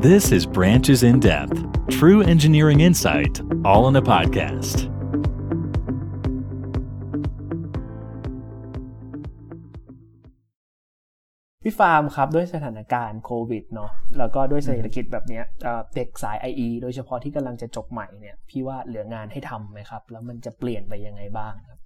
[0.00, 4.76] This is Branches in Depth, true engineering insight, all in a podcast.
[11.62, 21.78] พี่ฟาร์มครับ ด้วยสถานการณ์โควิดเนาะแล้วก็ด้วยเศรษฐกิจแบบเนี้ยเอ่อเด็กสาย IE โดยเฉพาะที่กำลังจะจบใหม่เนี่ย พี่ว่าเหลืองานให้ทำไหมครับ แล้วมันจะเปลี่ยนไปยังไงบ้างครับ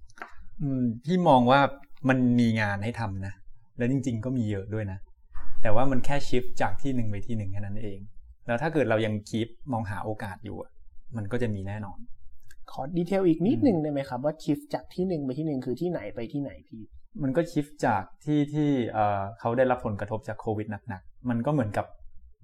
[0.63, 1.61] อืมพี่มองว่า
[2.09, 3.33] มันมีงานให้ทำนะ
[3.79, 4.99] แล้วจริง ๆ ก็มีเยอะด้วยนะ
[5.63, 7.99] แต่ว่ามันแค่ชิฟจากที่หนึ่งไปที่หนึ่งแค่นั้นเอง
[8.47, 10.71] แล้วถ้าเกิดเรายังคีปมองหาโอกาสอยู่อะ
[11.17, 11.99] มันก็จะมีแน่นอน
[12.71, 16.83] ขอดีเทลอีกนิดนึงได้ไหมครับว่าชิฟจากที่หนึ่งไปที่หนึ่งคือที่ไหนไปที่ไหนพี่
[17.23, 21.87] มันก็ชิฟจากที่ที่เอ่อเขาได้รับผลกระทบจากโควิดหนักๆ มันก็เหมือนกับ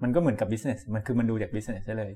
[0.02, 2.12] มันก็เหมือนกับ business มันคือมันดูจาก business ได้เลย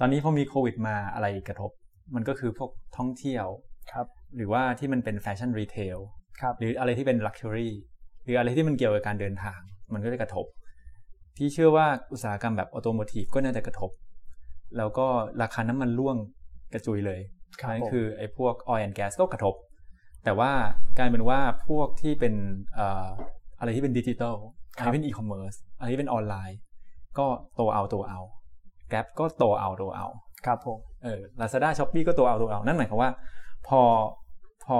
[0.00, 1.70] ตอนนี้พอมีโควิดมาอะไรกระทบ
[2.14, 3.46] มันก็คือพวกท่องเที่ยว
[3.92, 4.06] ครับ
[4.36, 5.98] หรือว่าที่มันเป็นแฟชั่น retail
[6.40, 7.70] ครับหรืออะไรที่เป็น Luxury
[8.24, 9.60] หรืออะไรที่มันเกี่ยวกับการเดินทาง
[9.94, 10.46] มันก็จะกระทบ
[11.36, 13.90] พี่เชื่อว่าอุตสาหกรรมแบบ automotive ก็น่าจะกระทบ
[14.76, 15.06] แล้วก็
[15.42, 16.16] ราคาน้ำมันร่วง
[16.74, 17.20] กระจุยเลย
[17.60, 19.54] ครับนั่นผมคือไอ้พวก oil and gas ก็กระทบ
[20.24, 20.50] แต่ว่า
[20.98, 22.34] กลายเป็นว่าพวกที่เป็น
[22.74, 23.08] เอ่อ
[23.58, 24.36] อะไรที่เป็นดิจิทัล
[24.76, 26.58] อะไรที่เป็นอีคอมเมิร์ซอะไรที่เป็นออนไลน์
[27.18, 28.20] ก็โตเอาโตเอา
[28.92, 30.06] Grab ก็โตเอาโตเอา
[30.46, 33.10] ครับผมเออ Lazada Shopee ก็ตัวเอาตัวเอานั่นหมายความว่า
[33.68, 33.80] พอ
[34.64, 34.78] พอ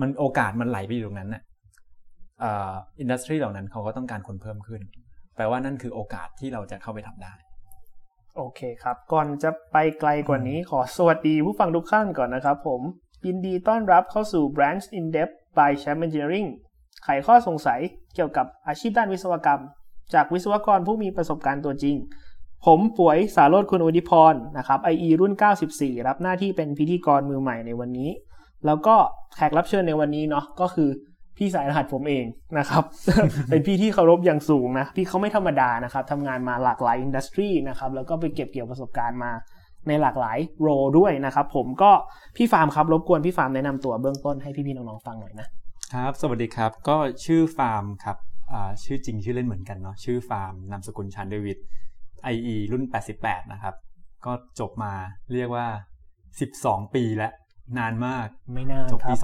[0.00, 1.42] มันโอกาสมันไหลไปอยู่ตรงนั้นน่ะ
[2.42, 4.82] อ่าอินดัสทรีเหล่านั้นเขาก็ต้องการคนเพิ่มขึ้น
[5.36, 7.34] แปลว่านั่นคือโอกาสที่เราจะเข้าไปทำได้
[8.36, 12.80] โอเคครับ ก่อนจะไปไกลกว่านี้ขอสวัสดีผู้ฟังทุกท่านก่อนนะครับผม
[13.26, 16.48] ยินดีต้อนรับเข้าสู่ Branch in Depth by Champ Engineering
[17.04, 17.80] ไขข้อสงสัย
[18.14, 19.60] เกี่ยวกับอาชีพด้านวิศวกรรม
[20.14, 21.96] จากวิศวกรผู้มีประสบการณ์ตัวจริง
[22.66, 25.32] ผมป่วยสารโรธคุณอุดิพรนะครับ IE รุ่น
[25.70, 28.10] 94 รับหน้าที่เป็นพิธีกรมือใหม่ในวันนี้
[28.66, 28.96] แล้วก็
[29.36, 30.90] แขกรับเชิญในวันนี้เนาะก็คือ
[31.42, 32.24] พี่สายรหัสผมเอง
[32.58, 32.84] นะครับ
[33.50, 39.30] เป็นพี่ที่เคารพอย่างสูงนะ พี่เขาไม่ธรรมดานะครับทำงานมาหลากหลายอินดัสทรีนะครับ แล้วก็ไปเก็บเกี่ยวประสบการณ์มา
[39.88, 41.90] ในหลากหลายโรด้วยนะครับ ผมก็
[42.36, 45.46] พี่ฟาร์มครับ รบกวนพี่ฟาร์มแนะนำตัวเบื้องต้นให้พี่ๆน้องๆฟังหน่อยนะ
[45.94, 48.16] ครับ สวัสดีครับ ก็ชื่อฟาร์มครับ
[48.52, 51.58] อ่าชื่อจริงชื่อเล่นเหมือนกันเนาะ ชื่อฟาร์มนามสกุลชันเดวิด
[52.34, 52.84] IE รุ่น
[53.18, 53.74] 88 นะครับ
[54.26, 54.92] ก็จบมา
[55.32, 55.66] เรียกว่า
[56.30, 57.32] 12 ปีแล้ว
[57.78, 59.14] นานมาก ไม่น่าจบครับปี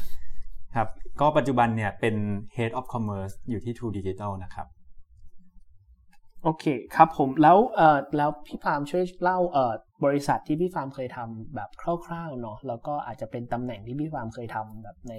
[0.00, 0.88] 2008 ครับ
[1.22, 2.14] ก็ปัจจุบันเนี่ยเป็น
[2.56, 4.66] Head of Commerce อยู่ที่ True Digital นะครับ
[6.44, 6.64] โอเค
[6.96, 9.72] ครับผมแล้วเอ่อแล้วพี่ฟาร์มช่วยเล่าเอ่อ
[10.04, 11.70] บริษัทที่พี่ฟาร์มเคยทำแบบ
[12.06, 15.14] คร่าวๆเนาะแล้วก็อาจจะเป็นตำแหน่งที่พี่ฟาร์มเคยทำแบบใน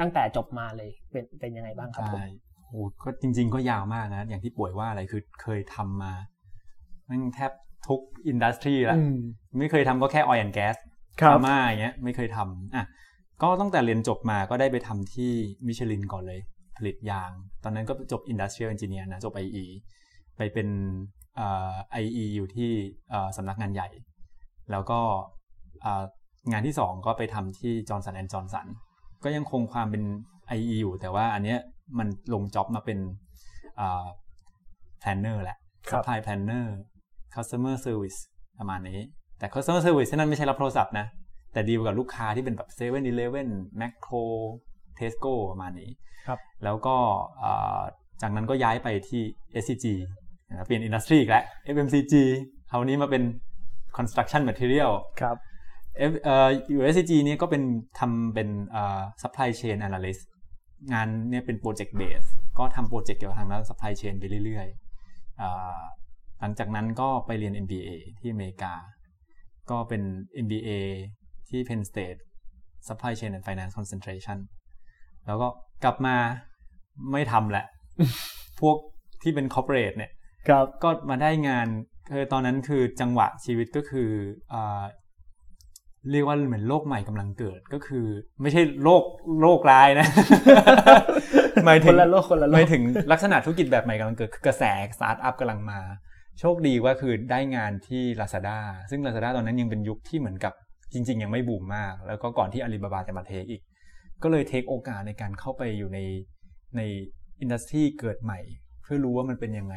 [0.00, 2.26] ตั้งแต่จบมาเลยเป็นเป็นยังไงบ้างครับผมใช่
[2.68, 6.12] โอ้ก็จริง ๆ ก็ยาวมากนะ อย่างที่ป่วยว่าอะไรคือเคยทำมา
[7.06, 7.52] แม่งแทบ
[7.88, 9.18] ทุกอินดัสทรีแล้วอืม
[9.58, 10.76] ไม่เคยทำก็แค่ oil and gas
[11.20, 12.84] ครับพม่าอย่างเงี้ยไม่เคยทำอะ
[13.42, 15.32] ก็ตั้งแต่เรียนจบมาก็ได้ไปทำที่
[15.66, 16.40] มิชลินก่อนเลย
[16.76, 17.30] ผลิตยาง
[17.64, 19.66] ตอนนั้นก็จบ Industrial Engineer นะ จบ IE
[20.36, 20.68] ไปเป็น
[21.36, 22.70] เอ่อ IE อยู่ที่
[23.10, 23.88] เอ่อสำนักงานใหญ่
[24.70, 25.00] แล้วก็
[25.82, 26.04] เอ่อ
[26.52, 28.66] งานที่สองก็ไปทำที่ Johnson and Johnson
[29.24, 30.02] ก็ยังคงความเป็น
[30.58, 31.58] IE อยู่ แต่ว่าอันเนี้ย
[31.98, 32.98] มันลงจ็อบมาเป็น
[33.76, 34.04] เอ่อ
[35.02, 35.56] planner แหละ
[35.88, 36.66] ครับ supply planner
[37.34, 38.18] customer service
[38.58, 39.00] ประมาณนี้
[39.38, 41.06] แต่ customer service ที่นั่นไม่ใช่รับโทรศัพท์นะ
[41.56, 43.46] แต่ดีลกับลูกค้าที่เป็นแบบ7 e เ e ่ e อ
[43.80, 44.24] Macro
[44.98, 45.90] Tesco ประมาณนี้
[46.26, 46.96] ครับแล้วก็
[47.38, 47.80] เอ่อ
[48.22, 49.22] จากนั้นก็ย้ายไปที่
[49.62, 49.86] SCG
[50.50, 51.44] นะครับเปลี่ยนอินดัสทรีอีกแล้ว
[51.74, 52.14] FMCG
[52.70, 53.22] คราวนี้มาเป็น
[53.96, 55.36] construction material ครับ
[56.10, 57.62] F เอ่อ USCG เนี่ยก็เป็น
[57.98, 60.22] ทำเป็นเอ่อ supply chain analyst
[60.92, 62.28] งานเนี่ยเป็น project base
[62.58, 65.78] ก็ทำโปรเจกต์เกี่ยวกับทางด้าน supply chain ไปเรื่อยๆอ่า
[66.40, 67.88] หลังจากนั้นก็ไปเรียน MBA
[68.18, 68.72] ที่อเมริกา
[69.70, 70.02] ก็เป็น
[70.44, 70.70] MBA
[71.50, 72.20] ที่ Penn State
[72.88, 74.38] Supply Chain and Finance Concentration
[75.26, 75.48] แล้วก็
[75.84, 76.16] กลับมา
[77.12, 77.66] ไม่ทำแหละ
[78.60, 78.76] พวก
[79.22, 80.10] ที่เป็น corporate เนี่ย
[80.48, 81.66] ครับก็มาได้งาน
[82.10, 84.10] คือตอนนั้นคือจังหวะชีวิตก็คือ
[84.52, 84.82] อ่า
[86.12, 88.06] เรียกว่าเหมือนโลกใหม่กำลังเกิดก็คือ
[88.42, 89.02] ไม่ใช่โลก
[89.42, 90.08] โลกร้ายนะ
[91.64, 94.64] หมายถึคงนละโลกคนละโลหมายกถึงลักษณะธุรกิจแบบใหม่กำลังเกิดคือกระแส
[94.96, 95.80] สตาร์ทอัพกำลังมา
[96.40, 98.58] โชคดีว่าคือได้งานที่ Lazada
[98.90, 100.52] ซึ่ง Lazada ตอนนั้นยังเป็นยุคที่เหมือนกับ
[100.92, 103.62] จริง ๆ ยังไม่บูมมาก แล้วก็ก่อนที่อาลีบาบาจะมาเทคอีก
[104.22, 105.98] ก็เลยเทคโอกาสในการเข้าไปอยู่ใน
[106.76, 106.80] ใน
[107.40, 108.38] อินดัสทรีเกิดใหม่
[108.82, 109.76] เพื่อรู้ว่ามันเป็นยังไง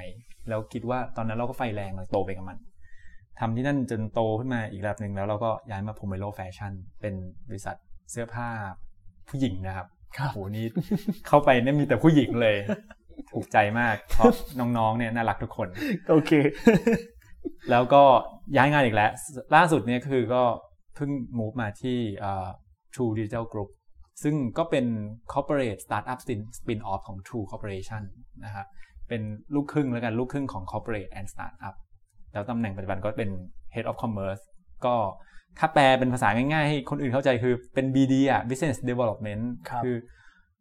[0.49, 2.57] แล้วคิดว่าตอนนั้นเราก็ไฟแรงเราโตไปกับมัน
[3.39, 7.13] ทำที่นั่นจนโตขึ้นมาอีกระดับหนึ่งแล้วเราก็ย้ายมา Pomelo Fashion เป็น
[7.47, 7.75] บริษัท
[8.11, 8.47] เสื้อผ้า
[9.29, 10.65] ผู้หญิงนะครับครับโหนี่
[11.27, 12.55] เข้าไปเนี่ยมีแต่ผู้หญิงเลย
[13.31, 15.67] ถูกใจมาก เพราะน้องๆเนี่ยน่ารักทุกคน
[16.09, 16.31] โอเค
[17.71, 18.03] แล้วก็
[18.57, 19.11] ย้ายงานอีกแล้ว
[19.55, 22.47] ล่าสุดเนี่ยคือก็เพิ่ง move มาที่อ่า
[22.93, 23.69] True Digital Group
[24.23, 24.85] ซึ่งก็เป็น
[25.33, 28.03] corporate startup spin- spin off ของ True Corporation
[28.45, 28.67] นะครับ
[29.09, 29.21] เป็น
[29.55, 31.75] ลูกครึ่งแล้วกัน ลูกครึ่งของ corporate and startup
[32.33, 33.29] แล้วตำแหน่งปัจจุบันก็เป็น
[33.73, 34.43] Head of Commerce
[34.85, 34.95] ก็
[35.59, 39.95] ถ้าแปลเป็นภาษาง่ายๆ ให้คนอื่นเข้าใจคือเป็น BD อะ Business Development ครับคือ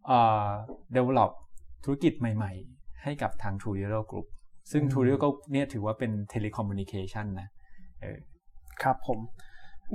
[0.07, 0.47] เอ่อ
[0.97, 1.31] develop
[1.85, 4.27] ธุรกิจใหม่ๆ ให้กับทาง True Digital Group
[4.73, 7.49] ซึ่ง True Digital Group เนี่ยถือว่าเป็น telecommunication นะ
[8.01, 8.19] เออ
[8.83, 9.19] ครับผม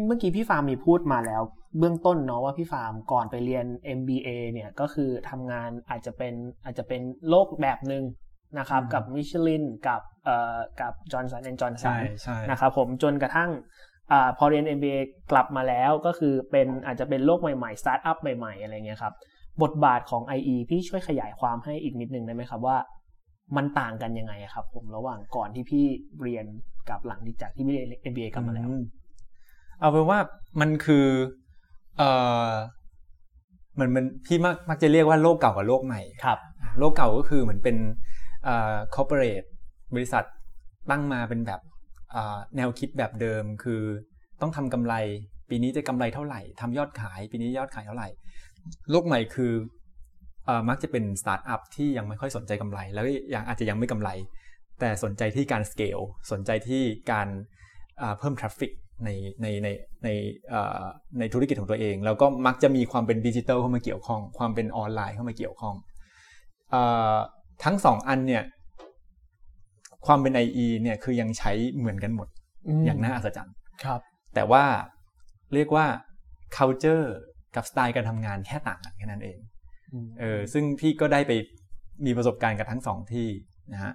[0.05, 1.41] เมื่อกี้พี่ฟาร์มมีพูดมาแล้ว
[1.79, 3.65] เบื้องต้นเนาะว่าพี่ฟาร์มก่อนไปเรียน
[3.97, 8.03] MBA เนี่ยก็คือทำงานอาจจะเป็นอาจจะเป็นโลกแบบหนึ่ง
[8.59, 13.49] นะครับอืมกับมิชลินกับเอ่อกับจอห์นสันแอนจอห์นสัใช่ใช่นะครับผมจนกระทั่ง
[14.11, 14.97] อ่าพอเรียน MBA
[15.31, 19.13] กลับมาแล้วก็คือเป็นอาจจะเป็นโลกใหม่ๆสตาร์ทอัพใหม่ ๆ อะไรเงี้ยครับ
[19.63, 22.77] บทบาทของ IE พี่ช่วยขยายความให้อีกนิดนึงได้ไหมครับว่า
[23.55, 25.85] มันต่างกันยังไงอะครับ ผมระหว่างก่อนที่พี่
[26.21, 26.45] เรียน
[26.89, 28.75] กับหลังที่จากที่พี่เรียน MBA กลับมาแล้วอื
[29.83, 30.19] เอาเป็นว่า
[30.61, 31.05] มันคือ
[31.97, 32.09] เอ่
[32.47, 32.49] อ
[33.73, 36.39] เหมือนมันพี่มักมักจะเรียกว่าโลกเก่ากับโลกใหม่ครับ
[36.79, 37.77] โลกเก่าก็คือเหมือนเป็น
[38.43, 39.47] เอ่อ corporate
[39.95, 40.23] บริษัท
[40.89, 41.61] ตั้งมาเป็นแบบ
[42.11, 43.81] เอ่อแนวคิดแบบเดิมคือ
[44.41, 44.93] ต้องทำกำไร
[45.49, 48.07] ปีนี้จะกำไรเท่าไหร่ทำยอดขาย ปีนี้ยอดขายเท่าไหร่
[48.91, 49.51] โลกใหม่คือ
[50.45, 54.09] เอ่อมักจะเป็นสตาร์ทอัพที่ยังไม่ค่อยสนใจกำไร แล้วก็ยังอาจจะยังไม่กำไร
[54.79, 55.99] แต่สนใจที่การสเกล
[56.31, 57.27] สนใจที่การ
[57.97, 58.71] เอ่อเพิ่ม traffic
[59.03, 59.09] ใน
[59.41, 59.67] ในใน
[60.03, 60.09] ใน
[60.49, 60.83] เอ่อ
[61.19, 65.75] ในธุรกิจของตัวเอง แล้วก็มักจะมีความเป็นดิจิทัลเข้ามาเกี่ยวข้อง ความเป็นออนไลน์เข้ามาเกี่ยวข้อง
[66.71, 66.75] เอ
[67.15, 67.17] อ
[67.63, 68.43] ทั้งสองอันเนี่ย
[70.05, 72.27] ความเป็น IE เนี่ยคือยังใช้เหมือนกันหมด
[72.85, 73.99] อย่างน่าอัศจรรย์ครับ
[74.35, 74.63] แต่ว่า
[75.53, 75.85] เรียกว่า
[76.57, 77.05] culture
[77.55, 79.39] กับสไตล์การทำงานแค่ต่างกันแค่นั้นเอง
[80.19, 81.31] เออซึ่งพี่ก็ได้ไป
[82.05, 83.27] มีประสบการณ์กับทั้งสองที่
[83.73, 83.93] นะฮะ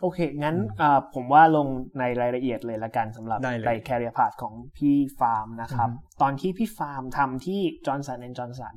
[0.00, 1.66] โอเค งั้นอ่าผมว่าลง
[1.98, 8.76] ในรายละเอียดเลยละกันสำหรับได้เลยใน career path ของพี่ฟาร์มนะครับอือฮึตอนที่พี่ฟาร์มทำที่ Johnson Johnson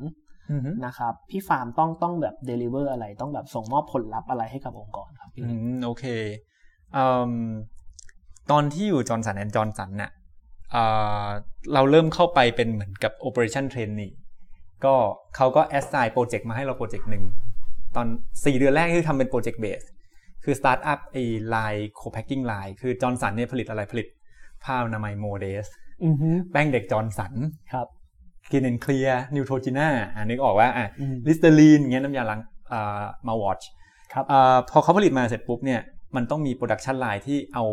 [0.52, 6.06] อือฮึนะครับ พี่ฟาร์มต้องต้องแบบ deliver อะไรต้องแบบส่งมอบผลลัพธ์อะไรให้กับองค์กรครับพี่อืมโอเค
[6.96, 7.34] อืม
[8.52, 10.12] ตอนที่อยู่ Johnson and Johnson น่ะ
[10.76, 11.28] อ่า
[11.74, 14.14] เราเริ่มเข้าไปเป็นเหมือนกับ operation trainee
[14.86, 14.96] ก็
[15.36, 17.24] เขาก็ assign project มาให้เรา project หนึ่ง
[17.96, 19.82] ตอน 4 เดือนแรกที่ทำเป็น project based
[20.44, 21.24] คือ start up ไอ้
[21.54, 24.08] line co-packing line คือ Johnson เนี่ยผลิตอะไรผลิต
[24.64, 25.68] ผ้าอนามัย Modess
[26.06, 27.34] อือฮึแป้งเด็ก Johnson
[27.74, 27.88] ครับ
[28.52, 32.40] Clean and Clear Neutrogena อ่านึกออกว่าอะอืม Listerine เงี้ยน้ำยาล้าง
[32.72, 33.64] อ่ามา watch
[34.14, 35.82] ครับอ่าพอเขาผลิตมาเสร็จปุ๊บเนี่ย
[36.16, 37.66] มันต้องมี production line ที่เอา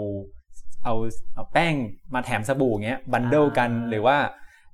[0.84, 0.94] เอา
[1.34, 1.74] เอาแป้ง
[2.14, 4.16] มาแถมสบู่เงี้ย bundle กันอ่าหรือว่า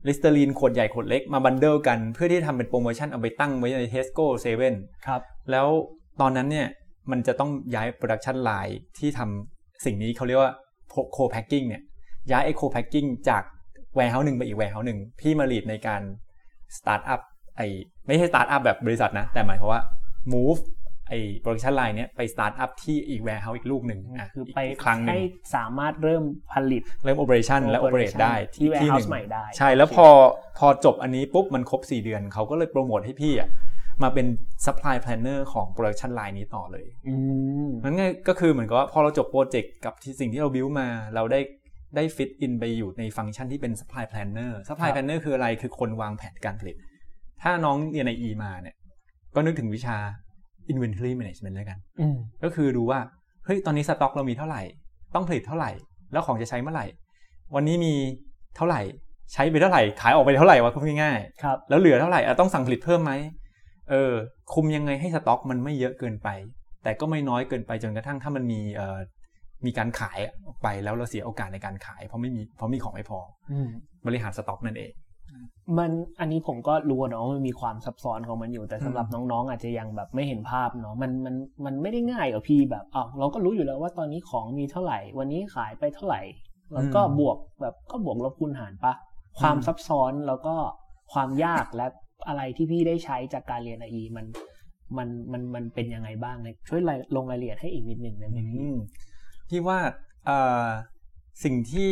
[0.08, 4.74] Listerine ขวดใหญ่ขวดเล็กมา bundle กัน เพื่อที่ทำเป็นโปรโมชั่นเอาไปตั้งไว้ในเทสโก้เซเว่น
[5.06, 5.20] ครับ
[5.50, 5.66] แล้ว
[6.20, 6.68] ตอนนั้นเนี่ย
[7.10, 10.52] มันจะต้องย้าย production line ที่ทำสิ่งนี้เขาเรียกว่า
[11.12, 11.82] co-packing เนี่ย
[12.30, 13.42] ย้ายไอ้ co-packing จาก
[13.94, 16.02] warehouse หนึ่งไปอีก warehouse หนึ่งพี่มา lead ในการ
[16.78, 17.20] start up
[17.56, 17.62] ไอ้
[18.06, 19.80] ไม่ใช่สตาร์ทอัพแบบบริษัทนะ แต่หมายความว่า
[20.32, 20.60] move
[21.08, 25.22] ไอ้ production line เนี้ยไป start up ที่อีก warehouse อีกลูกหนึ่งอะคือไปอีกครั้งหนึ่งให้
[25.54, 30.08] สามารถเริ่มผลิต เริ่มโอเปอเรชันและโอเปเรต operation ได้ที่ที่ห warehouse นึ่งใหม่ได้ ใช่แล้วโอเคพอ
[30.58, 33.48] พอจบอันนี้ปุ๊บมันครบ 4 เดือนเขาก็เลยโปรโมทให้พี่อะ
[34.02, 34.26] มาเป็น
[34.66, 37.14] supply planner ของ production line นี้ต่อเลยอื
[37.66, 41.40] มนั่นก็คือเหมือนกับว่าพอเราจบ project กับที่สิ่งที่เราบิวมา เราได้
[41.96, 46.76] ได้ fit in ไปอยู่ในฟังก์ชันที่เป็น supply planner supply planner คืออะไรคือคนวางแผนการผลิต
[47.42, 48.76] ถ้าน้องเรียนใน E มาเนี่ย
[49.34, 49.96] ก็นึกถึงวิชา
[50.72, 53.00] inventory management แล้วกันอืมก็คือดูว่า
[53.44, 54.62] เฮ้ยตอนนี้สต็อกเรามีเท่าไหร่
[55.14, 55.70] ต้องผลิตเท่าไหร่
[56.12, 56.86] แล้วของจะใช้เมื่อไหร่
[57.54, 57.92] วันนี้มี
[58.56, 58.80] เท่าไหร่
[59.32, 63.12] ใช้ไปเท่าไหร่ ขายออกไปเท่าไหร่วะพูดง่ายๆครับแล้วเหลือเท่าไหร่อะต้องสั่งผลิตเพิ่มไหม
[63.90, 64.12] เออ
[64.52, 66.28] คุมยังไงให้สต็อกมันไม่เยอะเกินไป
[66.82, 68.98] แต่ก็ไม่น้อยเกินไปจนกระทั่งถ้ามันมีเอ่อ
[69.66, 73.18] มีการขายออกไปแล้วเราเสียโอกาสในการขาย เพราะไม่มีเพราะมีของไม่พอ
[73.52, 73.68] อืม
[74.06, 74.92] บริหารสต็อกนั่นเอง
[75.78, 86.20] มันอันนี้ผมก็รู้อะเนาะมันมีความซับซ้อนของมันอยู่แต่สำหรับอืมน้องๆ อาจจะยังแบบไม่เห็นภาพเนาะมันมันมันไม่ได้ง่ายกับพี่แบบอ้าวเราก็รู้อยู่แล้วว่าตอนนี้ของมีเท่าไหร่ วันนี้ขายไปเท่าไหร่
[86.74, 88.92] แล้วก็บวกแบบก็บวกลบคูณหารปะ
[89.40, 90.54] ความซับซ้อนแล้วก็
[91.12, 91.86] ความยากและ
[92.26, 94.26] อะไรที่พี่ได้ใช้จากการเรียน IE มัน
[94.96, 98.76] มันมันมันเป็นยังไงบ้างเนี่ยช่วยรายลงรายละเอียดให้อีกนิดหนึ่งได้ไหมพี่อืม
[99.48, 99.78] พี่ว่า
[100.26, 100.66] เอ่อ
[101.44, 101.90] สิ่งที่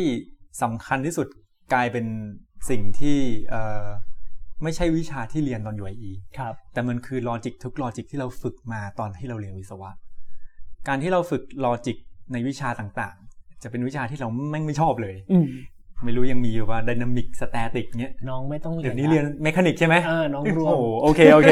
[0.61, 1.27] สำคัญที่สุด
[1.73, 2.05] กลายเป็น
[2.69, 3.17] สิ่งที่
[3.49, 3.87] เอ่อ
[4.63, 5.93] ไม่ใช่วิชาที่เรียนตอนอยู่ IE
[6.37, 9.91] ครับแต่มันคือ logic ทุก logic ที่เราฝึกมาตอนที่เราเรียนวิศวะ
[10.87, 11.97] การที่เราฝึก logic
[12.33, 15.45] ในวิชาต่างๆ จะเป็นวิชาที่เราไม่ไม่ชอบเลยอืม
[16.03, 21.51] ไม่รู้ยังมีอยู่ว่า dynamic static เนี้ยน้องไม่ต้องเรียนเดี๋ยวนี้เรียน mechanic ใช่ไหมเออน้องรวมโอ้โหโอเคโอเค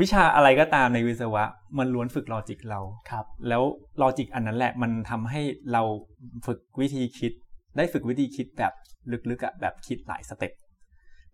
[0.00, 1.44] วิชาอะไรก็ตามในวิศวะ
[1.78, 3.62] มันล้วนฝึก logic เราครับ แล้ว
[4.00, 5.82] logic อันนั้นแหละมันทำให้เรา
[6.46, 7.32] ฝึกวิธีคิด
[7.76, 8.72] ได้ฝึกวิธีคิดแบบ
[9.30, 10.52] ลึกๆอะแบบคิดหลาย step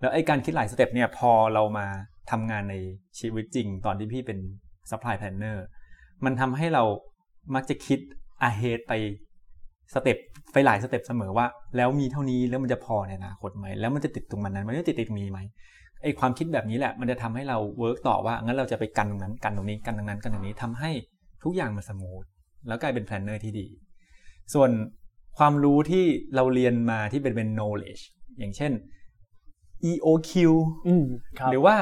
[0.00, 1.86] แล้วไอ้การคิดหลาย step เนี่ยพอเรามา
[2.30, 2.74] ทำงานใน
[3.18, 4.38] ชีวิตจริง ตอนที่พี่เป็น
[4.90, 5.58] supply planner
[6.24, 6.84] มันทำให้เรา
[7.54, 8.00] มักจะคิด
[8.48, 8.92] ahead ไป
[9.94, 10.16] step
[10.52, 15.38] ไปหลาย step เสมอว่า แล้วมีเท่านี้แล้วมันจะพอในอนาคตไหมแล้วมันจะติดตรงมันนั้นมันจะติดติดมีไหม
[16.02, 20.90] ไอ้ความคิดแบบนี้แหละ มันจะทำให้เรา work ต่อว่างั้นเราจะไปกันตรงนั้นกันตรงนี้กันตรงนั้นกันตรงนี้ทำให้
[21.44, 22.24] ทุกอย่างมัน smooth
[22.68, 23.66] แล้วกลายเป็น planner ที่ดี
[24.54, 24.70] ส่วน
[25.38, 28.02] ความรู้ที่เราเรียนมาที่เป็นเป็น knowledge
[28.38, 28.72] อย่างเช่น
[29.90, 30.32] EOQ
[30.86, 31.04] อืม
[31.38, 31.76] ครับหรือว่า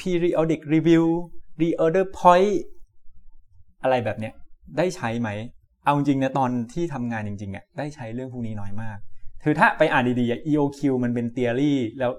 [0.00, 1.04] periodic review
[1.60, 2.54] reorder point
[3.82, 4.34] อะไรแบบเนี้ย
[4.76, 5.28] ได้ใช้ไหม
[5.88, 8.98] เอาจริงนะตอนที่ทำงานจริงๆอะได้ใช้เรื่องพวกนี้น้อยมาก
[9.42, 12.12] คือถ้าไปอ่านดีๆอะ EOQ มันเป็น theory แล้ว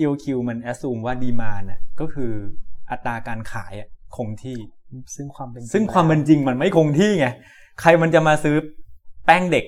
[0.00, 2.32] EOQ มัน assume ว่า demand อะก็คือ
[2.90, 4.58] อัตราการขายอะคงที่
[5.14, 7.26] ซึ่งความเป็นซึ่งความเป็นจริงมันไม่คงที่ไง
[7.80, 8.56] ใครมันจะมาซื้อ
[9.26, 9.64] แป้งเด็ก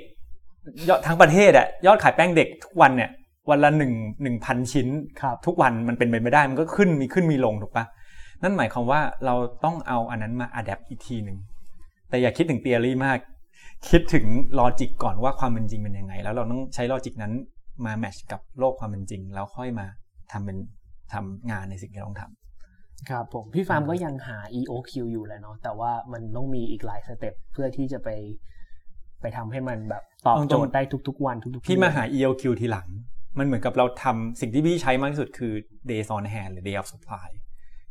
[0.89, 3.11] ยอดทั้งประเทศอะยอดขายแป้งเด็กทุกวันเนี่ย
[3.51, 4.89] วันละหนึ่งหนึ่งพันชิ้น
[5.21, 7.85] ครับทุกวันมันเป็นไปไม่ได้มันก็ขึ้นมีขึ้นมีลงถูกปะ
[8.43, 9.35] นั่นหมายความว่าเรา
[9.65, 11.39] ต้องเอาอันนั้นมา adapt อีกทีหนึ่ง
[12.12, 13.19] แต่อย่าคิดถึง theory มาก
[13.90, 14.26] คิดถึง
[14.59, 17.33] logic ก่อนว่าความเป็นจริงเป็นยังไง แล้วเราต้องใช้ logic นั้น
[17.85, 19.87] มา match กับโลกความเป็นจริง แล้วค่อยมา
[20.33, 20.59] ทำเป็น
[21.12, 28.09] ทำงานในสิ่งที่เราต้องทำครับผมพี่ฟาร์มก็ยังหา EOQ อยู่แหละเนาะแต่ว่ามันต้องมีอีกหลาย step เพื่อที่จะไป
[29.21, 32.88] ไปทำให้มันแบบตอบโจทย์ได้ทุกๆ วันทุกๆพี่มาหาเดือน ELQ ทีหลัง
[33.38, 35.52] มันเหมือนกับเราทำสิ่งที่พี่ใช้มากที่สุดคือ
[35.90, 37.28] days on hand หรือ day of supply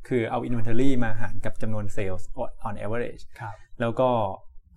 [0.08, 2.24] คือเอา inventory มาหารกับจำนวน sales
[2.68, 4.10] on average ครับ แล้วก็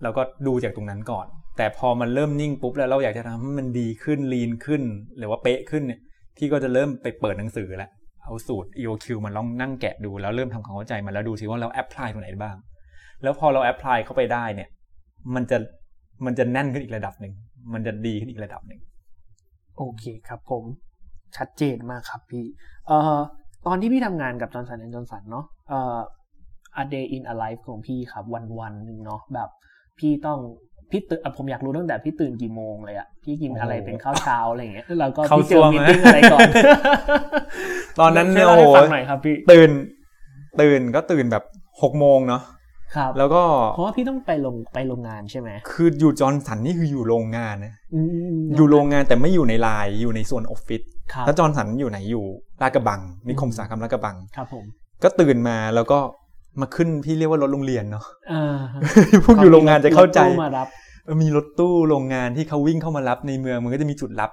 [0.03, 4.81] เราก็ดูจากตรงนั้นก่อน แต่พอมันเริ่มนิ่งปุ๊บแล้วเราอยากจะทำให้มันดีขึ้น lean ขึ้น
[5.17, 5.99] หรือว่าเป๊ะขึ้นเนี่ย
[6.37, 7.89] พี่ก็จะเริ่มไปเปิดหนังสือแล้ว
[8.23, 12.55] เอาสูตร EOQ มันลองนั่งแกะดูแล้วเริ่มทำความเข้าใจมันแล้วดูซิว่าเรา apply ตรงไหนบ้าง
[13.23, 14.69] แล้วพอเรา apply เข้าไปได้เนี่ย
[15.35, 15.57] มันจะ
[16.25, 17.33] มันจะแน่นขึ้นอีกระดับหนึ่ง
[17.73, 18.79] มันจะดีขึ้นอีกระดับหนึ่ง
[19.77, 20.63] โอเคครับผม
[21.37, 22.45] ชัดเจนมากครับพี่
[22.87, 23.19] เอ่อ
[23.67, 25.97] ตอนที่พี่ทำงานกับจอร์นสันแอนจอร์นสันเนาะเอ่อ
[26.81, 29.49] a day in a life ของพี่ครับ วันวันๆหนึ่งเนาะแบบ
[29.99, 30.39] พี่ต้อง
[30.91, 36.49] พี่ตื่นอะผมอยากรู้ตั้งแต่พี่ตื่นกี่โมงเลยอะพี่กินอะไรโอ้โหเป็นข้าวเช้าอะไรอย่างเงี้ยแล้วก็เข้าพี่เจซ่อวมมีไหมติ้งอะไรก่อน
[37.99, 39.69] ตอนนั้นช่เนี่วยยเล่าโอ้ให้โหฟังหน่อยครับพี่ตื่น
[40.61, 41.43] ตื่นก็ตื่นแบบ
[41.81, 42.41] หกโมงเนาะ
[42.95, 43.43] ครับ แล้วก็
[43.75, 48.01] เพราะว่าพี่ต้องไปลงไปโรงงานใช่ไหมคืออยู่ Johnson นี่คืออยู่โรงงานนะอื
[48.33, 50.81] มอยู่โรงงานแต่ไม่อยู่ในไลน์อยู่ในส่วนออฟฟิศ
[51.13, 52.25] ครับแล้ว Johnson อยู่ไหนอยู่
[52.61, 54.65] ลาดกระบังนิคมอุตสาหกรรมลาดกระบังครับผม
[55.03, 55.99] ก็ตื่นมาแล้วก็
[56.61, 58.57] มาขึ้นพี่เรียกว่ารถโรงเรียนเนาะอ่า
[59.25, 60.67] พวกอยู่โรงงานจะเข้าใจรถตู้มารับ
[61.05, 64.31] เออมีรถตู้โรงงานที่เขาวิ่งเข้ามารับในเมืองมันก็จะมีจุดรับ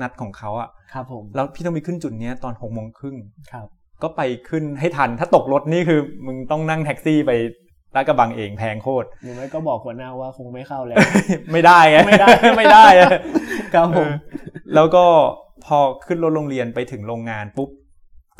[0.00, 3.16] นัดของเขาอะครับผมแล้วพี่ต้องไปขึ้นจุดเนี้ยตอนหกโมงครึ่ง
[3.52, 3.66] ครับ
[4.02, 7.32] ก็ไปขึ้นให้ทันถ้าตกรถนี่คือมึงต้องนั่งแท็กซี่ไป
[7.96, 10.96] ลาดกระบังเองแพงโคตรหรือไม่ก็บอกหัวหน้าว่าคงไม่เข้าแล้ว
[11.52, 12.28] ไม่ได้ไงไม่ได้
[12.58, 13.10] ไม่ได้อะ
[13.74, 14.12] ครับผมเออ
[14.74, 15.04] แล้วก็
[15.66, 17.70] พอขึ้นรถโรงเรียนไปถึงโรงงานปุ๊บ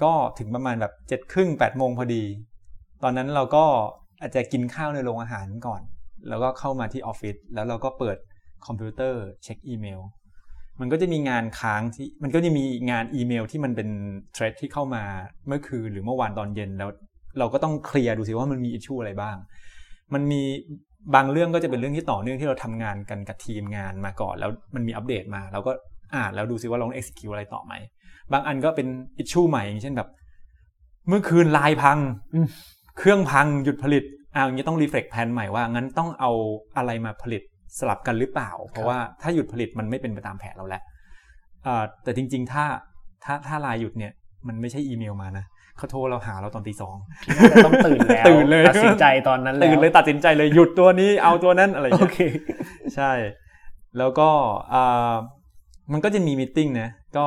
[0.03, 2.23] ก็ถึงประมาณแบบเจ็ดครึ่งแปดโมงพอดี
[3.05, 3.65] ตอนนั้นเราก็
[4.21, 5.83] อาจจะกินข้าวในโรงอาหารก่อน
[6.29, 8.17] แล้วก็เข้ามาที่ออฟฟิศแล้วเราก็เปิด
[8.67, 10.01] คอมพิวเตอร์เช็คอีเมล
[10.81, 13.89] มันก็จะมีงานค้างที่มันก็จะมีงานอีเมลที่มันเป็น
[14.33, 15.05] thread ที่เข้ามา
[15.47, 16.91] เมื่อคืนหรือเมื่อวานตอนเย็นแล้ว
[17.39, 19.37] เราก็ต้องเคลียร์ดูสิว่ามันมี issue อะไรบ้าง
[20.15, 20.43] มันมี
[21.15, 25.73] บางเรื่องก็จะเป็นเรื่องที่ต่อเนื่องที่เราทำงานกันกับทีมงานมาก่อน แล้วมันมีอัปเดตมาเราก็
[26.17, 27.73] อ่านแล้วดูซิว่าเราต้อง execute อะไรต่อไหม
[28.33, 28.87] บางอันก็เป็น
[29.19, 30.09] issue ใหม่อย่างเช่นแบบ
[31.09, 31.99] เมื่อคืนไลน์พัง
[32.99, 36.31] เครื่องพังหยุดผลิตอ่าอย่างนี้ต้อง reflect แผนใหม่ว่างั้นต้องเอา
[36.77, 37.43] อะไรมาผลิต
[37.79, 40.83] สลับกันหรือเปล่า เพราะว่าถ้าหยุดผลิตมันไม่เป็นไปตามแผนเราแล้ว
[41.67, 42.65] อ่าแต่จริง ๆ ถ้า
[43.25, 44.13] ถ้าถ้าไลน์หยุดเนี่ย
[44.49, 45.45] มันไม่ใช่อีเมลมานะ
[45.77, 46.97] เขาโทรเราหาเราตอนตีสอง
[47.37, 52.19] น่าจะต้องตื่นแล้วตื่นเลยตัดสินใจตอนนั้นแล้วตื่นเลยตัดสินใจเลยหยุดตัวนี้เอาตัวนั้นอะไรอย่างโอเงี้ยโอเค
[52.95, 53.13] ใช่
[53.99, 54.29] แล้วก็
[54.75, 55.15] อ่า
[55.93, 57.27] มันก็จะมี meeting นะก็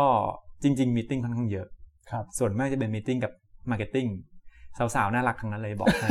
[0.63, 1.67] จริงๆ meeting ค่อนข้างเยอะ
[2.12, 3.31] ครับส่วนมากจะเป็น meeting กับ
[3.71, 4.05] marketing
[4.96, 6.10] สาวๆน่ารักทั้งนั้นเลยบอกให้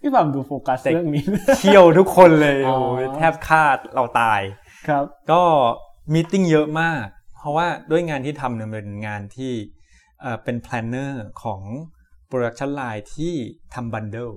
[0.00, 1.24] พี่ฟังดูโฟกัสแต่เรื่องนี้
[1.58, 4.40] เที่ยวทุกคนเลยอ๋อโอ้ยแทบฆ่าเราตาย
[4.88, 5.42] ครับ ก็
[6.12, 7.04] meeting เยอะมาก
[7.36, 9.52] เพราะว่าด้วยงานที่ทำเนี่ยเป็นงานที่
[10.20, 11.60] เอ่อเป็น planner ของ
[12.30, 13.34] Production Line ที่
[13.74, 14.30] ทำ bundle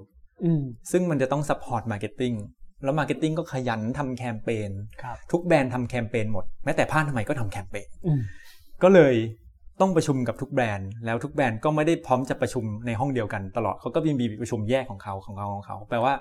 [0.43, 2.37] อืมซึ่งมันจะต้อง support marketing
[2.83, 4.69] แล้ว marketing ก็ขยันทำแคมเปญ
[5.01, 8.21] ครับทุกแบรนด์ทำแคมเปญหมด แม้แต่ผ้าอนามัยก็ทำแคมเปญอืม
[8.83, 9.13] ก็เลย
[9.81, 16.13] ต้องประชุมกับทุกแบรนด์แล้วทุกแบรนด์ก็ไม่ได้พร้อมจะประชุมในห้องเดียวกันตลอดเขาก็มีมีประชุมแยกของเขาของเขาของเขาแปลว่า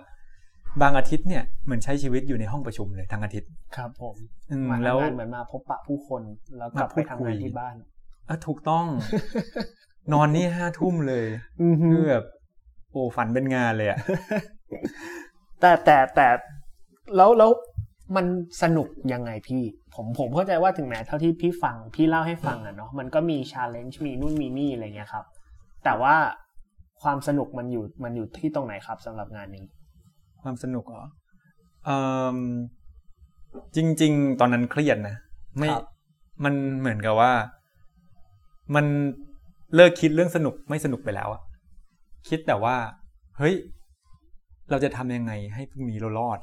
[0.82, 4.14] บางอาทิตย์เนี่ยเหมือนใช้ชีวิตอยู่ในห้องประชุมเลยทั้งอาทิตย์ครับผม
[4.50, 6.22] อืมมาแล้วทำงานเหมือนมาพบปะผู้คน
[6.58, 7.74] แล้วกลับมาพูไปดทำคุงายนที่บ้าน
[8.28, 8.86] อะถูกต้อง
[10.12, 11.24] นอนนี่ห้าทุ่มเลย
[11.62, 12.24] อือฮึคือแบบ
[12.90, 13.98] โอ้ฝันเป็นงานเลยอะ
[15.60, 16.28] แต่แต่แต่
[17.16, 17.50] แล้วแล้ว
[18.16, 18.26] มัน
[18.62, 19.62] สนุกยังไงพี่
[19.94, 25.24] ผมผมเข้าใจว่าถึงแม้เท่าที่พี่ฟังพี่เล่าให้ฟังอะเนาะมันก็มีชาเลนจ์มีนู่นมีนี่อะไรเงี้ยครับ
[25.84, 26.14] แต่ว่า
[27.02, 29.64] ความสนุกมันอยู่มันอยู่ที่ตรงไหนครับสำหรับงานนี้
[30.42, 31.04] ความสนุกเหรอ
[31.84, 32.00] เอิ่
[32.36, 32.38] ม
[33.76, 35.16] จริง ๆ ตอนนั้นเครียดนะ
[35.56, 35.84] ไม่ครับ
[36.44, 37.32] มันเหมือนกับว่า
[38.74, 38.86] มัน
[39.74, 41.42] เลิกคิดเรื่องสนุกไม่สนุกไปแล้วอะ
[42.28, 42.76] คิดแต่ว่า
[43.38, 43.54] เฮ้ย
[44.70, 46.38] เราจะทำยังไงให้พรุ่งนี้เรารอด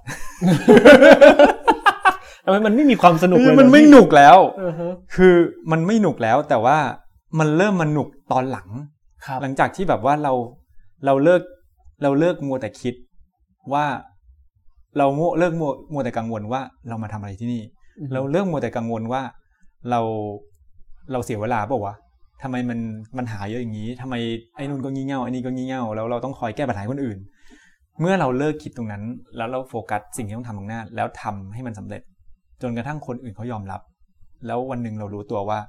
[2.46, 5.36] ทำไมมันไม่มีความสนุกเลยมันไม่เหรอหนุกแล้วพี่อือฮะคือ
[5.72, 6.78] มันไม่หนุกแล้วแต่ว่า
[7.40, 8.70] มันเริ่มมาหนุกตอนหลัง
[9.25, 10.34] ครับหลังจากที่แบบว่าเรา
[11.06, 11.42] เราเลิก
[12.04, 12.94] เราเลิกมัวแต่คิด
[13.74, 13.86] ว่า
[14.98, 17.62] เรามัวเลิกมัวมัวแต่กังวลว่าเรามาทำอะไรที่นี่
[18.14, 19.22] เราเลิกมัวแต่กังวลว่า
[19.90, 20.00] เรา
[21.12, 21.96] เราเสียเวลาเปล่าวะ
[22.44, 22.80] ทำไมมัน
[23.17, 24.16] ปัญหาเยอะอย่างนี้ทำไม
[24.56, 27.18] ไอ้นู่นก็งี่เง่าไอ้นี่ก็งี่เง่าแล้วเราต้องคอยแก้ปัญหาให้คนอื่น
[28.00, 29.04] เมื่อเราเลิกคิดตรงนั้น
[29.38, 32.02] แล้วเราโฟกัสสิ่งที่ต้องทำตรงหน้า แล้วทำให้มันสำเร็จ
[32.62, 33.81] จนกระทั่งคนอื่นเขายอมรับ
[34.45, 35.59] แล้ววันหนึ่งเรารู้ตัวว่า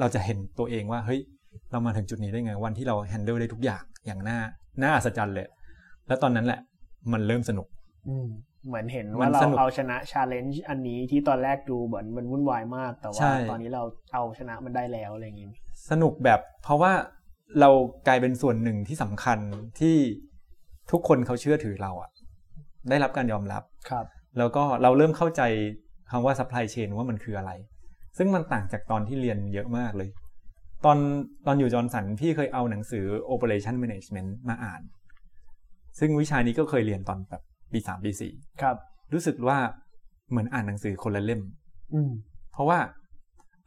[0.00, 1.20] เราจะเห็นตัวเองว่าเฮ้ย
[1.70, 4.38] เรามาถึงจุดนี้ได้ไงวันที่เรา handle ได้ทุกอย่างอย่างน่า
[4.82, 5.46] น่าอัศจรรย์เลย
[6.08, 6.60] แล้วตอนนั้นแหละ
[7.12, 7.66] มันเริ่มสนุก
[8.08, 8.26] อืม
[8.66, 13.82] เหมือนเห็นว่ามันเราสนุกเอาชนะ challenge อันนี้ที่ตอนแรกดูเหมือนมันวุ่นวายมาก แต่ใช่ว่าตอนนี้เรา
[14.14, 15.50] เอาชนะมันได้แล้วอะไรอย่างนี้
[15.90, 16.92] สนุกแบบ เพราะว่า
[17.60, 17.70] เรา
[18.06, 19.38] กลายเป็นส่วนหนึ่งที่สำคัญ
[19.80, 19.96] ที่
[20.90, 22.10] ทุกคนเขาเชื่อถือเราอะ
[22.90, 24.04] ได้รับการยอมรับครับ
[24.38, 25.42] แล้วก็เราเริ่มเข้าใจ
[26.12, 27.52] คำว่า supply chain ว่ามันคืออะไร
[28.18, 30.08] ซึ่งมันต่างจากตอนที่เรียนเยอะมากเลย
[30.84, 30.98] ตอน
[31.46, 34.82] ตอนอยู่จอร์นสันพี่เคยเอาหนังสือ operation management มาอ่าน
[35.98, 37.42] ซึ่งวิชานี้ก็เคยเรียนตอนแบบ
[37.72, 38.76] ปีสามปีสี่ครับ
[39.12, 39.58] รู้สึกว่า
[40.30, 41.42] เหมือนอ่านหนังสือคนละเล่ม
[41.94, 42.10] อืม
[42.52, 42.78] เพราะว่า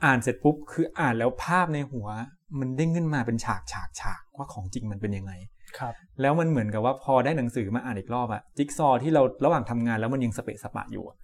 [0.05, 2.07] อ่านเสร็จปุ๊บคืออ่านแล้วภาพในหัว
[2.59, 5.33] มันเด้งขึ้นมาเป็นฉากฉากฉากว่าของจริงมันเป็นยังไง
[5.77, 11.17] ครับ แล้วมันเหมือนกับว่าพอได้หนังสือมาอ่านอีกรอบอะจิ๊กซอว์ที่เราระหว่างทำงานแล้วมันยังสะเปะสะปะอยู่อะ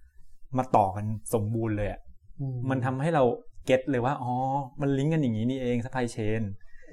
[0.58, 1.04] มาต่อกัน
[1.34, 2.00] สมบูรณ์เลยอะ
[2.40, 3.24] อืมันทำให้เรา
[3.66, 4.32] get เลยว่าอ๋อ
[4.80, 6.42] มันลิงก์กันอย่างนี้นี่เอง supply chain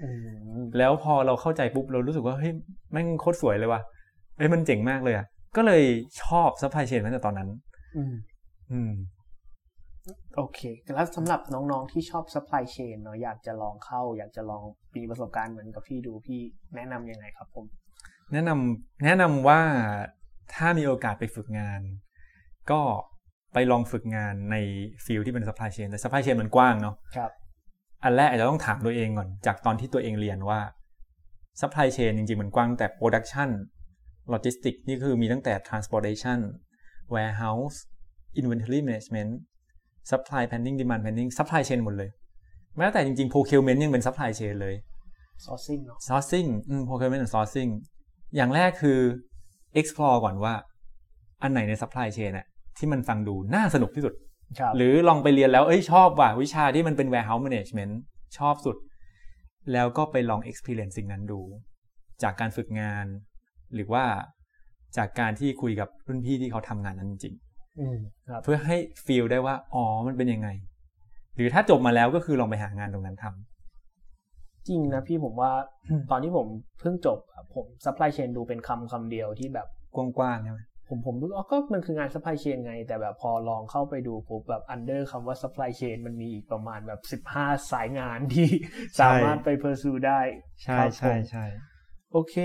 [0.02, 0.10] อื
[0.58, 2.54] มแล้วพอเราเข้าใจปุ๊บเรารู้สึกว่าเฮ้ย
[2.92, 3.82] แม่งโคตรสวยเลยว่ะ
[4.38, 5.26] เอ้ยมันเจ๋งมากเลยอะ
[5.56, 5.84] ก็เลย
[6.24, 7.50] ชอบ supply chain ตั้งแต่ตอนนั้น
[7.98, 8.14] อืม
[8.72, 8.92] อืม
[10.36, 10.60] โอเค
[10.96, 14.64] แล้วสำหรับน้องๆที่ชอบ supply chain เนาะอยากจะลองเข้า อยากจะลอง
[14.96, 16.40] มีประสบการณ์เหมือนกับพี่ดูพี่
[16.76, 17.66] แนะนำยังไงครับผม
[18.34, 19.62] แนะนำแนะนำว่า
[20.54, 21.82] ถ้ามีโอกาสไปฝึกงาน
[22.72, 22.82] ก็
[23.54, 24.56] ไปลองฝึกงานใน
[25.06, 27.32] field ที่เป็น supply chain แต่ supply chain มันกว้างเนาะครับ
[28.04, 30.60] อันแรกอาจจะต้องถามตัวเองก่อน จากตอนที่ตัวเองเรียนว่า
[31.62, 33.50] supply chain จริงๆ มันกว้างตั้งแต่ production
[34.34, 36.40] logistics นี่คือมีตั้งแต่ transportation
[37.14, 37.78] warehouse
[38.40, 39.32] inventory management
[40.10, 42.10] supply planning demand planning supply chain หมดเลย
[42.78, 44.76] แม้แต่จริงๆ procurement ยังเป็น supply chain เลย
[45.46, 47.72] sourcing เนาะ sourcing อืม procurement and sourcing
[48.36, 49.00] อย่างแรกคือ
[49.80, 50.54] explore ก่อนว่า
[51.42, 52.46] อันไหนใน supply chain อะ
[52.80, 54.14] ที่มันฟังดูน่าสนุกที่สุด
[54.60, 57.94] ครับหรือลองไปเรียนแล้วเอ้ยชอบว่ะวิชาที่มันเป็น warehouse management
[58.38, 58.78] ชอบสุด
[59.74, 61.42] แล้วก็ไปลอง experience สิ่งนั้นดู
[62.24, 63.06] จากการฝึกงาน
[63.76, 64.04] หรือว่า
[64.98, 67.36] จากการที่คุยกับรุ่นพี่ที่เขาทำงานนั้นจริง
[67.80, 67.98] อืม
[68.30, 70.50] ครับๆเพื่อให้ feel ได้ว่าอ๋อมันเป็นยังไง
[71.36, 75.52] หรือถ้าจบมาแล้วก็คือลองไปหางานตรงนั้นทำจริงนะพี่ผมว่า
[75.90, 76.48] อืมตอนที่ผม
[76.80, 88.50] เพิ่งจบอะผม supply chain ดูเป็นคำคำเดียวที่แบบกว้างๆใช่ไหม ผมผมรู้อ๋อก็มันคืองาน supply chain ไง แต่แบบพอลองเข้าไปดูปุ๊บแบบ under คำว่า supply chain มันมีอีกประมาณแบบสิบห้าสายงานที่
[89.00, 90.22] สามารถไป pursue ได้
[90.64, 91.46] ใช่ครับผมใช่ใช่
[92.14, 92.36] โอเค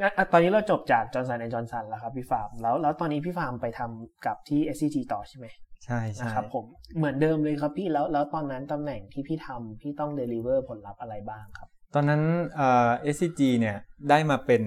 [0.00, 5.46] งั้นอะตอนนี้เราจบจาก Johnson & Johnson แล้วครับพี่ฟาร์มแล้วแล้วตอนนี้พี่ฟาร์มไปทำกับที่ SCG ต่อใช่ไหม
[5.84, 6.64] ใช่ใช่นะครับผม
[6.96, 12.22] เหมือนเดิมเลยครับพี่แล้วแล้วตอนนั้นตำแหน่งที่พี่ทำพี่ต้อง deliver ผลลัพธ์อะไรบ้างครับ ตอนนั้น
[12.56, 13.76] เอ่อ SCG เนี่ย
[14.10, 14.62] ได้มาเป็น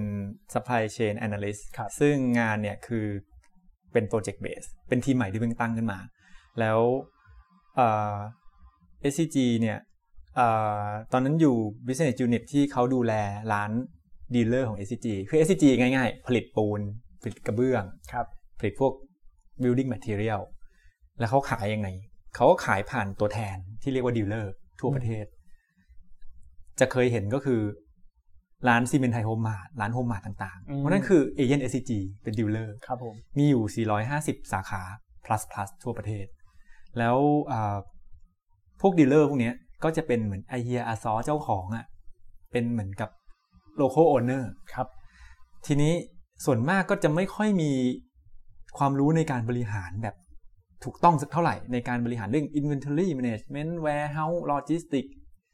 [0.54, 3.06] supply chain analyst ครับซึ่งงานเนี่ยคือ
[3.94, 6.00] เป็น project base เป็นทีมใหม่ที่เพิ่งตั้งขึ้นมา
[6.60, 6.80] แล้ว
[7.76, 8.15] เอ่อ
[9.12, 9.78] SCG เนี่ย
[10.36, 10.48] เอ่
[10.82, 11.56] อตอนนั้นอยู่
[11.88, 13.13] business unit ที่เขาดูแล
[13.54, 13.72] ร้าน
[14.36, 16.82] dealer ของ SCG คือ SCG ง่ายๆ ผลิตปูน
[17.22, 18.26] ผลิตกระเบื้องครับ
[18.60, 18.94] ผลิตพวก
[19.62, 20.42] building material
[21.20, 21.88] แล้วเขาขายยังไง
[22.36, 25.26] เขาก็ขายผ่านตัวแทนที่เรียกว่า dealer ทั่วประเทศ
[26.80, 27.62] จะเคยเห็นก็คือ
[28.68, 31.92] ร้านซีเมนต์ไทยโฮมมาร์ทร้านโฮมมาร์ทต่างๆอืมเพราะนั่นคือ agent SCG
[32.24, 34.82] เป็น dealer ครับผมมีอยู่ 450 สาขา
[35.26, 36.26] plus plus ทั่วประเทศ
[36.98, 37.18] แล้ว
[37.52, 37.78] อ่า
[38.82, 41.86] พวก dealer พวกเนี้ยก็จะเป็นเหมือนอาเฮียอาซ้อเจ้าของอะ่ะ
[42.52, 43.10] เป็นเหมือนกับ
[43.76, 44.88] โลโ a l โอเนอร์ครับ
[45.65, 45.94] ทีนี้
[46.46, 47.72] ส่วนมากก็จะไม่ค่อยมี
[48.78, 50.15] ความรู้ในการบริหารแบบ
[50.84, 55.12] ถูกต้องสักเท่าไหร่ในการบริหารเรื่อง inventory management warehouse logistics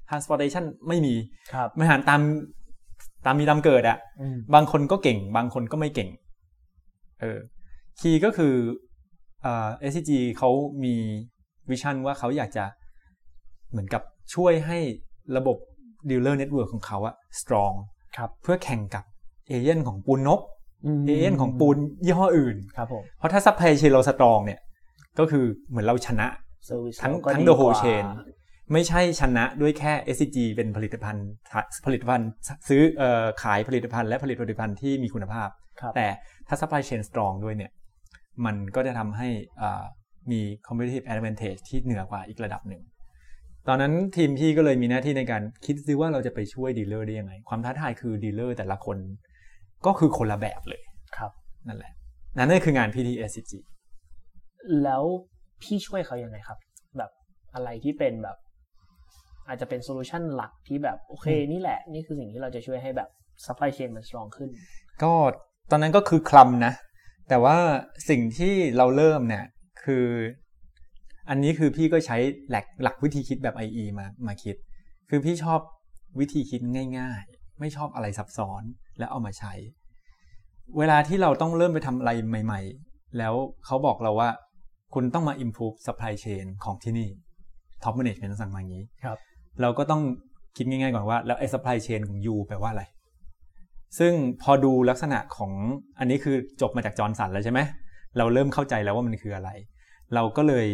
[0.09, 1.15] transportation ไม่มี
[1.53, 2.21] ครับบริหารตาม
[3.25, 6.09] ตามมีตามเกิดอะอืมบางคนก็เก่ง บางคนก็ไม่เก่ง
[7.21, 7.39] เออ
[7.99, 8.53] คีย์ก็คือ
[9.41, 10.49] เอ่อ SCG เขา
[10.83, 10.95] มี
[11.69, 12.65] วิชั่นว่าเขาอยากจะ
[13.71, 14.01] เหมือนกับ
[14.33, 14.79] ช่วยให้
[15.37, 15.57] ระบบ
[16.09, 17.75] dealer network ของเขาอะ strong
[18.17, 19.03] ครับเพื่อแข่งกับ
[19.47, 20.41] เอเย่นของปูนนก
[20.97, 24.59] ม AN ของปูนยี่ห้ออื่นครับผมเพราะถ้าซัพพลายเชนเราสตรองเนี่ย
[25.19, 26.27] ก็คือเหมือนเราชนะ
[26.69, 28.03] service ทั้งก็ทั้งดี the ก whole ว่า chain
[28.73, 31.27] ไม่ใช่ชนะด้วยแค่ SCG เป็นผลิตภัณฑ์
[31.85, 32.29] ผลิตภัณฑ์
[32.67, 35.49] ซื้อเอ่อขายผลิตภัณฑ์และผลิตผลิตภัณฑ์ที่มีคุณภาพ
[35.81, 36.07] ครับแต่
[36.47, 37.71] ถ้า supply chain strong ด้วยเนี่ย
[38.45, 39.27] มันก็จะทำให้
[39.61, 39.83] อ่า
[40.31, 42.81] มี competitive advantage ที่เหนือกว่าอีกระดับหนึ่ง
[43.67, 48.97] ตอนนั้นทีมพี่ก็เลยมีหน้าที่ในการคิดซิว่าเราจะไปช่วย dealer ได้ยังไง ความท้าทายคือ dealer แต่ละคน
[49.85, 50.81] ก็คือคนละแบบเลย
[51.17, 51.31] ครับ
[51.67, 51.93] นั่นแหละ
[52.37, 53.51] นั่นคืองานพี่ที่ SCG
[54.83, 55.03] แล้ว
[55.61, 56.57] พี่ช่วยเขายังไงครับ
[56.97, 57.11] แบบ
[57.53, 58.37] อะไรที่เป็นแบบ
[59.47, 63.09] อาจจะเป็นโซลูชันหลักที่แบบโอเคนี่แหละ นี่คือสิ่งที่เราจะช่วยให้แบบ
[63.45, 64.49] supply chain มัน strong ขึ้น
[65.03, 65.13] ก็
[65.71, 66.73] ตอนนั้นก็คือคลำนะ
[67.29, 67.57] แต่ว่า
[68.09, 69.45] สิ่งที่เราเริ่มเนี่ย
[69.83, 70.05] คือ
[71.29, 72.17] อันนี้คือพี่ก็ใช้
[72.51, 74.55] หลักหลักวิธีคิดแบบ IE มามาคิด
[75.09, 75.59] คือพี่ชอบ
[76.19, 76.61] วิธีคิด
[76.99, 78.63] ง่ายๆ ไม่ชอบอะไรซับซ้อน
[78.99, 79.53] แล้วเอามาใช้
[80.77, 82.11] เวลาที่เราต้องเริ่มไปทำอะไร
[82.45, 83.33] ใหม่ ๆ แล้ว
[83.65, 84.29] เขาบอกเราว่า
[84.93, 87.09] คุณต้องมา improve supply chain ของที่นี่
[87.83, 89.17] top management สั่งมาอย่างนี้ครับ
[89.61, 90.01] เราก็ต้อง
[90.57, 92.83] คิดง่ายๆก่อนว่าแล้วไอ้ supply chain ของ you แปลว่าอะไร
[93.99, 95.51] ซึ่งพอดูลักษณะของ
[95.99, 97.59] อันนี้คือจบมาจากจอร์นสันแล้วใช่ไหม
[98.17, 99.49] เราเริ่มเข้าใจแล้วว่ามันคืออะไร
[100.13, 100.67] เราก็เลย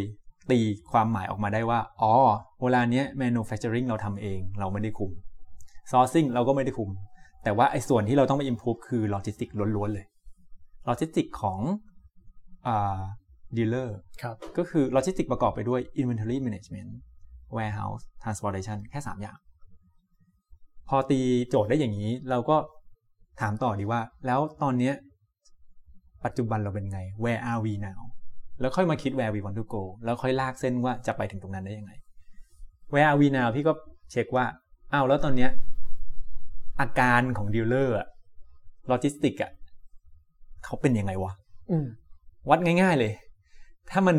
[0.51, 0.59] ตี
[0.91, 2.11] ความหมายออกมาได้ว่า อ๋อ
[2.61, 5.11] เวลาเนี้ย manufacturing เราทำเอง เราไม่ได้คุม
[5.91, 6.89] sourcing เราก็ไม่ได้คุม
[7.43, 10.05] แต่ว่าไอ้ส่วนที่เราต้องไป improve คือ logistics ล้วนๆเลย
[10.89, 11.59] logistics ของ
[12.67, 12.99] อ่า
[13.57, 13.89] dealer
[14.21, 16.89] ครับก็คือ logistics ประกอบไปด้วย inventory management
[17.57, 19.37] warehouse transportation แค่ 3 อย่าง
[20.89, 22.57] พอตีโจทย์ได้อย่างนี้ เราก็
[23.41, 24.93] ถามต่อดีว่า แล้วตอนเนี้ย
[26.25, 28.01] ปัจจุบันเราเป็นไง where are we now
[28.59, 31.91] แล้วค่อยมาคิด where we want to go แล้วค่อยลากเส้นว่าจะไปถึงตรงนั้นได้ยังไง
[32.93, 33.73] where are we now พี่ก็
[34.11, 34.45] เช็คว่า
[34.93, 35.49] อ้าวแล้วตอนเนี้ย
[36.79, 38.07] อาการของ dealer อะ
[38.87, 39.51] โลจิสติกอะ
[40.65, 41.31] เขาเป็นยังไงวะ
[41.71, 41.87] อืม
[42.49, 43.13] วัดง่าย ๆเลย
[43.91, 44.17] ถ้ามัน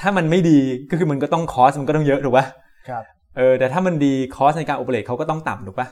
[0.00, 0.58] ถ้ามันไม่ดี
[0.90, 2.46] ก็คือมันก็ต้อง cost มันก็ต้องเยอะถูกปะ
[2.88, 3.02] ครับ
[3.36, 5.88] เออแต่ถ้ามันดี cost ในการ operate เขาก็ต้องต่ำถูกปะ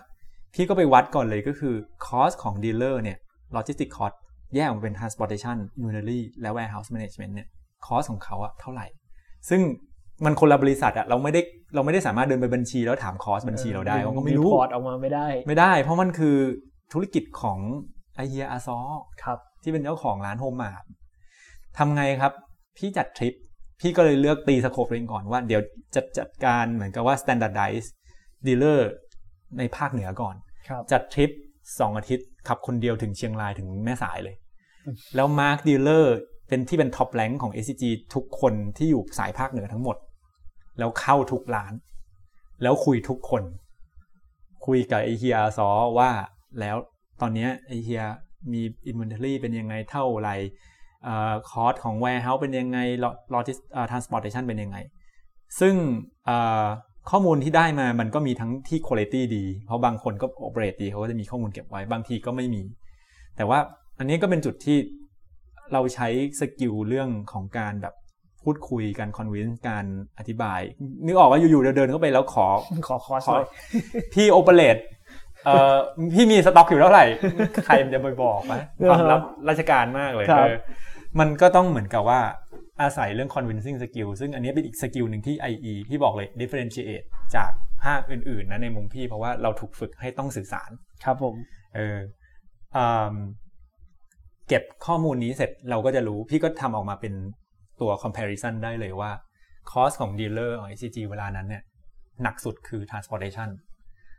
[0.54, 1.74] พี่ก็ไปวัดก่อนเลยก็คือ
[2.06, 3.18] cost ของ dealer เนี่ย
[3.52, 4.12] logistic cost
[4.54, 7.48] แยกออกมาเป็น transportation inventory และ warehouse management เนี่ย
[7.86, 8.86] cost ของเขาอะเท่าไหร่
[9.48, 9.60] ซึ่ง
[10.24, 11.40] มันคนละบริษัทอะเราไม่ได้
[11.74, 16.36] เราไม่ได้สามารถเดินไปบัญชีแล้วถาม cost บัญชีเราได้เราก็ไม่รู้ exportออกมาไม่ได้ ไม่ได้ เพราะมันคือ
[16.92, 17.58] ธุรกิจของ
[18.14, 18.78] ไอเฮียอาซ้อ
[19.24, 20.84] ครับที่เป็นเจ้าของร้าน HomeMart
[21.78, 22.32] ทำไงครับ
[22.76, 23.34] พี่จัดทริป
[23.80, 25.60] พี่ก็เลยเลือกตี scope เองก่อนว่าเดี๋ยว
[25.94, 27.86] จะจัดการเหมือนกับว่า standardize
[28.46, 28.80] dealer
[29.58, 30.36] ในภาคเหนือก่อน
[30.68, 31.30] ครับจัดทริป
[31.64, 34.36] 2อาทิตย์ขับคนเดียวถึงเชียงรายถึงแม่สายเลย
[35.14, 36.16] แล้วมาร์คดีลเลอร์
[36.48, 37.84] เป็นที่เป็นท็อปแ n งของ SCG
[38.14, 39.96] ทุกคนที่อยู่สายภาคเหนือทั้งหมด
[40.78, 41.72] แล้วเข้าทุกร้าน
[42.62, 43.42] แล้วคุยทุกคน
[44.66, 46.10] คุยกับไอเฮียซ้อว่า
[46.60, 46.76] แล้ว
[47.20, 48.02] ตอนเนี้ยไอเฮีย
[48.52, 50.36] มี inventory เป็นยังไงเท่าไหร่
[51.50, 52.78] cost ของ warehouse เป็นยังไง
[53.34, 53.58] logis-
[53.90, 54.76] transportation เป็นยังไง
[55.60, 55.74] ซึ่ง
[56.26, 56.64] เอ่อ
[57.10, 62.62] ข้อมูลที่ได้มามันก็มีทั้งที่ quality ดี เพราะบางคนก็ operate ดีเขาก็จะมีข้อมูลเก็บไว้บางทีก็ไม่มี
[63.36, 63.58] แต่ว่า
[63.98, 64.78] อันนี้ก็เป็นจุดที่
[65.72, 66.08] เราใช้
[66.40, 67.94] skill เรื่องของการแบบ
[68.42, 69.84] พูดคุยการ convince การ
[70.18, 70.60] อธิบาย
[71.06, 72.46] นึกออกว่าอยู่ๆเดินเข้าไปแล้วขอ
[72.86, 73.48] ขอ cost ขอหน่อย
[74.12, 74.76] พี่ operate
[75.44, 75.74] เอ่อ
[76.14, 77.04] พี่มีสต็อกอยู่เท่าไหร่
[77.66, 80.56] ใครมันจะไปบอกวะความลับราชการมากเลยครับเออ
[81.20, 82.20] มันก็ต้องเหมือนกับว่า
[82.82, 87.50] อาศัยเรื่อง convincing skill ซึ่งอันนี้เป็นอีก skill หนึ่งที่ IE พี่บอกเลย differentiate จาก
[87.84, 90.70] ภาคอื่นๆนะในมุมพี่เพราะว่าเราถูกฝึกให้ต้องสื่อสาร
[91.04, 91.34] ครับผม
[91.74, 91.98] เออ
[92.76, 93.14] อืม
[94.48, 97.14] เก็บข้อมูลนี้เสร็จเราก็จะรู้ พี่ก็ทำออกมาเป็น
[97.80, 99.10] ตัว comparison ได้เลยว่า
[99.70, 101.62] cost ของ dealer ของ ICG เวลานั้นเนี่ย
[102.22, 103.48] หนักสุดคือ transportation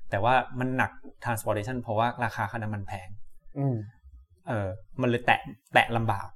[0.09, 0.91] แต่ว่ามันหนัก
[1.23, 3.07] transportation เพราะว่าราคาค่าน้ำมันแพง
[3.59, 3.75] อืม
[4.47, 4.67] เออ
[5.01, 5.39] มันเลยแตะ
[5.73, 6.27] แตะลำบาก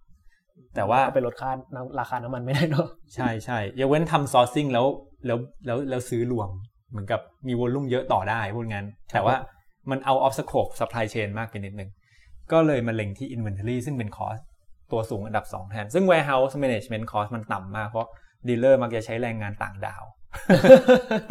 [0.75, 4.85] แต่ว่าก็ไปลดค่าน้ำราคาน้ำมันไม่ได้เนอะใช่ใช่ยกเว้นทำ sourcing แล้ว
[5.25, 6.49] แล้วแล้วแล้วซื้อรวม
[6.91, 9.35] เหมือนกับมีวอลลุ่มเยอะต่อได้พูดงั้น แต่ว่า
[9.91, 11.89] มันเอา off scope supply chain มากไปนิดนึง
[12.51, 14.41] ก็เลยมาเล็งที่ inventory ซึ่งเป็น cost
[14.91, 18.07] ตัวสูงอันดับ 2 แทน ซึ่ง warehouse management cost มันต่ำมาก เพราะ
[18.47, 20.03] dealer มักจะใช้แรงงานต่างดาว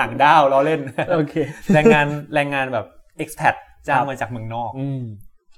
[0.01, 0.81] ต่างดาวล้อเล่น
[1.15, 1.35] โอเค
[1.75, 2.87] แรงงานแรงงานแบบ
[3.23, 3.55] expat
[3.89, 5.03] จ้างมาจากเมืองนอกอืม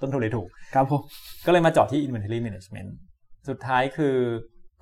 [0.01, 1.01] ต้นทุนเลยถูก ครับผม
[1.47, 2.91] ก็เลยมาเจาะที่ inventory management
[3.49, 4.17] สุดท้ายคือ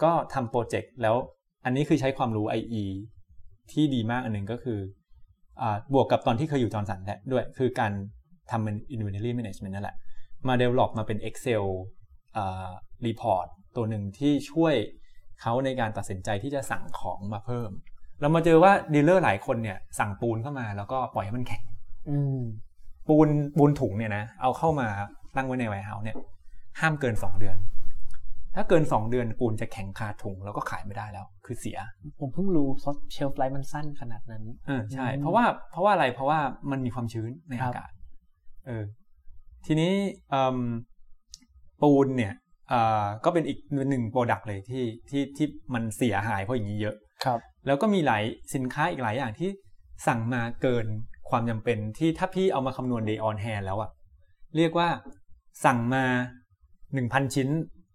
[0.02, 1.16] ก็ทำ project แล้ว
[1.64, 2.84] อันนี้คือใช้ความรู้ IE
[3.72, 4.78] ที่ดีมากอันหนึ่งก็คือ
[5.60, 7.92] อ่าบวกกับตอนที่เคยอยู่ Johnson แหละด้วย คือการ
[8.50, 9.96] ทำเป็น inventory management นั่นแหละ
[10.48, 11.64] มา develop มาเป็น Excel
[12.36, 12.68] อ่า
[13.06, 13.46] report
[13.76, 14.74] ตัวหนึ่งที่ช่วย
[15.40, 17.70] เขาในการตัดสินใจที่จะสั่งของมาเพิ่ม
[18.20, 21.64] เรามาเจอว่า dealer หลายคนเนี่ยสั่งปูนเข้ามาแล้วก็ปล่อยให้มันแข็ง
[22.08, 22.40] อืม
[23.08, 24.88] ปูนปูนถุงเนี่ยนะเอาเข้ามา
[25.36, 26.16] ตั้งไว้ใน warehouse เนี่ย
[26.80, 27.56] ห้ามเกินสองเดือน
[28.56, 31.78] ถ้าเกินสองเดือนปูนจะแข็งคาถุงแล้วก็ขายไม่ได้แล้ว คือเสีย
[32.20, 37.90] ผมเพิ่งรู้เพราะเชลฟ์ไลฟ์มันสั้นขนาดนั้นเออใช่อืมเพราะว่าเพราะว่าอะไรเพราะว่ามันมีความชื้นในอากาศครับ
[38.66, 38.84] เออ
[39.66, 39.92] ทีนี้
[40.30, 40.58] เอิ่ม
[41.82, 42.34] ปูนเนี่ย
[42.68, 43.58] เอ่อก็เป็นอีก
[43.90, 48.22] หนึ่ง product เลยที่ที่ที่มันเสียหายเพราะอย่างนี้เยอะครับ แล้วก็มีหลาย
[48.54, 49.48] สินค้าอีกหลายอย่างที่
[50.06, 50.86] สั่งมาเกิน
[51.30, 53.90] ความจำเป็นที่ถ้าพี่เอามาคำนวณ day on hand แล้วอะ
[54.56, 54.88] เรียกว่า
[55.64, 56.04] สั่งมา
[56.94, 57.48] หนึ่งพันชิ้น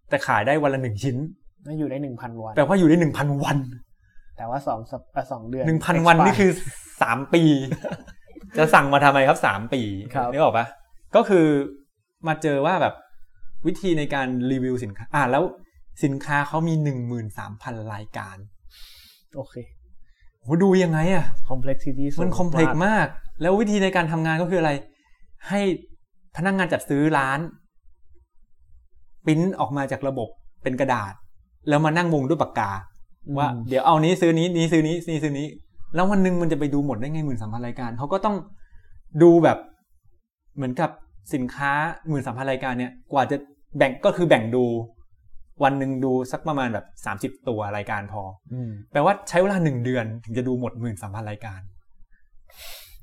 [0.09, 1.17] แต่ขายได้วันละหนึ่งชิ้น
[1.65, 3.57] น่าอยู่ได้หนึ่งพันวันแปลว่าอยู่ได้หนึ่งพันวัน
[4.37, 6.51] แต่ว่าสองสัปเอ่อสองเดือนหนึ่งพันวันนี่คือ
[7.01, 7.43] สามปี
[8.57, 9.81] จะสั่งมาทำไมครับสามปี
[10.13, 10.65] ครับนึกออกปะ
[11.15, 11.45] ก็คือ
[12.27, 12.93] มาเจอว่าแบบ
[13.67, 15.43] วิธีในการรีวิวสินค้า อ่าแล้ว
[16.03, 18.37] สินค้าเขามีหนึ่งหมื่นสามพันรายการ
[19.35, 19.55] โอเค
[20.41, 23.07] โหดูยังไงอะ complexity สูงมันคอมเพล็กากมาก
[23.41, 24.71] แล้ววิธีในการทำงานก็คืออะไร
[25.49, 25.61] ให้
[26.35, 27.39] พนักงานจัดซื้อร้าน
[29.25, 30.29] ปริ้นออกมาจากระบบ
[30.63, 31.13] เป็นกระดาษ
[31.69, 32.71] แล้วมานั่งวงด้วยปากกา
[33.37, 35.47] ว่าเดี๋ยวเอานี้ซื้อนี้นี้ซื้อนี้นี้ซื้อนี้
[35.95, 38.35] แล้ววันหนึ่งมันจะไปดูหมดได้ไงหมื่นสามพันรายการเขาก็ต้อง
[39.23, 39.57] ดูแบบ
[40.55, 40.89] เหมือนกับ
[41.33, 41.71] สินค้า
[42.09, 43.37] หมื่นสามพันรายการเนี่ยกว่าจะ
[43.77, 44.65] แบ่งก็คือแบ่งดู
[45.63, 48.21] วันหนึ่งดูสักประมาณแบบสามสิบตัวรายการพอ
[48.53, 51.61] อืมแปลว่าใช้เวลาหนึ่งเดือนถึงจะดูหมดหมื่นสามพันรายการ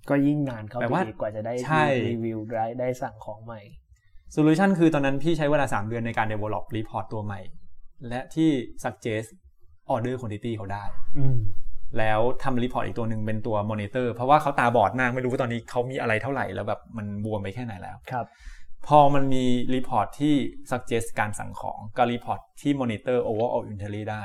[0.09, 3.61] ก็ยิ่งนานเข้าแปลไปว่าอีกกว่าจะได้ใช่รีวิวได้ได้สั่งของใหม่
[4.35, 7.41] solution คือตอนนั้นพี่ใช้เวลา 3 เดือนในการ develop report ตัวใหม่
[8.09, 8.51] และที่
[8.85, 9.29] suggest
[9.95, 10.85] order quantity เขาได้
[11.19, 11.39] อืม
[11.99, 18.27] แล้วทำ report อีกตัวหนึ่งเป็นตัวมอนิเตอร์เพราะว่าเขาตาบอดมากไม่รู้ว่าตอนนี้เขามีอะไรเท่าไหร่แล้วแบบมันบวมไปแค่ไหนแล้วครับ
[18.87, 20.35] พอมันมี report ที่
[20.71, 24.25] suggest การสั่งของกับรีพอร์ตที่มอนิเตอร์ overall inventory ได้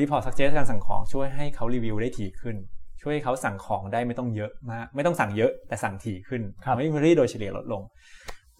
[0.00, 2.56] report suggest การสั่งของช่วยให้เขารีวิวได้ถี่ขึ้น
[3.02, 7.82] ช่วยให้เขาสั่งของได้ไม่ต้องเยอะมาก ไม่ต้องสั่งเยอะแต่สั่งถี่ขึ้นครับทำให้ inventory โดยเฉลี่ยลดลง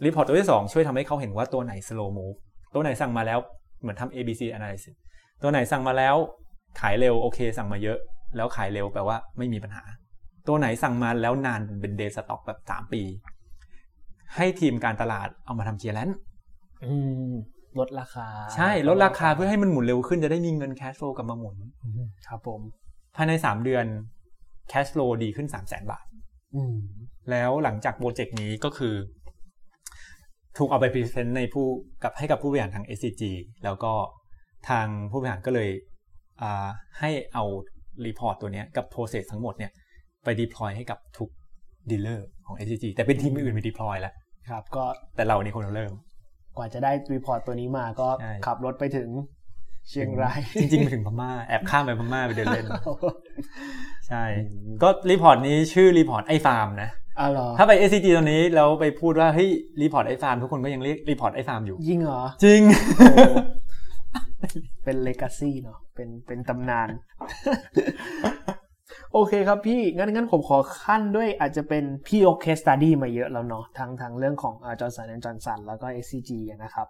[0.05, 2.37] report ตัวที่ 2 ช่วยทำให้เขาเห็นว่าตัวไหน slow move
[2.75, 3.38] ตัวไหนสั่งมาแล้ว
[3.81, 4.95] เหมือนทำ ABC analysis
[5.43, 6.17] ตัวไหนสั่งมาแล้ว
[6.81, 7.99] ขายเร็วโอเค สั่งมาเยอะ
[8.37, 9.85] แล้วขายเร็วแปลว่าไม่มีปัญหา
[10.49, 13.03] ตัวไหนสั่งมาแล้วนานเป็น day stock แบบสามปี
[14.37, 16.11] ให้ทีมการตลาดเอามาทำเคียร์แลน
[16.85, 16.93] อื
[17.31, 17.33] ม
[17.79, 22.61] ลดราคา ใช่ลดราคาเพื่อให้มันหมุนเร็วขึ้นจะได้มีเงินแคช f l o w กลับมาหมุนอืมครับผม
[23.17, 23.87] ภายใน 3 เดือน
[24.69, 26.05] แคช f l o w ดีขึ้น3 0 0 0 0 0 บาท
[26.55, 26.77] อืม
[27.31, 28.95] แล้วหลังจาก project นี้ก็คือ
[30.59, 31.67] ถูกเอาไป present ในผู้
[32.03, 33.23] กับให้กับผู้บริหารทาง SCG
[33.64, 33.93] แล้วก็
[34.69, 35.69] ทางผู้บริหารก็เลย
[36.43, 36.67] อ่า
[37.01, 37.45] ให้เอา
[38.07, 39.71] report ตัวเนี้ยกับ process ทั้งหมดเนี่ย
[40.25, 41.29] ไป deploy ให้กับทุก
[41.90, 44.14] dealer ของ SCG แต่เป็นทีมอื่นไป deploy แล้ว
[44.51, 44.85] ครับ ก็
[45.17, 45.93] แต่เรานี่คนเริ่ม
[46.57, 49.09] กว่าจะได้ report ตัวนี้มาก็ใช่ขับรถไปถึง
[49.88, 52.67] เชียงราย จริงๆไปถึงพม่าแอบข้ามไปพม่าไปเดินเล่น
[54.09, 59.50] ใช่อืมก็ report นี้ชื่อ report ไอฟาร์มนะ อ้าวเหรอถ้าไป SCG ตอนนี้แล้วไปพูดว่าเฮ้ย
[59.83, 62.62] report ไอฟาร์มทุกคนก็ยังเรียก report ไอฟาร์มอยู่ จริงเหรอ จริง
[62.98, 63.07] โอ้
[64.85, 66.88] เป็น legacy เนาะเป็นเป็นตำนาน
[69.12, 76.88] โอเคครับพี่ งั้นงั้นผมขอคั่นด้วยอาจจะเป็นพี่โอ case study มาเยอะแล้วเนาะทั้งทั้งเรื่องของ Johnson & Johnson แล้วก็ SCG อะนะครับ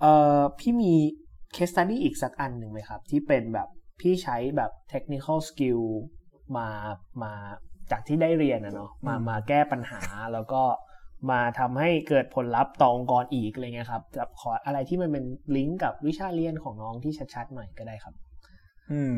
[0.00, 0.92] เอ่อพี่มี
[1.52, 3.68] case study อีกสักอันหนึ่งไหมครับ ที่เป็นแบบ
[4.00, 5.82] พี่ใช้แบบ technical skill
[6.56, 6.68] มา
[7.22, 7.32] มา
[7.90, 10.00] จากที่ได้เรียนอะเนาะมาอืมมาแก้ปัญหา
[10.32, 10.62] แล้วก็
[11.30, 15.24] มาทำให้เกิดผลลัพธ์ต่อองค์กรอีกอะไรเงี้ยครับจะขออะไรที่มันเป็น
[15.56, 18.14] ลิงก์กับวิชาเรียนของน้องที่ชัดๆหน่อยก็ได้ครับ
[18.92, 19.16] อืม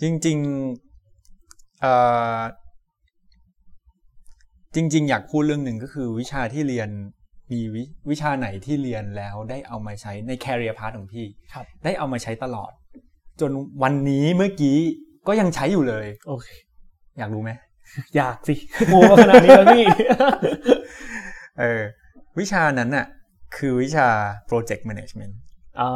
[0.00, 1.94] จริงๆเอ่
[2.38, 2.40] อ
[4.74, 6.88] จริง ๆ อยากพูดเรื่องหนึ่งก็คือวิชาที่เรียน
[7.52, 12.72] มีวิวิชาไหนที่เรียนแล้วได้เอามาใช้ใน career path ของพี่ครับได้เอามาใช้ตลอด
[13.40, 13.50] จน
[13.82, 14.76] วันนี้เมื่อกี้
[15.28, 16.48] ก็ยังใช้อยู่เลย โอเค
[17.18, 17.50] อยากรู้ไหม
[18.16, 18.54] อยากสิ
[18.88, 19.84] โมมาขนาดนี้แล้วพี่
[21.60, 21.82] เออ
[22.38, 23.06] วิชานั้นน่ะ
[23.56, 24.08] คือวิชา
[24.48, 25.34] project management
[25.80, 25.90] อ่า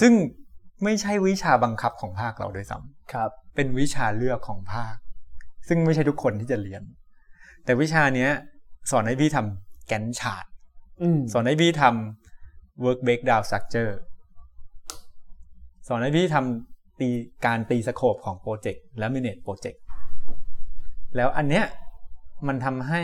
[0.00, 0.12] ซึ่ง
[0.84, 2.78] ไม่ใช่วิชาบังคับของภาคเราด้วยซ้
[3.12, 4.96] ครับำเป็นวิชาเลือกของภาค
[5.68, 6.82] ซึ่งไม่ใช่ทุกคนที่จะเรียน
[7.64, 8.30] แต่วิชาเนี้ย
[8.90, 10.44] สอนให้พี่ทำแกนชาร์ต
[11.02, 13.92] อืมสอนให้พี่ทำ work breakdown structure
[15.88, 17.08] สอนให้พี่ทำตี
[17.44, 19.80] การตีสโคปของโปรเจกต์และ manage โปรเจกต์
[21.16, 21.64] แล้วอันเนี้ย
[22.48, 23.02] มันทำให้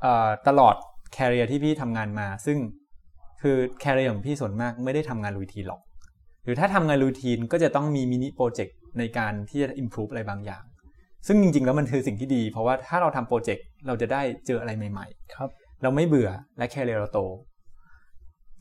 [0.00, 0.74] เอ่อตลอด
[1.12, 2.58] career ที่พี่ทำงานมา ซึ่ง
[3.42, 5.80] คือ career ของพี่ส่วนมากไม่ได้ทำงาน routine หรอก
[6.44, 10.64] หรือถ้าทำงาน routine ก็จะต้องมี mini project ในการที่จะ improve อะไรบางอย่าง
[11.26, 15.50] ซึ่งจริงๆ แล้วมันคือสิ่งที่ดี เพราะว่าถ้าเราทำ project เราจะได้เจออะไรใหม่ๆ ครับ
[15.82, 17.20] เราไม่เบื่อและ career เราโต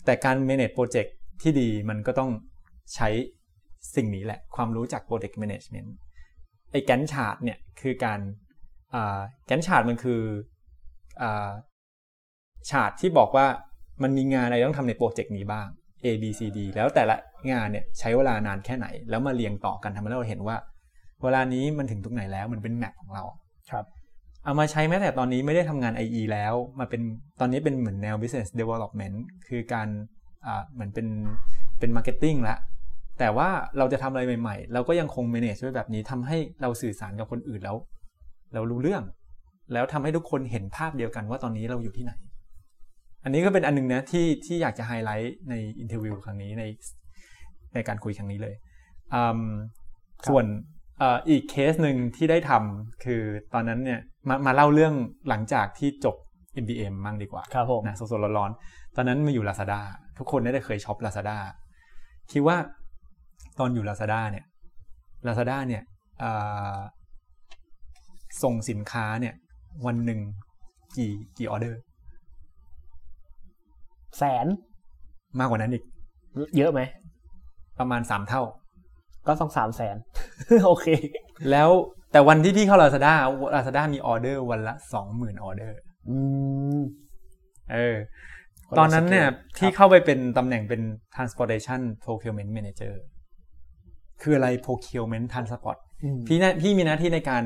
[0.06, 1.10] แต่การ manage project
[1.42, 2.32] ที่ดีมันก็ต้อง
[2.96, 3.10] ใช้
[3.96, 5.90] สิ่งนี้แหละ ความรู้จาก project management
[6.72, 8.20] ไอ้ Gantt chart เนี่ยคือการ
[9.46, 10.22] Gantt chart มันคือ
[12.70, 13.46] ชาร์ตที่บอกว่า
[14.04, 15.68] มันมีงานอะไรต้องทำในโปรเจกต์นี้บ้าง
[16.06, 17.16] A B C D แล้วแต่ละ
[17.52, 20.58] งานเนี่ยใช้เวลานานแค่ไหน แล้วมาเรียงต่อกันทำให้เราเห็นว่า
[21.24, 23.24] เวลานี้มันถึงตรงไหนแล้วมันเป็น map ของเรา
[23.70, 23.86] ครับ
[24.44, 27.02] เอามาใช้แม้แต่ตอนนี้ไม่ได้ทำงาน IE แล้วมาเป็น
[27.40, 29.16] ตอนนี้เป็นเหมือนแนว business development
[29.48, 29.88] คือการ
[30.46, 31.08] อ่าเหมือนเป็น
[31.80, 32.58] เป็น marketing ละ
[33.20, 37.78] แต่ว่าเราจะทำอะไรใหม่ ๆ เราก็ยังคง manage ไว้แบบนี้ทำให้เราสื่อสารกับคนอื่นแล้ว
[38.54, 39.04] เรารู้เรื่อง
[39.74, 42.14] แล้วทำให้ทุกคนเห็นภาพเดียวกันว่าตอนนี้เราอยู่ที่ไหน
[43.24, 46.64] อันนี้ก็เป็นอันนึงนะที่ที่อยากจะไฮไลท์ใน interview ครั้งนี้ใน
[47.74, 48.56] ในการคุยครั้งนี้เลย
[49.14, 49.42] อืม
[50.30, 50.46] ส่วน
[51.00, 53.22] เอ่ออีกเคสหนึ่งที่ได้ทำคือ
[53.54, 54.94] ตอนนั้นเนี่ยมามาเล่าเรื่อง
[55.30, 56.16] หลังจากที่จบ
[56.64, 59.82] MBM มั่งดีกว่าครับผมนะสดๆร้อนๆตอนนั้นมาอยู่ Lazada
[60.18, 61.38] ทุกคนได้เคยช็อป Lazada
[62.32, 62.58] คิดว่า
[63.60, 64.46] ตอนอยู่ Lazada เนี่ย
[65.28, 65.84] Lazada เนี่ย
[66.20, 66.32] เอ่
[66.76, 66.78] อ
[68.42, 69.34] ส่งสินค้าเนี่ย
[69.86, 70.20] วันหนึ่ง
[70.98, 71.80] กี่กี่ออเดอร์
[74.18, 74.46] แสน
[75.40, 75.84] มากกว่านั้นอีก
[76.58, 76.82] เยอะไหม
[77.80, 78.44] ประมาณ3เท่า
[79.28, 79.96] ก็ต้องสามแสน
[80.66, 80.88] โอเค
[81.52, 81.70] แล้ว
[82.12, 83.14] แต่วันที่พี่เข้า Lazada
[83.56, 84.74] Lazada มีออเดอร์วันละ
[85.10, 85.78] 20,000ออเดอร์
[86.10, 86.18] อื
[86.80, 86.82] ม
[87.74, 87.96] เออ
[88.68, 90.82] คนละตอนนั้นเนี่ยสเกลที่ครับเข้าไปเป็นตำแหน่งเป็น
[91.16, 92.94] transportation procurement manager
[94.22, 97.44] คืออะไร procurement transport อืมพี่นะพี่มีหน้าที่ในการ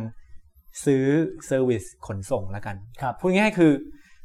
[0.85, 1.05] ซื้อ
[1.49, 3.71] service ขนส่งแล้วกันครับพูดง่ายๆคือ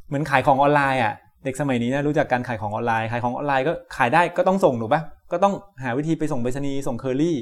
[0.09, 7.37] เหมือนขายของออนไลน์อะเด็กสมัยนี้นะรู้จักการขายของออนไลน์ขายของออนไลน์ก็ขายได้ก็ต้องส่งถูกปะก็ต้องหาวิธีไปส่งไปรษณีย์ส่งเคอรี่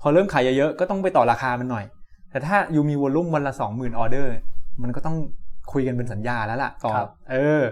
[0.00, 1.84] พอเริ่มขายเยอะๆก็ต้องไปต่อราคามันหน่อย
[2.30, 4.34] แต่ถ้าอยู่มี volume วันละสองหมื่นออเดอร์
[4.82, 5.16] มันก็ต้อง
[5.72, 7.62] คุยกันเป็นสัญญาแล้วล่ะต่อครับเออ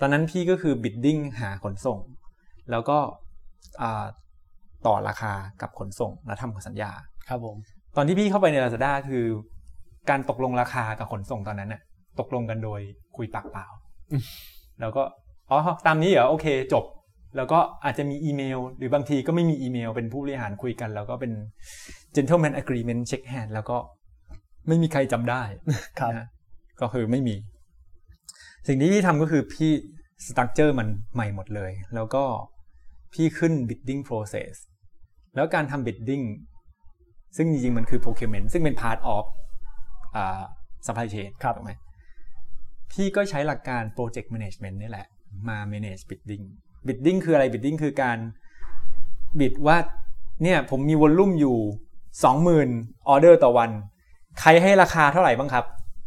[0.00, 1.98] ตอนนั้นพี่ก็คือ bidding หาขนส่ง
[2.70, 2.98] แล้วก็
[3.82, 4.04] อ่า
[4.86, 6.90] ต่อราคากับขนส่งแล้วทำสัญญา
[7.28, 7.56] ครับผม
[7.96, 9.24] ตอนที่พี่เข้าไปใน Lazada คือ
[10.10, 11.80] การตกลงราคากับขนส่งตอนนั้นน่ะ
[12.20, 12.80] ตกลงกันโดย
[13.16, 13.66] คุยปากเปล่า
[14.12, 14.22] อืม
[14.80, 15.02] แล้วก็
[15.50, 16.84] อ๋อตามนี้เหรอโอเค จบ
[17.36, 21.32] แล้วก็อาจจะมีอีเมล หรือบางทีก็ไม่มีอีเมล เป็นผู้บริหารคุยกัน แล้วก็เป็น
[22.16, 23.76] gentleman agreement check hand แล้วก็
[24.68, 25.42] ไม่มีใครจำได้
[26.00, 26.26] ครับนะ
[26.80, 27.36] ก็คือไม่มี
[28.66, 29.70] สิ่งที่พี่ทำก็คือพี่
[30.26, 32.24] สตั๊กเจอร์มันใหม่หมดเลย แล้วก็
[33.14, 34.52] พี่ขึ้น bidding process
[35.34, 36.24] แล้วการทำ bidding
[37.36, 39.24] ซึ่งจริงๆ มันคือ procurement ซึ่งเป็น part of
[40.16, 40.40] อ่า
[40.86, 41.72] supply chain ครับถูกไหม
[42.92, 45.06] พี่ก็ใช้หลักการ project management นี่แหละ
[45.48, 46.44] มา manage bidding
[46.86, 48.18] bidding คืออะไร bidding คือการ
[49.38, 49.78] bid ว่า
[50.42, 51.56] เนี่ยผมมีวอลลุ่มอยู่
[52.32, 53.70] 20,000ออเดอร์ต่อวัน
[54.40, 55.64] ใครให้ราคาเท่าไหร่บ้างครับ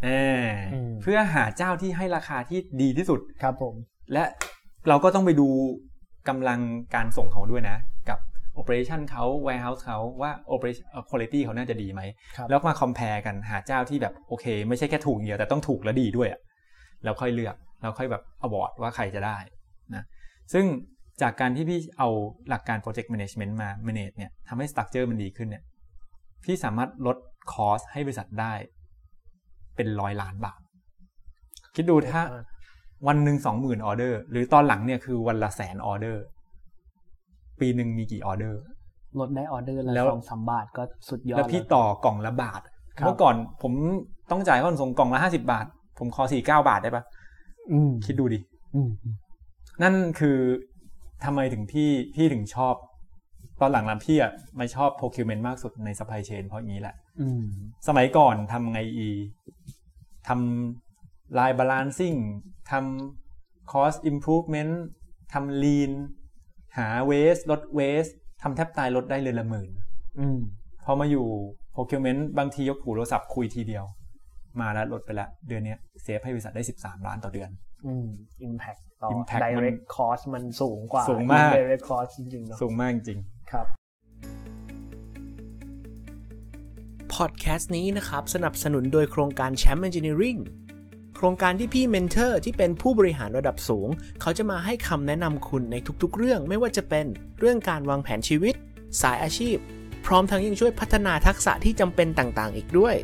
[0.08, 3.74] อ่าอืมเพื่อหาเจ้าที่ให้ราคาที่ดีที่สุดครับผม
[4.14, 4.24] และ
[4.88, 5.48] เราก็ต้องไปดู
[6.28, 6.60] กำลัง
[6.96, 7.95] การส่งเขาด้วยนะกับ
[8.60, 12.02] operation เขา warehouse เขาว่า operation เอ่อ quality เขาน่าจะดีไหม
[12.38, 16.42] ครับแล้วมา compare กันหาเจ้าที่แบบโอเค ไม่ใช่แค่ถูกอย่างเดียวแต่ต้องถูกและดีด้วยอะ
[17.04, 19.38] แล้วค่อยเลือกแล้วค่อยแบบ award ว่าใครจะได้
[19.96, 20.04] นะ
[20.54, 20.66] ซึ่ง
[21.22, 22.10] จากการที่พี่เอา
[22.50, 25.64] หลักการ project management มา manage เนี่ยทำให้ structure มันดีขึ้นเนี่ย
[26.44, 27.18] พี่สามารถลด
[27.54, 28.54] cost ให้บริษัทได้
[29.76, 30.60] เป็นร้อยล้านบาท
[31.76, 32.22] คิดดูถ้า
[33.08, 36.24] วันหนึ่งสองหมื่นออเดอร์ หรือตอนหลังเนี่ยคือวันละแสนออเดอร์
[37.60, 38.62] ปีหนึ่งมีกี่ออเดอร์
[39.20, 42.62] ลดได้ออเดอร์ละแล้วสองสามบาทก็สุดยอด แล้วพี่ล้ต่อกล่องละบาท
[43.00, 43.74] ครับเมื่อก่อนผม
[44.32, 45.66] ต้องจ่ายค่าขนส่งกล่องละห้าสิบาท
[46.00, 47.04] ผมขอสี่เก้าบาทได้ปะ
[47.72, 48.40] อืมคิดดูดิ
[48.76, 48.90] อืม
[49.84, 50.38] นั่นคือ
[51.26, 52.76] ทำไมถึงพี่พี่ถึงชอบ
[53.62, 57.44] ตอนหลังๆพี่อะไม่ชอบ procurement มากสุดใน supply chain เพราะอย่างนี้แหละอืม
[57.88, 59.10] สมัยก่อนทำไงอี
[60.28, 62.20] ทำ line balancing
[62.72, 64.74] ทำ cost improvement
[65.34, 65.92] ทำ lean
[66.78, 68.12] หา waste ลด waste
[68.42, 69.70] ทำแทบตายลดได้เลยละหมื่น
[70.20, 70.40] อืม
[70.86, 71.28] พอมาอยู่
[71.76, 73.86] procurement บางทียกหูโทรศัพท์คุยทีเดียว
[74.62, 77.50] มาแล้วลดไปละ เดือนเนี้ยเซฟให้บริษัทได้ 13 ล้านต่อเดือน
[77.86, 78.08] อืม
[78.48, 83.20] impact ต่อ impact มัน direct cost มันสูงกว่าสูงมาก indirect cost จริงๆเนาะสูงมากจริง
[83.52, 83.66] ครับ
[87.14, 90.40] พอดแคสต์นี้นะครับ สนับสนุนโดยโครงการแชมป์ Engineering
[91.16, 93.88] โครงการที่พี่ mentor ที่เป็นผู้บริหารระดับสูง
[94.22, 97.06] เขาจะมาให้คำแนะนำคุณในทุกๆ เรื่องไม่ว่าจะเป็น
[97.40, 98.54] เรื่องการวางแผนชีวิต
[99.02, 99.56] สายอาชีพ
[100.06, 102.96] พร้อมทั้งยังช่วยพัฒนาทักษะที่จำเป็นต่างๆ อีกด้วย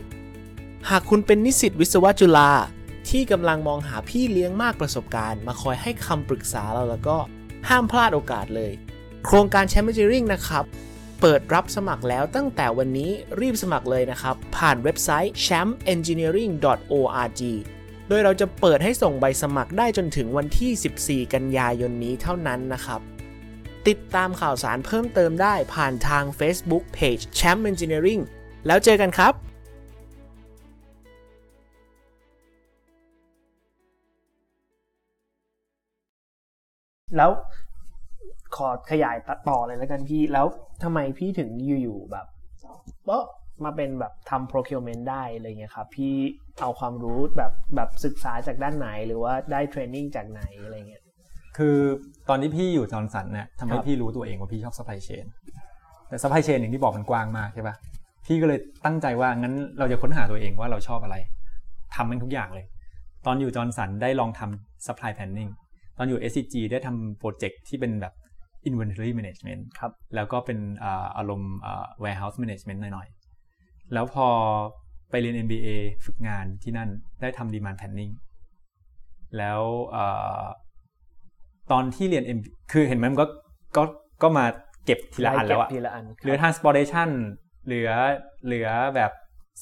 [0.90, 2.52] หากคุณเป็นนิสิตวิศวะจุฬา
[3.10, 7.18] ที่กำลังมองหาพี่เลี้ยงมากประสบการณ์ มาคอยให้คำปรึกษาเราแล้วก็
[7.70, 8.72] ห้ามพลาดโอกาสเลย
[9.26, 10.66] โครงการแชมป์ Engineering นะครับ
[11.22, 17.42] เปิดรับสมัครแล้วตั้งแต่วันนี้รีบสมัครเลยนะครับ ผ่านเว็บไซต์ champengineering.org
[18.14, 23.02] โดยเราจะเปิดให้ส่งใบสมัครได้จนถึงวันที่ 14 กันยายนนี้เท่านั้นนะครับ
[23.88, 28.22] ติดตามข่าวสารเพิ่มเติมได้ผ่านทาง Facebook Page Champ Engineering
[28.68, 29.34] แล้วเจอกันครับ
[37.18, 37.32] แล้ว
[38.56, 39.18] ขอขยาย
[39.50, 40.46] ต่อเลยแล้วกันพี่ แล้ว
[40.84, 41.50] ทำไมพี่ถึง
[41.82, 42.26] อยู่ๆแบบ
[43.08, 43.26] เออ
[43.66, 46.14] มาเป็นแบบทำ procurement ได้อะไรเงี้ยครับ พี่
[46.62, 51.04] เอาความรู้แบบแบบศึกษาจากด้านไหนหรือว่าได้เทรนนิ่งจากไหนอะไรเงี้ย
[51.58, 51.78] คือ
[52.30, 55.26] ตอนที่พี่อยู่จอร์นสันเนี่ยทำให้ครับพี่รู้ตัวเองว่าพี่ชอบ supply chain
[56.08, 57.76] แต่ supply chain อย่างที่บอกมันกว้างมากใช่ปะ
[58.26, 61.16] พี่ก็เลยตั้งใจว่างั้นเราจะค้นหาตัวเองว่าเราชอบอะไร
[61.96, 62.66] ทำมันทุกอย่างเลย
[63.26, 65.52] ตอนอยู่จอร์นสันได้ลองทำ supply planning
[65.98, 68.14] ตอนอยู่ SCG ได้ทำโปรเจกต์ที่เป็นแบบ
[68.68, 73.21] inventory management ครับแล้วก็เป็นอ่าอารมณ์อ่า warehouse management หน่อยๆ
[73.94, 74.28] แล้วพอ
[75.10, 75.68] ไปเรียน MBA
[76.06, 76.90] ฝึกงานที่นั่น
[77.22, 78.14] ได้ทำ demand planning
[79.38, 79.62] แล้ว
[79.96, 80.46] อ่า
[81.72, 83.28] ตอนที่เรียน MBA คือเห็นไหมมันก็
[83.78, 83.84] ก็
[84.24, 84.46] ก็มา
[84.86, 87.10] เก็บทีละอันแล้วอะไเก็บทีละอันเหลือ transportation
[87.66, 87.90] เหลือ
[88.46, 89.12] เหลือแบบ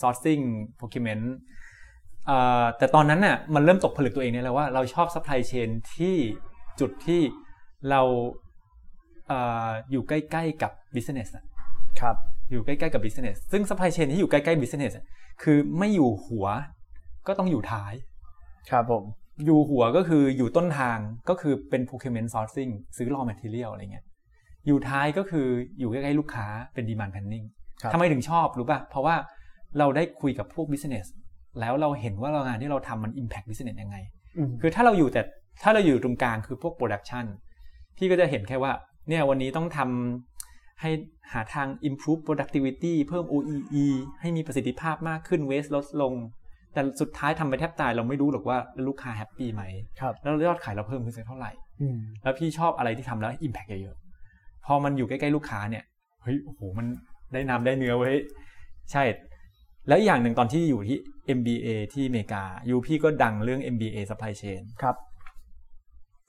[0.01, 0.43] sourcing
[0.80, 1.25] procurement
[2.30, 6.15] อ่าแต่ตอนนั้นน่ะมันเริ่มตกผลึกตัวเองเนี่ยแล้วว่าเราชอบ supply chain ที่
[6.80, 7.21] จุดที่
[7.89, 8.01] เรา
[9.32, 11.45] อ่าอยู่ใกล้ ๆ กับ business อะ
[11.99, 12.15] ครับ
[12.51, 15.05] อยู่ใกล้ๆกับ business ซึ่ง supply chain ที่อยู่ใกล้ๆ business อะ
[15.43, 16.47] คือไม่อยู่หัว
[17.27, 17.93] ก็ต้องอยู่ท้าย
[18.71, 19.03] ครับผม
[19.45, 20.97] อยู่หัวก็คืออยู่ต้นทาง
[21.29, 24.05] ก็คือเป็น procurement sourcing ซื้อ raw material อะไรเงี้ย
[24.67, 25.47] อยู่ท้ายก็คือ
[25.79, 27.45] อยู่ใกล้ๆลูกค้าเป็น demand planning
[27.81, 29.15] ครับทำไมถึงชอบรู้ป่ะ เพราะว่า
[29.77, 31.05] เราได้คุยกับพวก business
[31.59, 33.97] แล้วเราเห็นว่าเรางานที่เราทำมัน impact business ยังไง
[34.37, 35.21] อืมคือถ้าเราอยู่แต่
[35.63, 37.25] ถ้าเราอยู่ตรงกลางคือพวก production
[37.97, 38.71] พี่ก็จะเห็นแค่ว่า
[39.07, 40.28] เนี่ยวันนี้ต้องทำ
[40.82, 40.89] ให้
[41.34, 43.88] หาทาง improve productivity เพิ่ม OEE
[44.21, 46.13] ให้มีประสิทธิภาพมากขึ้น waste ลดลง
[46.73, 48.57] แต่สุดท้ายทำไปแทบตายเราไม่รู้หรอกว่า
[48.88, 49.63] ลูกค้าแฮปปี้ไหม
[49.99, 51.51] ครับแล้วยอดขายเราเพิ่มขึ้นสักเท่าไหร่
[51.82, 55.84] อืมแล้วพี่ชอบอะไรที่ทำแล้ว impact เยอะๆ พอมันอยู่ใกล้ๆลูกค้าเนี่ย
[56.23, 56.86] เฮ้ย โอ้โห มัน
[57.34, 58.15] ได้น้ำได้เนื้อไว้ย
[58.91, 59.03] ใช่
[59.88, 60.97] แล้วอีกอย่างหนึ่งตอนที่อยู่ที่
[61.38, 64.95] MBA ที่อเมริกายูพี่ก็ดังเรื่อง MBA supply chain ครับ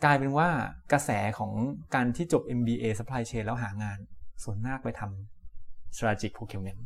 [0.05, 0.49] กลายเป็นว่า
[0.93, 1.53] กระแสของ
[1.95, 3.99] การที่จบ MBA supply chain แล้วหางาน
[4.45, 6.81] ส่วนมากไปทำ strategic procurement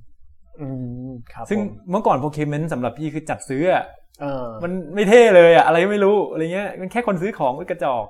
[0.61, 0.69] อื
[1.09, 3.85] มครับซึ่งผมเมื่อก่อน procurement สำหรับพี่คือจัดซื้ออะ
[4.21, 8.05] เออมันไม่เท่เลยอะอะไรก็ไม่รู้อะไรเงี้ยมันแค่คนซื้อของก็กระจอก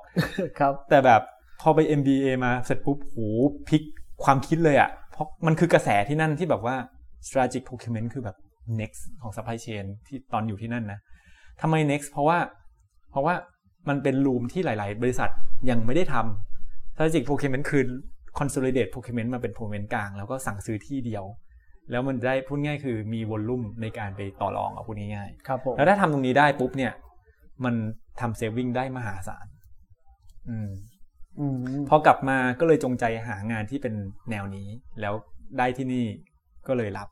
[0.59, 1.23] ครับ แต่แบบ
[1.61, 3.17] พอไป MBA มาเสร็จปุ๊บโห
[3.69, 3.83] พลิก
[4.25, 6.77] ความคิดเลยอะ่ะเพราะมันคือกระแสที่นั่นที่แบบว่า
[7.27, 8.37] strategic procurement คือแบบ
[8.81, 10.99] next ของ supply chain ที่ตอนอยู่ที่นั่นนะ
[11.61, 12.39] ทำไม next เพราะว่า
[13.11, 13.35] เพราะว่า
[13.89, 15.31] มันเป็นรูมที่หลาย ๆ บริษัท
[15.71, 17.85] ยังไม่ได้ทำ strategic procurement คือ
[18.39, 21.25] consolidate procurement มาเป็น procurement กลาง แล้วก็สั่งซื้อที่เดียว
[21.91, 26.93] แล้วมันได้พูดง่ายคือมี volume ในการไปต่อรองเอาพูดง่ายๆครับผมแล้วถ้าทำตรงนี้ได้ปุ๊บเนี่ย
[27.65, 27.75] มัน
[28.21, 29.47] ทำ saving ได้มหาศาล
[30.49, 30.71] อืม
[31.39, 31.57] อืม
[31.89, 33.95] พอกลับมาก็เลยจงใจหางานที่เป็น
[34.31, 34.69] แนวนี้
[35.01, 35.15] แล้ว
[35.59, 36.05] ได้ที่นี่
[36.67, 37.09] ก็เลยรับ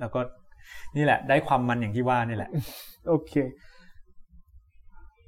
[0.00, 0.20] แล้วก็
[0.96, 2.50] นี่แหละ ได้ความมันอย่างที่ว่านี่แหละ
[3.08, 3.32] โอเค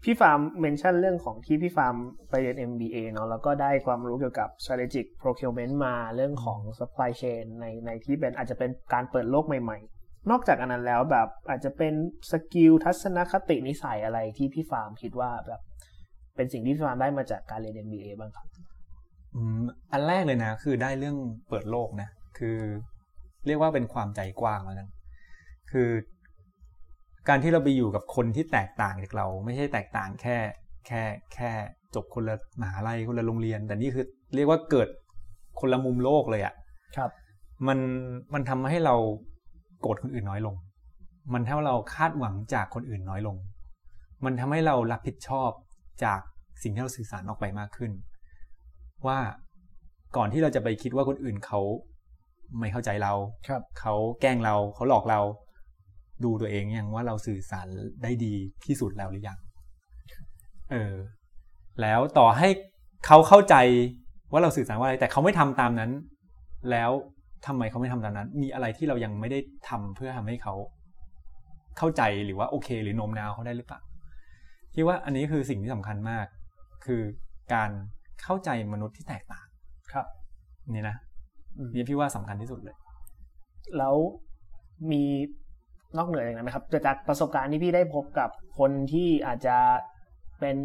[0.05, 1.97] พี่ฟาร์ม mention เรื่องของที่พี่ฟาร์ม
[2.31, 11.95] ไปเรียน MBA เนาะแล้วก็ได้ความรู้เกี่ยวกับ strategic procurement มาเรื่องของ supply chain ในในที่เป็นอาจจะเป็นการเปิดโลกใหม่ๆ นอกจากอันนั้นแล้วแบบอาจจะเป็น
[12.31, 15.61] skill ทัศนคตินิสัยอะไรที่พี่ฟาร์มคิดว่าแบบ
[16.37, 18.47] เป็นสิ่งที่พี่ฟาร์มได้มาจากการเรียน MBA บ้างครับ
[19.35, 21.17] อืมอันแรกเลยนะ คือได้เรื่อง
[21.49, 22.59] เปิดโลกนะ คือ
[23.47, 24.89] เรียกว่าเป็นความใจกว้างแล้วกัน
[25.71, 25.89] คือ
[27.29, 30.37] การที่เราไปอยู่กับคนที่แตกต่างจากเรา ไม่ใช่แตกต่างแค่
[30.87, 31.03] แค่
[31.35, 31.51] แค่
[31.95, 34.05] จบคนละมหาลัยคนละโรงเรียน แต่นี่คือ
[34.35, 34.89] เรียกว่าเกิด
[35.61, 36.55] คนละมุมโลกเลยอะ่ะ
[36.97, 37.11] ครับ
[37.67, 37.79] มัน
[38.35, 38.95] มันทำให้เรา
[39.81, 40.55] โกรธคนอื่นน้อยลง
[41.35, 43.37] มันทำให้เราคาดหวังจากคนอื่นน้อยลง
[44.25, 45.51] มันทำให้เรารับผิดชอบ
[46.05, 46.21] จาก
[46.63, 47.91] สิ่งที่เราสื่อสารออกไปมากขึ้น
[49.07, 49.19] ว่า
[50.17, 51.61] ก่อนที่เราจะไปคิดว่าคนอื่นเขา
[52.59, 53.13] ไม่เข้าใจเรา
[53.49, 55.21] ครับเขาแกล้งเราเขาหลอกเรา
[56.25, 57.67] ดูตัวเองยังว่าเราสื่อสาร
[58.03, 58.35] ได้ดี
[58.67, 59.39] ที่สุดแล้วหรือยัง
[60.73, 60.95] เออ
[61.81, 62.49] แล้วต่อให้
[63.07, 63.55] เขาเข้าใจ
[64.33, 65.91] ว่าเราสื่อสารว่าอะไร แต่เขาไม่ทำตามนั้น
[66.71, 66.91] แล้ว
[67.47, 69.39] ทำไมเขาไม่ทำตามนั้น มีอะไรที่เรายังไม่ได้
[69.69, 70.55] ทำเพื่อทำให้เขา
[71.79, 73.81] เข้าใจหรือว่าโอเค หรือโน้มน้าวเขาได้หรือเปล่า
[74.75, 76.27] คิดว่าอันนี้คือสิ่งที่สำคัญมาก
[76.85, 77.03] คือ
[77.55, 77.71] การ
[78.23, 79.47] เข้าใจมนุษย์ที่แตกต่าง
[79.93, 80.07] ครับ
[80.75, 80.97] นี่นะ
[81.59, 82.77] อืมนี่พี่ว่าสำคัญที่สุดเลย
[83.79, 83.95] แล้ว
[84.91, 85.05] มี
[85.99, 89.57] นอกเหนือจากนั้นนะครับจากประสบการณ์ที่พี่ได้พบกับคนที่อาจจะ
[90.41, 90.57] เป็น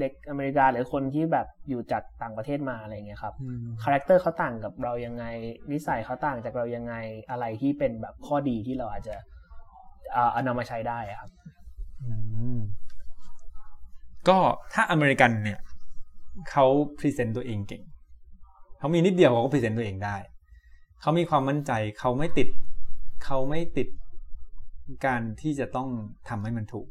[0.00, 3.34] เด็กอเมริกาหรือคนที่แบบอยู่จากต่างประเทศมาอะไรเงี้ยครับ
[3.82, 5.24] character เขาต่างกับเรายังไง
[5.72, 6.94] นิสัยเขาต่างจากเรายังไง
[7.30, 9.14] อะไรที่เป็นแบบข้อดีที่เราอาจจะ
[10.12, 11.30] เอาเอานำมาใช้ได้อะครับ
[12.02, 12.12] อื
[12.56, 12.58] ม
[14.28, 14.38] ก็
[14.74, 15.58] ถ้าอเมริกันเนี่ย
[16.50, 16.66] เขา
[16.98, 17.82] present ตัวเองเก่ง
[18.78, 20.16] เขามีนิดเดียวเขาก็ present ตัวเองได้
[21.00, 22.48] เขามีความมั่นใจเขาไม่ติด
[23.24, 23.88] เขาไม่ติด
[25.06, 25.88] การที่จะต้อง
[26.28, 26.86] ทำให้มันถูก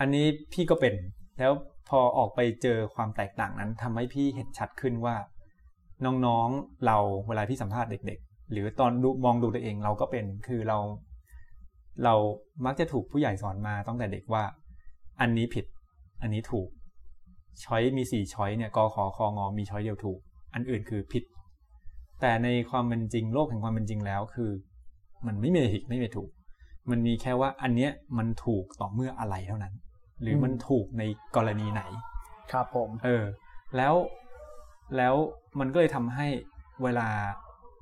[0.00, 0.94] อันนี้พี่ก็เป็น
[1.38, 1.52] แล้ว
[1.88, 5.16] พอออกไปเจอความแตกต่างนั้นทำให้พี่เห็นชัดขึ้นว่า
[6.04, 6.98] น้องๆเรา
[7.28, 10.78] เวลาพี่สัมภาษณ์เด็ก ๆ หรือตอนดูมองดูตัวเองเราก็เป็นคือเรา
[12.04, 12.14] เรา
[12.64, 14.44] มักจะถูกผู้ใหญ่สอนมาตั้งแต่เด็กว่า
[15.20, 15.64] อันนี้ผิด
[16.22, 16.68] อันนี้ถูก
[17.64, 20.18] ช้อยมีสี่ช้อยเนี่ยกอขอคองอมีช้อยเดียวถูก
[20.54, 21.24] อันอื่นคือผิด
[22.20, 24.50] แต่ในความเป็นจริงโลกแห่งความเป็นจริงแล้วคือ
[25.26, 26.30] มันไม่มีผิดไม่มีถูก
[26.90, 29.74] มันมีแค่ว่าอันเนี้ยมันถูกต่อเมื่ออะไรเท่านั้น
[30.22, 31.02] หรือมันถูกใน
[31.36, 31.82] กรณีไหน
[32.52, 33.24] ครับผม เออ
[33.76, 33.94] แล้ว
[34.96, 35.14] แล้ว
[35.60, 36.26] มันก็เลยทำให้
[36.82, 37.08] เวลา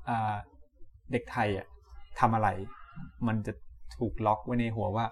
[0.09, 0.35] อ่า
[1.11, 1.67] เด็กไทยอะ
[2.19, 2.49] ทำอะไร
[3.27, 3.53] มันจะ
[3.97, 5.05] ถูกล็อกไว้ในหัวว่า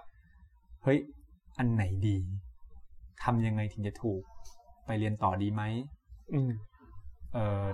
[0.82, 0.98] เฮ้ย
[1.58, 2.16] อันไหนดี
[3.24, 4.22] ทำยังไงถึงจะถูก
[4.86, 5.62] ไปเรียนต่อดีไหม
[6.32, 6.50] อืม
[7.34, 7.64] เอ่อ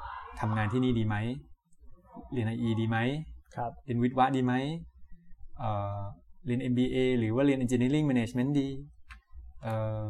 [0.41, 1.17] ทำงานที่นี่ดีไหม
[2.33, 2.99] เรียนไอดีไหม
[3.57, 4.55] ครับเรียนวิทย์วะดีไหม
[5.59, 5.99] เอ่อ
[6.47, 8.69] เรียน MBA หรือว่าเรียน Engineering Management ดี
[9.63, 10.03] เอ่อ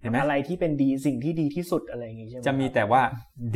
[0.00, 3.02] เห็นไหมอะไรที่เป็นดีสิ่งที่ดีที่สุดอะไรอย่างงี้ใช่ไหมจะมีแต่ว่า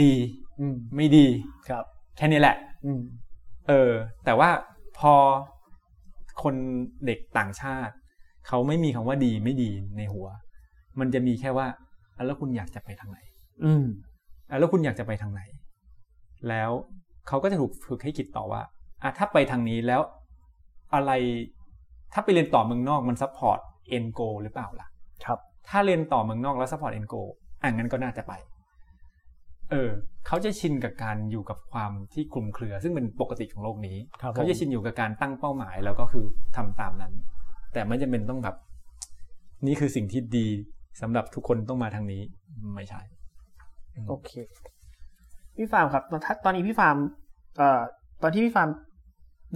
[0.02, 0.14] ดี
[0.60, 1.26] อืมไม่ดี
[1.68, 1.84] ครับ
[2.16, 3.00] แค่นี้แหละอืม
[3.68, 3.92] เออ
[4.24, 4.50] แต่ว่า
[4.98, 5.14] พอ
[6.42, 6.54] คน
[7.06, 7.94] เด็กต่างชาติ
[8.46, 10.26] เขาไม่มีคำว่าดีไม่ดีในหัว
[11.00, 11.66] มันจะมีแค่ว่า
[12.16, 13.18] อะแล้วคุณอยากจะไปทางไหน
[13.64, 13.84] อืม
[14.50, 15.42] อะแล้วคุณอยากจะไปทางไหน
[16.48, 16.70] แล้ว
[17.28, 18.62] เขาก็จะถูกฝึกให้คิดต่อว่า
[19.02, 20.00] อะถ้าไปทางนี้แล้ว
[20.94, 21.12] อะไร
[22.12, 24.88] ถ้าไปเรียนต่อเมืองนอกมัน support end goal หรือเปล่าล่ะ
[25.24, 25.38] ครับ
[25.68, 27.14] ถ้าเรียนต่อเมืองนอกแล้ว support end goal
[27.62, 28.32] อะงั้นก็น่าจะไป
[29.70, 29.90] เออ
[30.26, 36.24] เขาจะชินกับการอยู่กับความที่คลุมเครือ ซึ่งเป็นปกติของโลกนี้ครับผมเขาจะชินอยู่กับการตั้งเป้าหมายแล้วก็คือ
[36.56, 37.12] ทำตามนั้น
[37.72, 38.56] แต่ไม่จำเป็นต้องแบบ
[39.66, 40.46] นี่คือสิ่งที่ดี
[41.00, 42.22] สำหรับทุกคนต้องมาทางนี้
[42.74, 43.00] ไม่ใช่
[44.08, 44.30] โอเค
[45.56, 46.96] พี่ฟาร์มครับ ตอนถ้าตอนนี้พี่ฟาร์ม
[47.56, 47.80] เอ่อ
[48.22, 48.68] ตอนที่พี่ฟาร์ม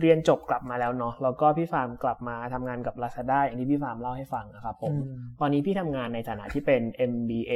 [0.01, 4.95] เรียนจบกลับมาแล้วเนาะแล้วก็พี่ฟาร์มกลับมาทำงานกับ Lazada อย่างที่พี่ฟาร์มเล่าให้ฟังนะครับผม
[5.41, 7.53] ตอนนี้พี่ทำงานในฐานะที่เป็น MBA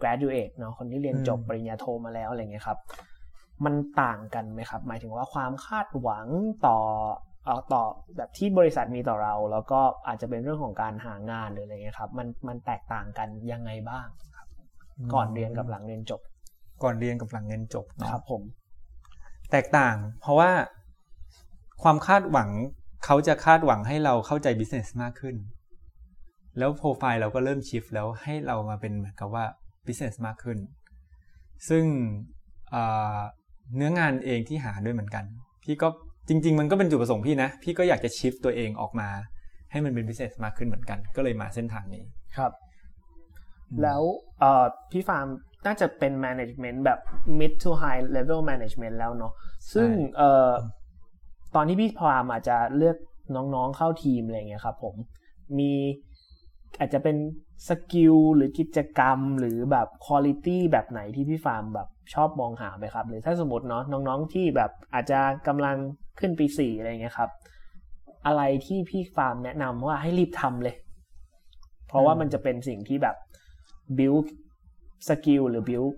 [0.00, 2.78] graduate เนาะคนที่เรียนจบอืมปริญญาโทมาแล้วอะไรเงี้ยครับ
[3.64, 6.26] มันต่างกันไหมครับ หมายถึงว่าความคาดหวัง
[6.66, 6.78] ต่อ
[7.44, 7.82] เอ่อต่อ
[8.16, 14.46] แบบที่บริษัทมีต่อเรา แล้วก็อาจจะเป็นเรื่องของการหางานหรืออะไรเงี้ยครับ มันมันแตกต่างกันยังไงบ้างครับ
[15.14, 16.20] ก่อนเรียนกับหลังเรียนจบ
[16.82, 18.42] ก่อนเรียนกับหลังเรียนจบเนาะครับผม
[19.50, 20.50] แตกต่าง เพราะว่า
[21.84, 22.50] ความคาดหวัง
[23.04, 25.36] เขาจะคาดหวังให้เราเข้าใจ business มากขึ้น
[26.58, 29.44] แล้วโปรไฟล์เราก็เริ่มชิฟแล้วให้เรามาเป็นเหมือนกับว่า
[29.86, 30.58] business มากขึ้น
[31.68, 31.84] ซึ่ง
[32.70, 32.82] เอ่
[33.16, 33.18] อ
[33.76, 35.24] เนื้องานเองที่หาด้วยเหมือนกัน
[35.62, 35.88] พี่ก็
[36.28, 39.08] จริง ๆ มันก็เป็นจุดประสงค์พี่นะ พี่ก็อยากจะชิฟตัวเองออกมา
[39.70, 42.04] ให้มันเป็น business มากขึ้นเหมือนกัน ก็เลยมาเส้นทางนี้
[42.36, 42.52] ครับ
[43.70, 44.02] อืมแล้ว
[44.40, 45.26] เอ่อพี่ฟาร์ม
[45.66, 46.98] น่าจะเป็น management แบบ
[47.40, 49.32] mid to high level management แล้วเนาะ
[49.72, 50.50] ซึ่งเอ่อ
[51.54, 52.96] ตอนที่พี่ฟาร์มอาจจะเลือก
[53.36, 54.94] น้องๆเข้าทีมอะไรเงี้ยครับผม
[55.58, 55.72] มี
[56.78, 57.16] อาจจะเป็น
[57.68, 65.76] skill หรือกิจกรรมหรือแบบคุณ i t y แบบไหนที่พี่ฟาร์มแบบชอบมองหาไหมครับหรือถ้าสมมติเนาะน้องๆที่แบบอาจจะกำลัง
[66.20, 67.30] ขึ้นปีสี่อะไรเงี้ยครับ
[68.26, 70.76] อะไรที่พี่ฟาร์มแนะนำว่าให้รีบทำเลย
[71.88, 73.16] เพราะว่ามันจะเป็นสิ่งที่แบบ
[73.98, 74.26] build
[75.08, 75.92] สกิลหรือ build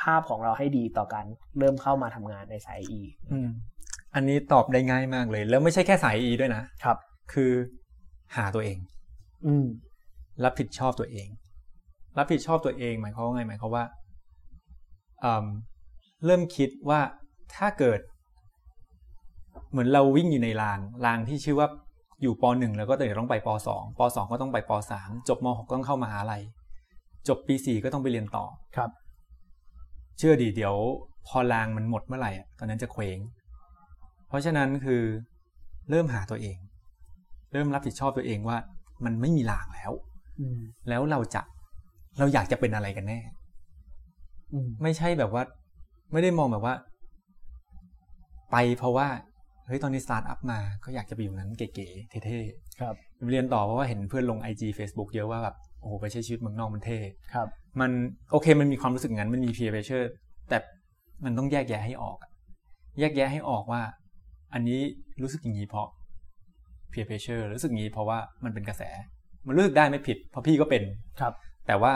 [0.00, 1.26] ภาพของเราให้ดีต่อการ
[1.58, 2.80] เริ่มเข้ามาทำงานในสาย
[3.32, 3.50] อืม
[4.14, 6.96] อันนี้ตอบได้ง่ายมากเลย แล้วไม่ใช่แค่สาย E ด้วยนะครับ
[7.32, 7.52] คือ
[8.36, 8.78] หาตัวเอง
[9.46, 9.66] อืม
[10.44, 11.28] รับผิดชอบตัวเอง
[12.18, 13.84] รับผิดชอบตัวเองหมายความว่าไงหมายความว่า
[15.24, 15.46] อืม
[16.24, 17.00] เริ่มคิดว่า
[17.56, 18.00] ถ้าเกิด
[19.70, 21.68] เหมือนเราวิ่งอยู่ในรางรางที่ชื่อว่า
[22.22, 26.42] อยู่ปหนึ่งแล้วก็เดี๋ยวต้องไปปสองปสองก็ต้องไปปสามจบมหกก็ต้องเข้ามหาลัย
[27.28, 28.44] จบปีสี่ก็ต้องไปเรียนต่อ
[28.76, 28.90] ครับ
[30.18, 30.74] เชื่อดีเดี๋ยว
[31.26, 33.18] พอรางมันหมดเมื่อไหร่อะตอนนั้นจะเคว้ง
[34.30, 35.02] เพราะฉะนั้นคือ
[35.90, 36.56] เริ่มหาตัวเอง
[37.52, 38.58] เริ่มรับผิดชอบตัวเองว่า
[39.04, 39.92] มันไม่มีรางแล้ว
[40.40, 41.42] อืมแล้วเราจะ
[42.18, 43.20] เราอยากจะเป็นอะไรกันแน่
[44.52, 45.42] อืมไม่ใช่แบบว่า
[46.12, 46.74] ไม่ได้มองแบบว่า
[48.52, 49.08] ไปเพราะว่า
[49.66, 52.38] เฮ้ยตอนนี้สตาร์ทอัพมาก็อยากจะไปอยู่นั้นเก๋ๆเท่
[52.80, 56.98] ครับๆเรียนต่อเพราะว่าเห็นเพื่อนลง IG Facebook เยอะว่าแบบโอ้โหไปใช้ชีวิตเมืองนอกมันเท่
[57.34, 57.48] ครับ
[57.80, 57.90] มัน
[58.32, 60.06] โอเคมันมีความรู้สึกงั้นมันมี peer pressure
[60.48, 60.58] แต่
[61.24, 62.30] มันต้องแยกแยะให้ออกอะ
[63.00, 63.82] แยกแยะให้ออกว่า
[64.54, 64.80] อันนี้
[65.22, 65.88] รู้สึกอย่างนี้เพราะ
[66.92, 68.82] peer pressure รู้สึกอย่างนี้เพราะว่ามันเป็นกระแส
[69.46, 70.82] มันรู้สึกได้ไม่ผิด เพราะพี่ก็เป็น
[71.20, 71.32] ครับ
[71.66, 71.94] แต่ว่า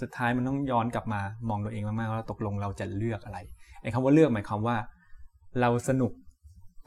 [0.00, 3.38] สุดท้ายมันต้องย้อนกลับมามองตัวเองมากๆว่าตกลงเราจะเลือกอะไร
[3.82, 4.76] ไอ้คำว่าเลือกหมายความว่า
[5.60, 6.12] เราสนุก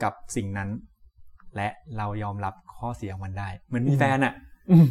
[0.03, 0.69] กับสิ่งนั้น
[1.55, 4.33] และเรายอมรับข้อเสียของมันได้เหมือนมีแฟนอะ
[4.71, 4.87] อืม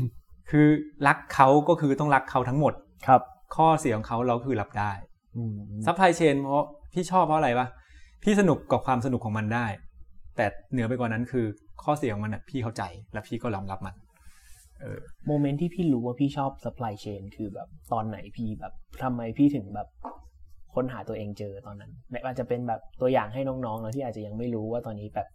[0.50, 0.66] คือ
[1.06, 2.74] รักเขาก็คือต้องรักเขาทั้งหมด
[3.06, 3.22] ครับ
[3.56, 4.92] ข้อเสียของเขาเราคือรับได้
[5.36, 5.54] อืม
[5.86, 7.66] supply chain เพราะพี่ชอบเพราะอะไรวะ
[8.22, 9.66] พี่สนุกกับความสนุกของมันได้
[10.38, 11.46] แต่เหนือไปกว่านั้นคือ
[11.84, 12.82] ข้อเสียของมันอะพี่เข้าใจ
[13.12, 13.94] และพี่ก็ยอมรับมัน
[14.80, 18.72] เออ moment ที่พี่รู้ว่าพี่ชอบ supply chain คือแบบตอนไหนพี่แบบ
[19.02, 19.88] ทำไมพี่ถึงแบบ
[20.74, 25.28] ค้นหาตัวเองเจอตอนนั้นแบบอาจจะเป็นแบบตัวอย่างให้น้องๆเนอะที่อาจจะยังไม่รู้ว่าตอนนี้แบบ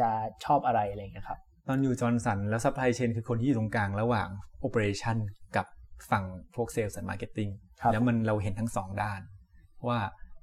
[0.00, 0.08] จะ
[0.44, 1.38] ชอบอะไรอะไรอย่างเงี้ยครับ
[1.68, 4.28] ตอนอยู่ Johnson แล้ว supply chain คือคนที่อยู่ตรงกลางระหว่าง
[4.60, 5.16] operation
[5.56, 5.66] กับ
[6.10, 6.24] ฝั่ง
[6.54, 7.48] พวกเซลล์และ marketing
[7.80, 9.20] ครับแล้วมันเราเห็นทั้งสองด้าน
[9.88, 9.98] ว่า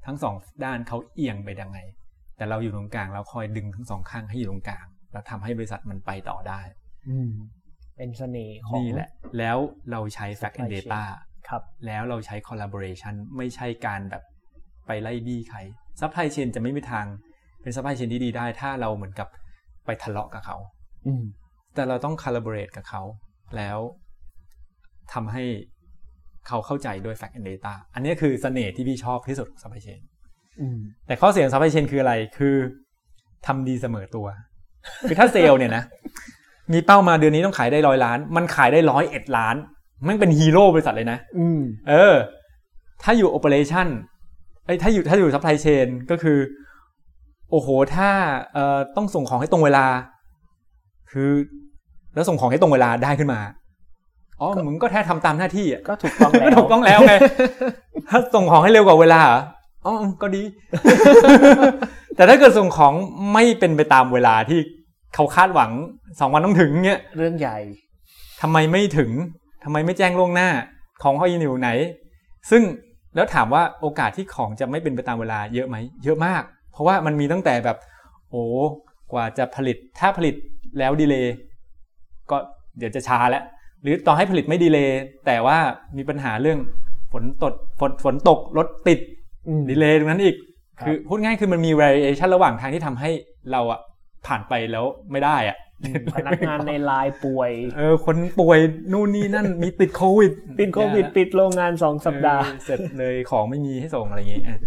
[0.05, 0.35] ทั้งสอง
[0.65, 1.79] ด้านเขาเอียงไปยังไง
[2.37, 6.61] แต่เราอยู่ตรงกลางเราคอยดึงทั้งสองข้างให้อยู่ตรงกลางแล้วทำให้บริษัทมันไปต่อได้
[7.09, 7.31] อืม
[7.97, 9.57] เป็นเสน่ห์ของนี่แหละ แล้ว
[9.91, 11.03] เราใช้ fact and Supply chain data
[11.49, 14.23] ครับ แล้วเราใช้ collaboration ไม่ใช่การแบบ
[14.87, 15.59] ไปไล่บี้ใคร
[15.99, 17.05] supply chain จะไม่มีทาง
[17.61, 19.27] เป็น supply chain ที่ดีได้ ถ้าเราเหมือนกับ
[19.85, 20.57] ไปทะเลาะกับเขา
[21.07, 21.23] อืม
[21.75, 23.03] แต่เราต้อง collaborate กับเขา
[23.57, 23.77] แล้ว
[25.13, 25.43] ทำให้
[26.47, 30.16] เขาเข้าใจด้วย fact and data อันนี้คือเสน่ห์ที่พี่ชอบที่สุดของ supply chain อืม
[31.07, 32.55] แต่ข้อเสียของ supply chain คืออะไร คือ
[33.45, 34.27] ทำดีเสมอตัว
[35.07, 35.83] คือถ้าเซลล์เนี่ยนะ
[36.73, 39.55] มีเป้ามาเดือนนี้ต้องขายได้ร้อยล้าน มันขายได้ร้อยเอ็ดล้าน
[40.03, 42.15] แมันเป็นฮีโร่บริษัทเลยนะอืมเออ
[43.03, 43.87] ถ้าอยู่ operation
[44.65, 46.39] ไอ้ยถ้าอยู่ถ้าอยู่ supply chain ก็คือ
[47.51, 48.09] โอ้โห ถ้า
[48.53, 49.85] เอ่อต้องส่งของให้ตรงเวลา
[51.11, 51.31] คือ
[52.15, 53.41] แล้วส่งของให้ตรงเวลาได้ขึ้นมา
[54.41, 57.13] อ๋อมึงก็แค่ทำตามหน้าที่อะก็ถูกต้องแล้วก็ถูกต้องแล้วไง
[58.09, 59.33] ถ้าส่งของให้เร็วกว่าเวลาเหร
[59.87, 60.43] ออ๋อก็ดี
[62.15, 62.93] แต่ถ้าเกิดส่งของ
[63.33, 64.59] ไม่เป็นไปตามเวลาที่
[65.15, 65.71] เขาคาดหวัง
[66.19, 67.57] สองวันต้องถึงเงี้ยเรื่องใหญ่
[68.41, 69.11] ทำไมไม่ถึง
[69.63, 70.49] ทำไมไม่แจ้งล่วงหน้า
[71.03, 71.69] ของเขายังอยู่ไหน
[72.49, 72.61] ซึ่ง
[73.15, 77.77] แล้วถามว่าโอกาสที่ของจะไม่เป็นไปตามเวลาเยอะไหมเยอะมาก เพราะว่ามันมีตั้งแต่แบบ
[78.29, 78.43] โอ้
[79.11, 80.35] กว่าจะผลิตถ้าผลิต
[80.79, 81.33] แล้วดีเลย์
[82.31, 82.37] ก็
[82.77, 83.43] เดี๋ยวจะช้าแล้ว
[83.81, 85.57] หรือต่อให้ผลิตไม่ดีเลย์แต่ว่า
[85.97, 86.59] มีปัญหาเรื่อง
[87.11, 89.16] ฝนตกฝนฝนตกรถติดอืม
[89.69, 90.35] ดีเลย์ตรงนั้นอีก
[90.79, 93.09] ครับคือพูดง่ายคือมันมี variation ระหว่างทางที่ทำให้
[93.51, 93.79] เราอะ
[94.27, 95.57] ผ่านไปแล้วไม่ได้อะ
[96.15, 98.59] พนักงานในไลน์ป่วย เออ คนป่วย
[98.93, 104.57] นู่นนี่นั่นมีติดโควิดปิดโควิด ปิดโรงงานสองสัปดาห์เออเสร็จเลยของไม่มีให้ส่งอะไรอย่างเงี้ยเออ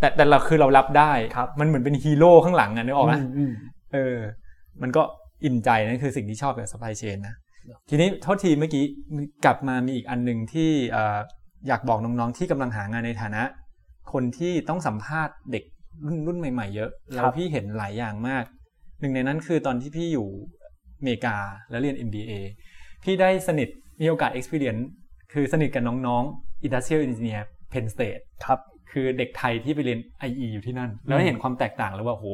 [0.00, 3.52] แต่แต่เราคือเรารับได้ครับมันเหมือนเป็นฮีโร่ข้างหลังอะนึกออกไหมมอืม
[3.94, 4.16] เออ
[4.82, 5.02] มันก็
[5.44, 7.34] อิ่มใจนั่นคือสิ่งที่ชอบกับ supply chain นะ
[7.88, 8.84] ทีนี้โทษทีเมื่อกี้
[9.44, 11.18] กลับมามีอีกอันหนึ่งที่เอ่อ
[11.68, 13.42] อยากบอกน้องๆที่กำลังหางานในฐานะ
[14.12, 15.64] คนที่ต้องสัมภาษณ์เด็ก
[16.06, 18.44] รุ่นรุ่นใหม่ ๆ เยอะแล้วพี่เห็นหลายอย่างมาก
[19.00, 20.28] หนึ่งในนั้นคือตอนที่พี่อยู่
[20.98, 21.36] อเมริกา
[21.70, 22.32] แล้วเรียน MBA
[23.04, 23.68] พี่ได้สนิท
[24.00, 24.84] มีโอกาส experience
[25.32, 27.42] คือสนิทกับน้องๆ Industrial Engineer
[27.72, 32.26] Penn State ครับคือเด็กไทยที่ไปเรียน IE อยู่ที่นั่น แล้วเห็นความแตกต่างแล้วว่าโห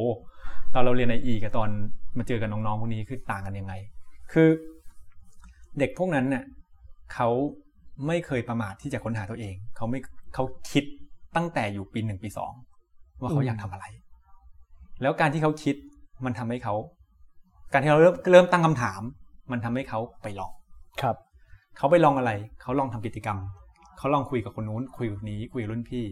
[0.75, 1.69] ตอนเราเรียน IE กับตอน
[2.19, 3.75] มาเจอกับน้องๆพวกนี้คือต่างกันยังไง
[4.33, 4.49] คือ
[5.79, 6.45] เด็กพวกนั้นเนี่ย
[7.15, 7.29] เขา
[8.07, 10.01] ไม่เคยประมาทที่จะค้นหาตัวเอง เขาไม่
[10.35, 10.85] เขาคิด
[11.37, 12.53] ตั้งแต่อยู่ปีหนึ่งปีสอง
[13.21, 13.87] ว่าเขาอืมอยากทำอะไร
[15.03, 15.77] แล้วการที่เขาคิด
[16.25, 16.75] มันทำให้เขา
[17.73, 19.01] การที่เราเริ่มเริ่มตั้งคำถาม
[19.51, 20.53] มันทำให้เขาไปลอง
[21.03, 21.17] ครับ
[21.77, 22.33] เขาไปลองอะไร
[22.63, 23.39] เขาลองทำกิจกรรม
[23.99, 26.05] เขาลองคุยกับคนนู้น คุยกับคนนี้ คุยกับรุ่นพี่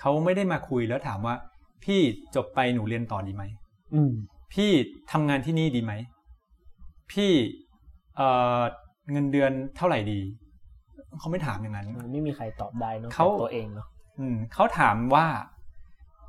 [0.00, 1.34] เขาไม่ได้มาคุยแล้วถามว่า
[1.84, 2.00] พี่
[2.34, 3.44] จบไปหนูเรียนต่อดีไหม
[3.94, 4.12] อืม
[4.54, 4.70] พี่
[5.12, 5.92] ทำงานที่นี่ดีไหม
[7.12, 7.32] พี่
[8.16, 8.60] เอ่อ
[9.12, 10.20] เงินเดือนเท่าไหร่ดี
[11.18, 13.86] เขาไม่ถามอย่างนั้นมันไม่มีใครตอบได้เนอะเขาตัวเองเนาะ
[14.20, 15.26] อืมเขาถามว่า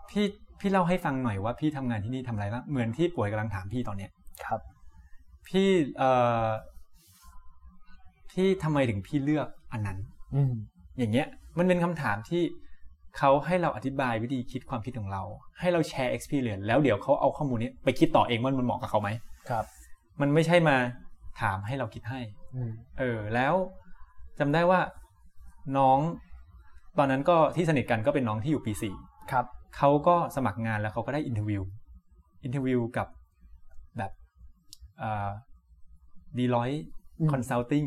[0.10, 0.26] พี่
[0.60, 4.12] พี่เล่าให้ฟังหน่อยว่าพี่ทำงานที่นี่ทำอะไรบ้างเหมือนที่ป่วยกำลังถามพี่ตอนเนี้ย
[4.46, 4.62] ครับ
[5.48, 5.68] พี่
[5.98, 6.12] เอ่
[6.44, 6.46] อ
[8.32, 9.98] พี่ทำไมถึงพี่เลือกอันนั้น
[10.36, 10.54] อืม
[10.98, 11.28] อย่างเงี้ย
[11.58, 12.44] มันเป็นคำถามที่
[13.18, 15.24] เขาให้เราอธิบายวิธีคิดความคิดของเรา
[15.60, 19.10] ให้เราแชร์ experience แล้วเดี๋ยวเขาเอาข้อมูลนี้ไปคิดต่อเองว่ามันเหมาะกับเขาไหม
[19.50, 19.66] ครับ
[20.22, 20.78] มันไม่ใช่มา
[21.42, 22.20] ถามให้เราคิดให้
[22.56, 23.54] อืมเออ แล้ว
[24.40, 24.80] จำได้ว่า
[25.78, 26.00] น้อง
[26.98, 28.96] ตอนนั้นก็ที่สนิทกันก็เป็นน้องที่อยู่ปีสี่
[29.32, 29.46] ครับ
[29.78, 33.08] เขาก็สมัครงานแล้วเขาก็ได้ interview interview กับ
[33.98, 34.12] แบบ
[36.38, 36.70] Deloitte
[37.20, 37.84] อืม consulting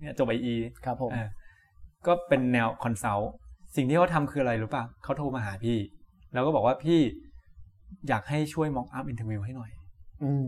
[0.00, 0.54] เนี่ยจบ IE
[0.84, 1.28] ครับผมเออ
[2.06, 3.30] ก็เป็นแนว consult
[3.76, 5.78] สิ่งที่เขาทำคืออะไรรู้ป่ะเขาโทรมาหาพี่
[6.32, 7.00] แล้วก็บอกว่าพี่
[8.08, 9.70] อยากให้ช่วย mock up interview ให้หน่อย
[10.24, 10.46] อืม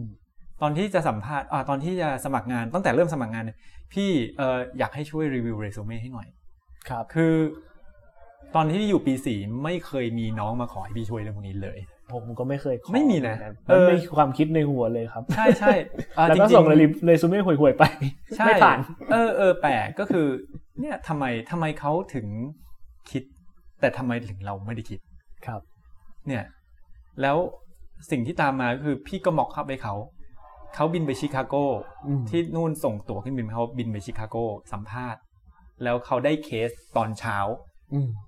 [0.62, 3.58] ตอนที่จะสัมภาษณ์อ่าตอนที่จะสมัครงานตั้งแต่เริ่มสมัครงานเนี่ย
[3.92, 6.28] พี่เอออยากให้ช่วย review resume ให้หน่อย
[6.88, 7.34] ครับ คือ
[8.54, 11.78] ตอนที่อยู่ปีสี่ไม่เคยมีน้องมาขอให้พี่ช่วยเรื่องพวกนี้เลย
[12.12, 13.36] ผมก็ไม่เคยขอไม่มีนะ
[13.66, 15.74] เหอกัเอมันอไม่มีความคิดในหัวเลยครับ ใช่ใช่
[16.18, 17.84] อ่าแล้วก็จริๆส่งเรเรซูเม่ห่วยๆไป
[18.36, 18.78] ใช่ไม่ผ่าน
[19.12, 20.26] เออเออแปลกก็คือ
[20.80, 22.26] เนี่ยทำไมทำไมเขาถึง
[23.10, 23.22] คิด
[23.80, 25.00] แต่ทำไมถึงเราไม่ได้คิด
[25.46, 25.60] ครับ
[26.26, 26.44] เนี่ย
[27.22, 27.36] แล้ว
[28.10, 29.94] สิ่งที่ตามมาก็คือพี่ก็มอกคับให้เขา
[30.74, 31.54] เขาบินไปชิคาโก
[32.06, 34.36] อืมที่นู่นส่งตั๋วเครื่องบินเขาบินไปชิคาโก
[34.72, 35.20] สัมภาษณ์
[35.82, 37.69] แล้วเขาได้เคสตอนเช้าอืม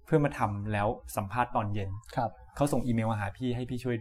[0.04, 3.96] เพื่อมาทำแล้วสัมภาษณ์ตอนเย็นครับเขาส่งอีเมลมาหาพี่ให้พี่ช่วย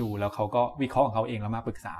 [0.00, 1.94] ดูแล้วเขาก็วิเคราะห์ของเขาเองแล้วมาปรึกษา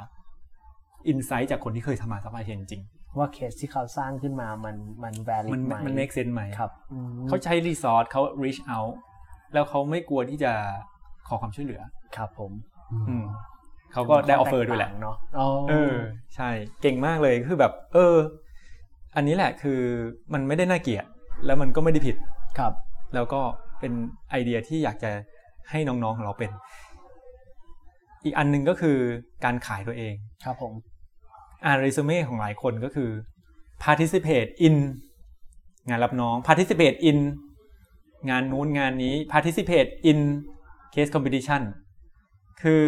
[1.09, 2.82] insight จากคนที่เคยทำมาสัมภาษณ์จริง
[3.18, 8.94] ว่าเคสที่เขาสร้างขึ้นมามันมัน valid มันไหมมัน make sense ไหมครับอืมเขาใช้ resource เขา reach out
[9.53, 10.53] แล้วเขาไม่กลัวที่จะ
[11.28, 11.82] ขอความช่วยเหลือ
[12.16, 12.53] ครับผม
[13.09, 13.24] อืม
[13.92, 15.94] เขาก็ได้ offer ด้วยแหละเนาะอ๋อเออ
[16.34, 16.51] ใช่
[16.82, 18.16] เก่งมากเลยคือแบบ เออ
[19.16, 19.80] อันนี้แหละคือ
[20.32, 21.05] มันไม่ได้น่าเกลียด
[21.47, 22.16] แล้วมันก็ไม่ได้ผิด
[22.59, 22.73] ครับ
[23.15, 23.41] แล้วก็
[23.81, 23.93] เป็น
[24.31, 25.11] ไอเดียที่อยากจะ
[25.71, 26.51] ให้น้องๆของเราเป็น
[28.25, 28.97] อีกอันหนึ่งก็คือ
[29.45, 30.73] การขายตัวเองครับผม
[31.65, 33.11] อ่านเรซูเม่ของหลายคนก็คือ
[33.85, 34.77] participate in
[35.89, 37.19] งานรับน้อง participate in
[38.31, 40.19] งานนู้นงานนี้ participate in
[40.95, 41.63] case competition
[42.63, 42.83] คือ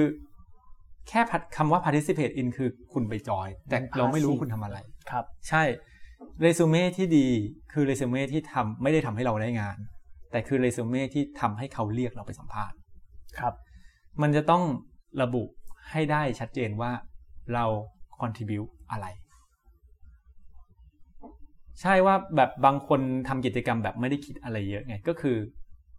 [1.08, 1.20] แค่
[1.56, 4.78] คำว่า participate in คือคุณไปจอย แต่เราไม่รู้คุณทำอะไร
[5.10, 5.62] ครับ ใช่
[6.42, 7.26] เรซูเม่ที่ดี
[7.72, 9.76] คือเรซูเม่ที่ทำไม่ได้ทำให้เราได้งาน
[10.30, 12.76] แต่คือเรซูเม่ที่ทำให้เขาเรียกเราไปสัมภาษณ์
[13.38, 13.54] ครับ
[14.22, 14.62] มันจะต้อง
[15.22, 15.42] ระบุ
[15.90, 16.92] ให้ได้ชัดเจนว่า
[17.54, 17.64] เรา
[18.20, 19.06] contribute อะไร
[21.80, 25.36] ใช่ว่าแบบบางคนทำกิจกรรมแบบไม่ได้คิดอะไรเยอะไงก็คือ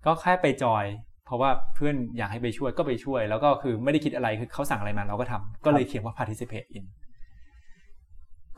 [0.06, 0.86] ก็แค่ไปจอย
[1.26, 6.86] เพราะว่าเพื่อนอยากให้ไปช่วยก็ไปช่วย แล้วก็คือไม่ได้คิดอะไรคือเขาสั่งอะไรมาเราก็ทำก็เลยเขียนว่า participate in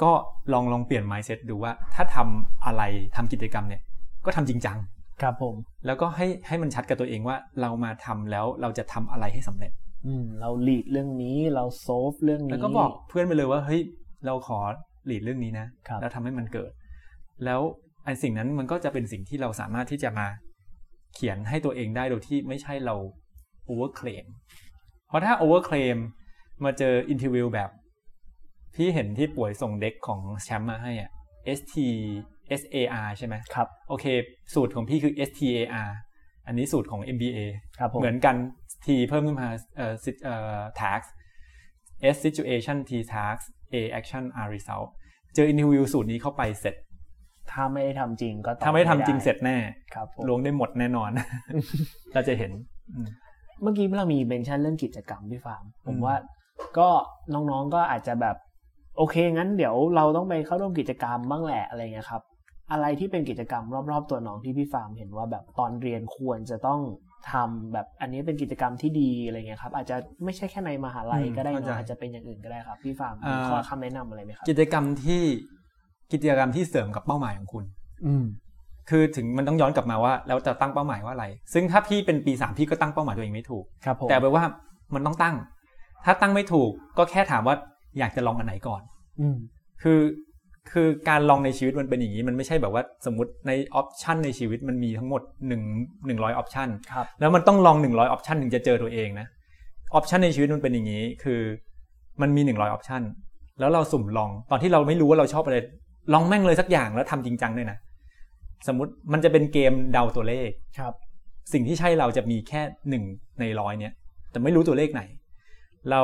[0.04, 0.12] ก็
[0.54, 2.82] ลองลองเปลี่ยน mindset ดูว่า ถ้าทำอะไร
[3.16, 3.82] ทำกิจกรรมเนี่ย
[4.26, 4.78] ก็ทำจริงจัง
[5.22, 9.72] ครับผม แล้วก็ให้ให้มันชัดกับตัวเองว่าเรามาทำแล้วเราจะทำอะไรให้สำเร็จ
[10.06, 13.82] อืมเรา lead เรื่องนี้เรา solve เรื่องนี้แล้วก็บอกเพื่อนไปเลยว่าเฮ้ย
[14.26, 14.60] เราขอ
[15.06, 16.72] หลีดเรื่องนี้นะครับแล้วทำให้มันเกิด
[17.46, 17.62] แล้ว
[18.06, 20.28] ไอ้สิ่งนั้นมันก็จะเป็นสิ่งที่เราสามารถที่จะมา
[21.14, 22.96] เขียนให้ตัวเองได้โดยที่ไม่ใช่เรา
[23.70, 24.26] overclaim
[25.08, 25.98] เพราะถ้า overclaim
[26.64, 27.70] มาเจออินทิวิวแบบ
[28.76, 31.10] พี่เห็นที่ป่วยส่งเด็กของแชมป์มาให้อะ
[31.58, 31.76] ST
[32.62, 34.06] SAR ใช่ไหมครับ โอเค
[34.54, 35.90] สูตรของพี่คือ STAR
[36.48, 37.40] อันนี้สูตรของ MBA
[37.80, 38.36] ครับผมเหมือนกัน
[38.86, 41.06] T เพิ่มขึ้นมาเอ่อ sit- เอ่อ task
[42.14, 43.42] S situation T task
[43.74, 44.88] A action R result
[45.36, 46.76] เจอ interview สูตรนี้เข้าไปเสร็จ
[47.52, 49.58] ถ้าไม่ได้ทำจริงก็ตอบถ้าไม่ได้ทำจริงด้เสร็จแน่
[49.94, 51.10] ครับผมลวงได้หมดแน่นอน
[52.14, 52.52] เราจะเห็น
[52.92, 53.08] อืม
[53.62, 56.16] เมื่อกี้เรามีเบนชั่นเรื่องกิจกรรมพี่ฟาร์มผมอืมว่า
[56.78, 56.90] ก็
[57.34, 58.36] น้องๆก็อาจจะแบบ
[58.98, 62.22] โอเคงั้นเดี๋ยวเราต้องไปเข้าร่วมกิจกรรมบ้างแหละอะไรเงี้ยครับ
[62.72, 66.80] อะไรที่เป็นกิจกรรมรอบๆตัวน้องที่พี่ฟาร์มเห็นว่าแบบตอนเรียนควรจะต้อง
[67.32, 75.22] ทำแบบอันนี้เป็นกิจกรรมที่ดีอะไรเงี้ยครับ อาจจะไม่ใช่แค่ในมหาลัยอืมก็ได้เข้าใจเนาะอาจจะเป็นอย่างอื่นก็ได้ครับ พี่ฟาร์มอ่ามีข้อคำแนะนำอะไรไหมครับกิจกรรมที่
[76.14, 77.64] กิจกรรมที่เสริมกับเป้าหมายของคุณ
[78.06, 78.26] อืม
[78.90, 84.44] คือถึงมันต้องย้อนกลับมาว่าแล้วจะตั้งเป้าหมายว่าอะไร ซึ่งถ้าพี่เป็นปีสามพี่ก็ตั้งเป้าหมายตัวเองไม่ถูกครับผมแต่แปลว่า
[84.94, 85.36] มันต้องตั้ง
[86.06, 87.56] ถ้าตั้งไม่ถูกก็แค่ถามว่า
[88.00, 88.82] อยากจะลองอันไหนก่อน
[89.22, 89.38] อืม
[89.84, 90.00] คือ
[90.72, 95.22] คือการลองในชีวิตมันเป็นอย่างนี้ มันไม่ใช่แบบว่าสมมติใน option ในชีวิตมันมีทั้งหมด
[95.66, 99.28] 1 100 option ครับแล้วมันต้องลอง 100 option ถึงจะเจอตัวเองนะ
[99.94, 101.42] option ในชีวิตมันเป็นอย่างนี้ คือ
[102.22, 103.02] มันมี 100 option
[103.60, 105.58] แล้วเราสุ่มลองตอนที่เราไม่รู้ว่าเราชอบอะไร
[106.14, 107.78] ลองแม่งเลยสักอย่างแล้วทำจริงจังด้วยนะ
[108.68, 110.94] สมมติมันจะเป็นเกมเดาตัวเลขครับ
[111.54, 113.04] สิ่งที่ใช่เราจะมีแค่หนึ่ง
[113.40, 113.94] ในร้อยเนี่ย
[114.32, 115.04] แต่ไม่รู้ตัวเลขไหน
[115.92, 116.02] เรา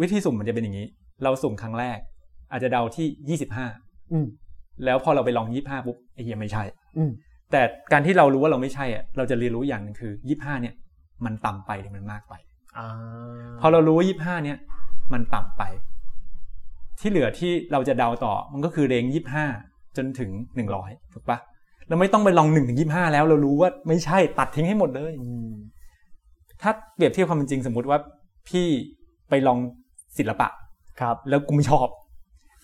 [0.00, 0.86] วิธีสุ่มมันจะเป็นอย่างนี้
[1.22, 1.98] เราสุ่มครั้งแรก
[2.52, 3.66] อาจจะเดาที่ยี่สิบห้า
[4.12, 4.26] อืม
[4.84, 6.62] แล้วพอเราไปลองยี่ห้าปุ๊บไอ้เหี้ยไม่ใช่
[6.98, 7.10] อืม
[7.50, 7.62] แต่
[7.92, 10.74] การที่เรารู้ว่าเราไม่ใช่อะเราจะเรียนรู้อย่างหนึงคือยี่ห้าเนี่ย
[11.24, 12.34] มันต่ำไปหรือมันมากไป
[12.78, 12.88] อ่า
[13.60, 14.58] พอเรารู้ว่ายี่ห้าเนี่ย
[15.12, 15.62] มันต่ำไป
[17.00, 19.46] ที่เหลือที่เราจะเดาต่อมันก็คือเรงยี่ห้า
[19.96, 21.38] จนถึงหนึ่งร้อยถูกปะ
[21.88, 25.52] เราไม่ต้องไปลองหนึ่งถึงยี่ห้าแล้วเรารู้ว่าไม่ใช่ตัดทิ้งให้หมดเลยอืม
[26.62, 27.98] ถ้าเปรียบเทียบความเป็นจริงสมมุติว่า
[28.48, 28.66] พี่
[29.28, 29.58] ไปลอง
[30.18, 30.48] ศิลปะ
[31.00, 31.88] ครับ แล้วกูไม่ชอบ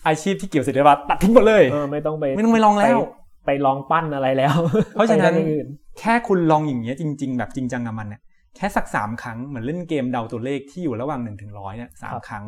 [0.07, 2.99] อาชีพที่เกี่ยวศิลปะตัดทิ้งหมดเลยเออไม่ต้องไปไม่ต้องไปลองแล้ว
[3.47, 4.55] ไปไปลองปั้นอะไรแล้ว
[4.95, 5.67] เพราะฉะนั้นไปด้อย่งอื่น
[5.99, 8.23] แค่คุณลองอย่างเงี้ยจริง ๆ แบบจริงจังกับมันเนี่ย
[8.57, 12.45] แค่สักสามครั้งเหมือนเล่นเกมเดาตัวเลขที่อยู่ระหว่างหนึ่งถึงร้อยเนี่ยสามครั้ง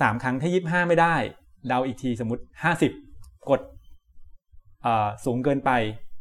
[0.00, 1.14] สามครั้งถ้ายี่ห้าไม่ได้
[1.68, 2.92] เดาอีกทีสมมติห้าสิบ
[3.50, 3.60] กด
[4.82, 5.70] เอ่อสูงเกินไป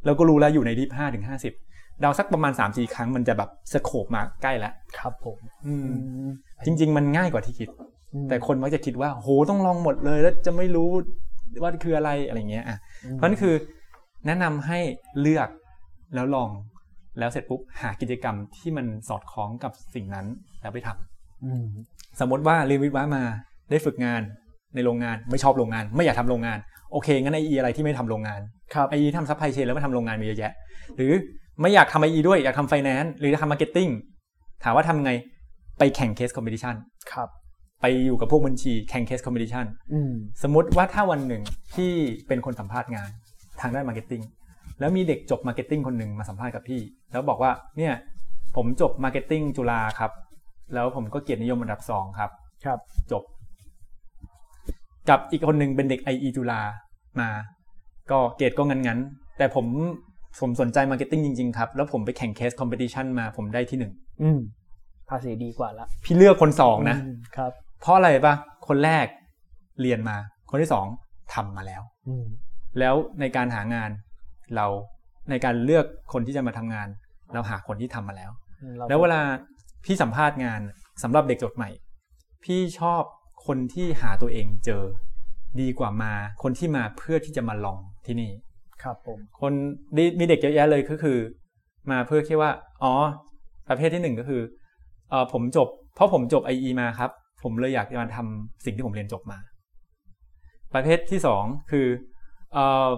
[0.05, 1.53] แล้วก็รู้แล้วอยู่ในยี่ห้าถึงห้าสิบ
[2.01, 5.95] เดาสักประมาณสามสี่ครั้งมันจะแบบสโคบมาใกล้แล้วครับผมอืมอื
[6.27, 6.29] ม
[6.65, 7.94] จริง ๆ มันง่ายกว่าที่คิดอืม
[8.30, 10.89] แต่คนมักจะคิดว่าโหต้องลองหมดเลย แล้วจะไม่รู้
[11.61, 12.78] ว่าคืออะไรอะไรเงี้ยอะ
[13.13, 13.55] เพราะนั่นคือ
[14.26, 14.80] แนะนำให้
[15.22, 15.49] เลือก
[16.16, 16.49] แล้วลอง
[17.20, 20.26] แล้วเสร็จปุ๊บหากิจกรรมที่มันสอดคล้องกับสิ่งนั้น
[20.61, 21.66] แล้วไปทำอืม
[22.20, 23.24] สมมติว่าเรียนวิทย์วะมา
[23.72, 24.22] ได้ฝึกงาน
[24.76, 26.59] ในโรงงานไม่ชอบโรงงาน ไม่อยากทำโรงงาน
[26.91, 28.41] โอเคงั้น IE อะไรที่ไม่ทำโรงงาน
[28.74, 30.53] ครับ IE ทำ supply chain แล้วมาทำโรงงานมีเยอะแยะ
[30.97, 31.11] หรือ
[31.61, 33.89] ไม่อยากทำ IE ด้วยอยากทำไฟแนนซ์หรือจะทำ marketing
[34.63, 35.11] ถามว่าทำไง
[35.80, 36.75] ไปแข่ง case competition
[37.11, 37.30] ครับ
[37.82, 40.11] ไปอยู่กับพวกบัญชีแข่ง case competition อืม
[40.43, 41.43] สมมติว่าถ้าวันหนึ่ง
[41.76, 41.91] ที่
[42.28, 43.09] เป็นคนสัมภาษณ์งาน
[43.61, 44.21] ทางด้าน marketing
[44.80, 47.93] แล้วมีเด็กจบ marketing คนหนึ่งมาสัมภาษณ์กับพี่ แล้วบอกว่าเนี่ย
[48.55, 50.11] ผมจบ marketing จุฬาครับ
[50.73, 52.32] แล้วผมก็เกียรตินิยมอันดับสองครับ
[52.65, 52.80] ครับ
[53.11, 53.23] จบ
[55.09, 56.61] กับอีกคนหนึ่งเป็นเด็ก IE จุฬา
[57.19, 57.30] มา
[58.11, 59.65] ก็เกรดก็งั้นๆ แต่ผม
[60.41, 63.91] ผมสนใจ marketing จริง ๆ ครับ แล้วผมไปแข่ง case competition มาผมได้ที่หนึ่ง
[64.23, 64.39] อืม
[65.09, 67.51] ภาษีดีกว่าละพี่เลือกคนสองนะมครับ
[67.86, 68.36] เพราะอะไรปะ
[68.67, 69.05] คนแรก
[69.81, 70.17] เรียนมา
[70.49, 70.86] คนที่สอง
[71.33, 72.25] ทำมาแล้วอืม
[72.79, 73.89] แล้วในการหางาน
[74.55, 74.67] เรา
[75.29, 76.88] ในการเลือกคนที่จะมาทำงาน
[77.33, 78.31] เราหาคนที่ทำมาแล้ว
[78.79, 79.21] ราแล้วเวลา
[79.86, 80.61] พี่สัมภาษณ์งาน
[81.03, 81.69] สำหรับเด็กจบใหม่
[82.43, 83.01] พี่ชอบ
[83.47, 84.83] คนที่หาตัวเองเจอ
[85.61, 86.13] ดีกว่ามา
[86.43, 88.31] คนที่มาเพื่อที่จะมาลองที่นี่
[88.83, 89.53] ครับผม คน
[89.95, 91.17] มีมีเด็กเยอะแยะเลยก็คือ
[91.91, 92.51] มาเพื่อแค่ว่า
[92.83, 92.93] อ๋อ
[93.69, 94.41] ประเภทที่หนึ่งก็คือ
[95.09, 97.11] เออผมจบ เพราะผมจบ IE มาครับ
[97.45, 99.39] ผมเลยอยากจะมาทำสิ่งที่ผมเรียนจบมา
[100.73, 101.87] ประเภทที่สองคือ
[102.53, 102.89] เออ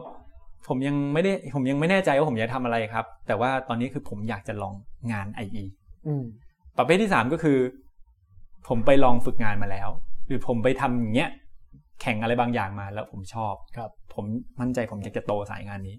[0.67, 4.73] ผมยังไม่ได้ผมยังไม่แน่ใจว่าผมจะทำอะไรครับ แต่ว่าตอนนี้คือผมอยากจะลอง
[5.11, 5.65] งาน IE
[6.07, 6.23] อืม
[6.77, 7.57] ประเภทที่สามก็คือ
[8.67, 9.89] ผมไปลองฝึกงานมาแล้ว
[10.27, 11.29] หรือผมไปทำอย่างเงี้ย
[12.01, 14.25] แข่งอะไรบางอย่างมาแล้วผมชอบครับ ผม
[14.59, 15.95] มั่นใจผมอยากจะโตสายงานนี้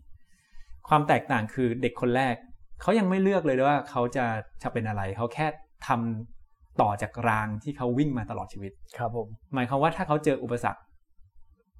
[0.88, 2.34] ความแตกต่างคือเด็กคนแรก
[2.80, 4.26] เขายังไม่เลือกเลยว่าเขาจะ
[4.62, 5.46] จะเป็นอะไร เขาแค่
[5.86, 6.37] ทำ
[6.80, 10.80] ต่อจากรางที่เขาวิ่งมาตลอดชีวิต ครับผม หมายความว่าถ้าเขาเจออุปสรรค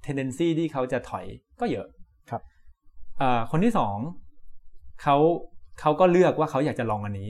[0.05, 1.25] tendency ที่เขาจะถอย
[1.59, 1.87] ก็เยอะ
[2.29, 2.41] ครับ
[3.19, 3.97] เอ่อคนที่สอง
[5.01, 5.15] เขา
[5.79, 7.29] เขาก็เลือกว่าเขาอยากจะลองอันนี้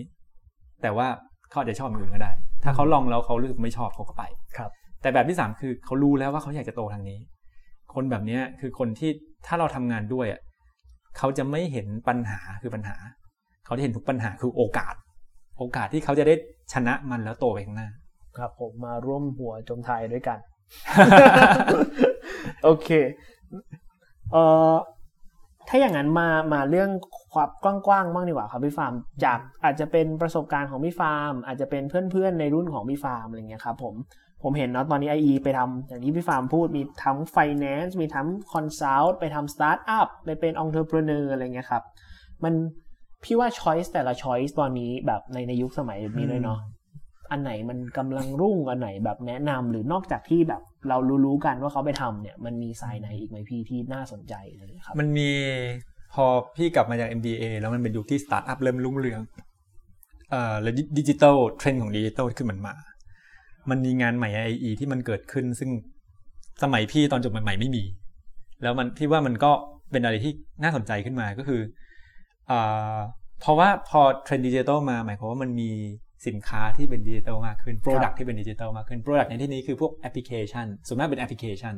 [0.81, 1.07] แต่ว่า
[1.49, 2.31] เขาอาจจะชอบอย่างอื่นก็ได้
[2.63, 4.23] ถ้าเขาลองแล้วเขารู้สึกไม่ชอบเขาก็ไป
[4.57, 7.19] ครับ แต่แบบที่สามคือเขารู้แล้วว่าเขาอยากจะโตทางนี้
[7.93, 9.11] คนแบบเนี้ยคือคนที่
[9.47, 10.41] ถ้าเราทำงานด้วยอะ
[11.17, 12.95] เขาจะไม่เห็นปัญหาคือปัญหา
[13.65, 14.95] เขาจะเห็นทุกปัญหาคือโอกาส
[15.59, 16.35] โอกาสที่เขาจะได้
[16.73, 17.89] ชนะมันแล้วโตไปข้างหน้า
[18.37, 20.39] ครับผมมาร่วมหัวจมไทยด้วยกัน
[22.63, 22.89] โอเค
[24.31, 24.73] เอ่อ
[25.67, 26.89] ถ้าอย่างนั้นมามาเรื่อง
[27.33, 27.49] ความ
[27.87, 28.93] กว้างๆบ้างดีกว่าครับพี่ฟาร์ม
[29.23, 33.95] จากอาจจะเป็นประสบการณ์ของพี่ฟาร์ม อาจจะเป็นเพื่อนๆในรุ่นของพี่ฟาร์มอะไรเงี้ยครับผม
[34.43, 41.83] ผมเห็นเนาะตอนนี้ IE ไปทำอย่างที่พี่ฟาร์มพูดมีทั้ง finance มีทั้ง consult ไปทำ startup ไปเป็น entrepreneur อะไรเงี้ยครับ
[42.43, 42.53] มัน
[43.23, 46.59] พี่ว่า choice แต่ละ choice ตอนนี้แบบในในยุคสมัยนี้ด้วยเนาะ
[47.31, 55.29] อันไหนมันกำลังรุ่งอันไหนแบบแนะนำหรือนอกจากที่แบบเรารู้ๆกันว่าเขาไปทำเนี่ย มันมีสายไหนอีกไหมพี่ที่น่าสนใจเลยครับ มันมี
[56.13, 59.21] พอพี่กลับมาจาก MBA แล้วมันเป็นยุคที่สตาร์ทอัพเริ่มรุ่งเรือง
[60.29, 62.75] เอ่อแล้วดิจิตอลเทรนด์ของดิจิตอลขึ้นมันมา
[63.69, 65.69] มันมีงานใหม่ IE ที่มันเกิดขึ้น ซึ่ง
[66.63, 67.83] สมัยพี่ตอนจบใหม่ๆไม่มี
[68.63, 69.51] แล้วมันพี่ว่ามันก็
[69.91, 70.31] เป็นอะไรที่
[70.63, 71.73] น่าสนใจขึ้นมาก็คืออ่า
[73.41, 75.71] เพราะว่าพอเทรนด์ดิจิทัลมาหมายความว่ามันมี
[76.27, 81.75] สินค้าที่เป็นดิจิทัลมากขึ้น Product ที่เป็นดิจิทัลมากขึ้น Product ในที่นี้คือพวกแอปพลิเคชันส่วนมากเป็นแอปพลิเคชัน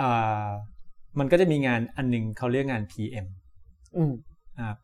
[0.00, 0.46] อ่า
[1.18, 3.26] มันก็จะมีงานอันหนึงเขาเรียกงาน PM
[3.96, 4.12] อืม
[4.58, 4.74] อ่า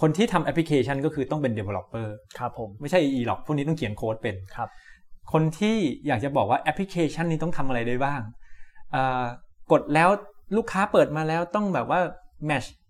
[0.00, 2.06] คนที่ทำแอปพลิเคชันก็คือต้องเป็น developer
[2.38, 4.68] ครับผมไม่ใช่ EE หรอกพวกนี้ต้องเขียนโค้ดเป็นครับ
[5.32, 5.76] คนที่
[6.06, 8.20] อยากจะบอกว่าแอปพลิเคชันนี้ต้องทำอะไรได้บ้าง
[8.94, 9.24] อ่า
[9.72, 10.08] กดแล้ว
[10.56, 12.00] ลูกค้าเปิดมาแล้วต้องแบบว่า
[12.48, 12.82] match เอ่อ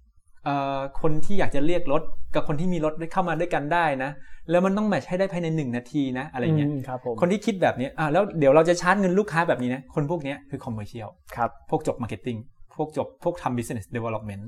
[1.00, 2.02] คนที่อยากจะเรียกรถ
[2.34, 4.10] กับคนที่มีรถได้เข้ามาด้วยกันได้นะ
[4.50, 12.36] แล้วมันต้อง match ให้ได้ภายในหนึ่งนาทีนะอะไรเงี้ยมครับผมคนที่คิดแบบนี้อ่าแล้วเดี๋ยวเราจะชาร์จเงินลูกค้าแบบนี้นะคนพวกเนี้ยคือ commercial ครับพวกจบ marketing
[12.76, 14.44] พวกจบพวกทำ business development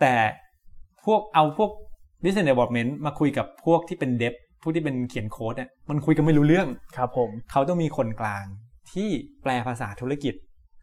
[0.00, 0.14] แต่
[1.04, 1.70] พวกเอาพวก
[2.22, 8.44] business development มาคุยกับพวกที่เป็น devพวกที่เป็นเขียนโค้ดเนี่ยมันคุยกันไม่รู้เรื่องครับผมเขาต้องมีคนกลาง
[8.92, 9.08] ที่
[9.42, 10.34] แปลภาษาธุรกิจ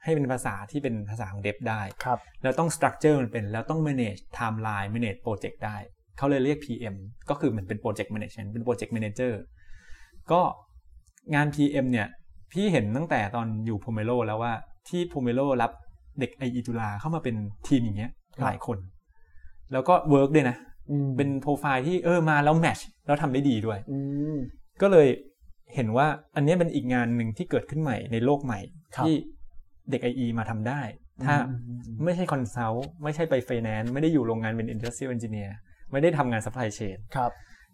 [0.06, 5.78] ให้เป็นภาษาที่เป็นภาษาของเดฟได้ครับแล้วต้อง structure มันเป็นแล้วต้อง manage timeline manage project ได้
[6.18, 6.96] เขาเลยเรียก PM
[7.30, 9.34] ก็คือเหมือนเป็น project management เป็น project manager
[10.32, 10.42] ก็
[11.36, 12.08] งาน PM เนี่ย
[12.52, 14.54] พี่เห็นตั้งแต่ตอนอยู่ Pomelo แล้วว่า
[14.90, 15.72] ที่ Pomelo รับ
[16.20, 17.36] เด็ก IE จุฬาเข้ามาเป็น
[17.68, 18.78] ทีมอย่างเงี้ยครับหลายคน
[19.72, 20.58] แล้วก็ work ด้วยนะ
[20.92, 23.98] อืมเป็นโปรไฟล์ที่เออมาแล้ว match แล้วทำได้ดีด้วยอื
[24.34, 24.36] ม
[24.82, 25.08] ก็เลย
[25.76, 28.60] เห็นว่าอันเนี้ยเป็นอีกงานหนึ่งที่เกิดขึ้นใหม่ในโลกใหม่
[28.96, 29.16] ครับที่
[29.92, 30.82] เด็ก IE มาทำได้
[31.24, 35.52] ถ้าอืมไม่ใช่ consult ไม่ใช่ไปไฟแนนซ์ไม่ได้อยู่โรงงานเป็น Industrial Engineer
[35.92, 37.32] ไม่ได้ทำงาน supply chain ครับ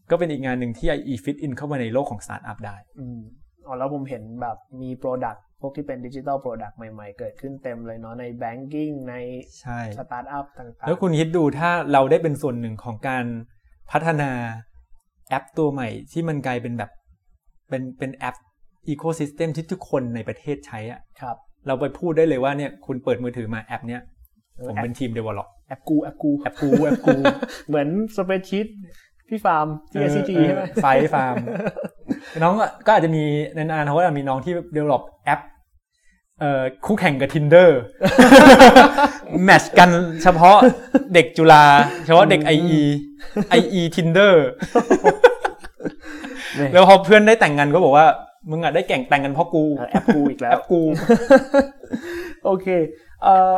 [0.09, 3.20] ก็เป็นอีกงานหนึ่งที่ IE fit in เข้ามาในโลกของ startup ได้อืม
[3.68, 9.16] อ๋อแล้วผมเห็นแบบมีโปรดักต์พวกที่เป็นดิจิ t a ลโปรดักต์ใหม่ๆ เกิดขึ้นเต็มเลยเนาะใน banking ใน
[9.62, 13.26] ใช่สตาร์ทอัพต่างๆ แล้วคุณคิดดูถ้าเราได้เป็นส่วนหนึ่งของการ
[13.91, 14.32] พัฒนา
[15.30, 16.91] แอปตัวใหม่ที่มันกลายเป็นแบบ
[17.70, 18.36] เป็นเป็นแอป
[18.89, 21.38] อีโค y ิสเต็มที่ทุกคนในประเทศใช้อะครับ
[21.68, 24.01] เราไปพูดได้เลยว่าเนี่ยคุณเปิดมือถือมาแอปเนี้ย
[24.57, 27.18] เออผมแอปเป็นทีม develop แอปกูแอปกูแอปกูแอปกู
[27.68, 28.68] เหมือน spreadsheet
[29.30, 31.36] พี่ฟาร์มที่ SCG ใช่ไหมไฟฟาร์ม
[32.43, 32.53] น้อง
[32.86, 33.24] ก็อาจจะมี
[33.55, 35.41] ในอนาคตอาจจะมีน้องที่ develop แอป
[36.39, 37.70] เอ่อคู่แข่งกับ tinder
[39.43, 39.89] แมทช์กัน
[40.24, 40.57] เฉพาะ
[41.14, 41.66] เด็กจุฬา
[42.05, 42.82] เฉพาะเด็ก IE
[43.59, 44.34] IE tinder
[46.74, 48.05] แล้วพอเพื่อนได้แต่งงานก็บอกว่า
[48.50, 50.82] มึงอะได้แก่งแต่งกันเพราะกูแอปกูอีกแล้แอวปกู
[52.46, 52.68] โอเค
[53.24, 53.56] เอ่อ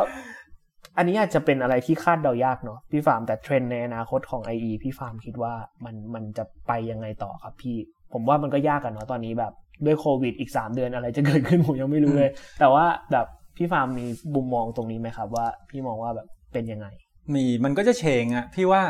[0.96, 5.52] อันนี้อาจจะเป็นอะไรที่คาดเดายากเนาะพี่ฟาร์มแต่เทรนด์ในอนาคตของ IE พี่ฟาร์มคิดว่า
[5.84, 7.76] มันมันจะไปยังไงต่อครับพี่
[8.12, 9.52] ผมว่ามันก็ยากกันเนาะตอนนี้แบบ
[9.86, 12.30] ด้วยโควิดอีก 3 เดือนอะไรจะเกิดขึ้นผมยังไม่รู้เลย
[12.60, 13.26] แต่ว่าแบบ
[13.56, 16.86] พี่ฟาร์มมีมุมมองตรงนี้ไหมครับ ว่าพี่มองว่าแบบเป็นยังไง
[17.34, 18.82] มีมันก็จะ change อะพี่ว่า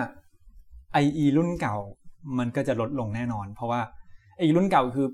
[1.05, 1.77] IE รุ่นเก่า
[2.39, 3.81] มันก็จะลดลงแน่นอน เพราะว่า
[4.39, 5.07] ไอ้รุ่นเก่าคือ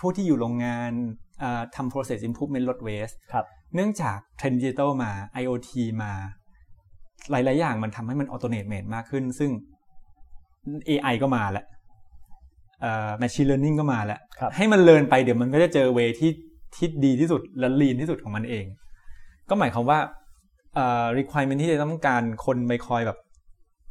[0.00, 0.92] พวกที่อยู่โรงงาน
[1.42, 3.44] อ่าทำ process improvement ลด waste ครับ
[3.74, 5.10] เนื่องจากเทรนด์ดิจิตอลมา
[5.42, 5.70] IoT
[6.02, 6.12] มา
[7.30, 9.50] หลาย ๆ อย่างมันทำให้มันออโตเ t เม e มากขึ้น ซึ่ง
[10.88, 11.64] AI ก็มาแล้ว
[12.80, 16.30] เอ่อ machine learning ก็มาแล้วครับให้มันเลินไปเดี๋ยวมันก็จะเจอเวที่
[16.76, 18.64] ที่ดีที่สุดและ lean ที่สุดของมันเอง
[19.48, 19.98] ก็หมายความว่า
[20.74, 23.18] เอ่อ requirement ที่จะต้องการคนไปคอยแบบ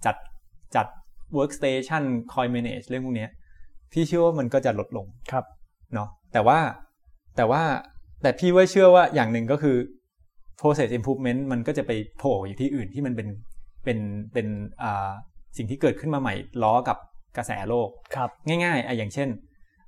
[0.06, 0.16] จัด
[0.76, 0.88] จัด
[1.38, 2.04] workstation
[2.34, 3.30] คอย manage เรื่องพวกเนี้ย
[3.92, 5.46] พี่เชื่อว่ามันก็จะลดลงครับ
[5.94, 6.60] เนาะแต่ว่า
[7.38, 7.64] แต่ว่า
[8.22, 9.78] แต่พี่ว่าเชื่อว่าอย่างหนึ่งก็คือ
[10.60, 13.28] process improvement มันก็จะไปโผล่อยู่ที่อื่นที่มันเป็น
[13.84, 14.00] เป็น
[14.34, 14.48] เป็น
[14.82, 15.10] อ่า
[15.58, 16.98] สิ่งที่เกิดขึ้นมาใหม่ล้อกับ
[17.38, 19.30] กระแสโลกครับง่ายๆอะอย่างเช่น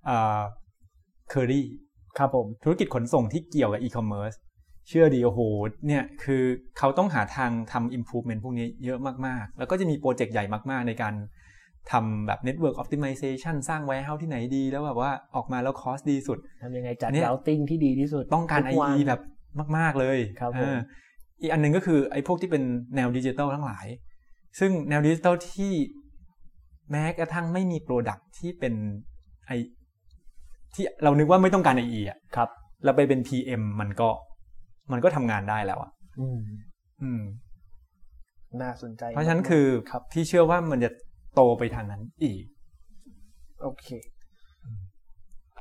[0.10, 0.40] อ่า
[1.30, 1.68] เคอรี่
[2.18, 4.38] ครับผมธุรกิจขนส่งที่เกี่ยวกับ e-commerce
[4.88, 5.40] เชื่อดีโอ้โห
[5.88, 6.44] เนี่ยคือ
[6.78, 11.14] เขาต้องหาทางทำ improvement พวกนี้เยอะมากๆ แล้วก็จะมีโปรเจกต์ใหญ่มากๆ ในการ
[11.92, 19.22] ทำแบบ network optimization สร้าง warehouse ที่ไหนดีแล้วแบบว่าออกมาแล้ว cost ดีสุดทำยังไงจัดอันเนี้ย routing ที่ดีที่สุด ต้องการทุวัน IE แบบ
[19.78, 20.78] มาก ๆ เลยครับผมเออ
[21.42, 22.64] อีกอันหนึงก็คือไอ้พวกที่เป็น
[22.96, 23.86] แนวดิจิทัลทั้งหลาย
[24.60, 25.74] ซึ่งแนวดิจิทัลที่
[26.92, 28.74] แม้กระทั่งไม่มีโปรดักที่เป็น
[29.48, 29.52] ไอ
[30.74, 32.50] ที่เรานึกว่าไม่ต้องการ IE อะครับ
[32.86, 34.10] เราไปเป็น PM มันก็
[34.92, 36.40] มันก็ทำงานได้แล้วอะอืม
[37.02, 37.22] อืม
[38.62, 40.90] น่าสนใจ เพราะฉะนั้นคือครับพี่เชื่อว่ามันจะ
[41.36, 42.44] โตไปทางนั้นอีก
[43.62, 43.88] โอเค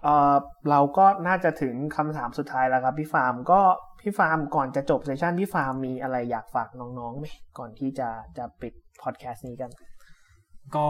[0.02, 0.34] เอ่อ
[0.70, 3.60] เราก็น่าจะถึงคำถามสุดท้ายแล้วครับ พี่ฟาร์มก็
[4.00, 7.26] พี่ฟาร์มก่อนจะจบ session พี่ฟาร์มมีอะไรอยากฝากน้องๆไหม
[7.58, 8.08] ก่อนที่จะ
[8.38, 9.70] จะปิดพอดแคสต์นี้กัน
[10.76, 10.86] ก็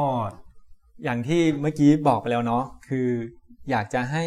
[1.05, 3.09] อย่างที่เมื่อกี้บอกไปแล้วเนาะคือ
[3.70, 4.24] อยากจะให้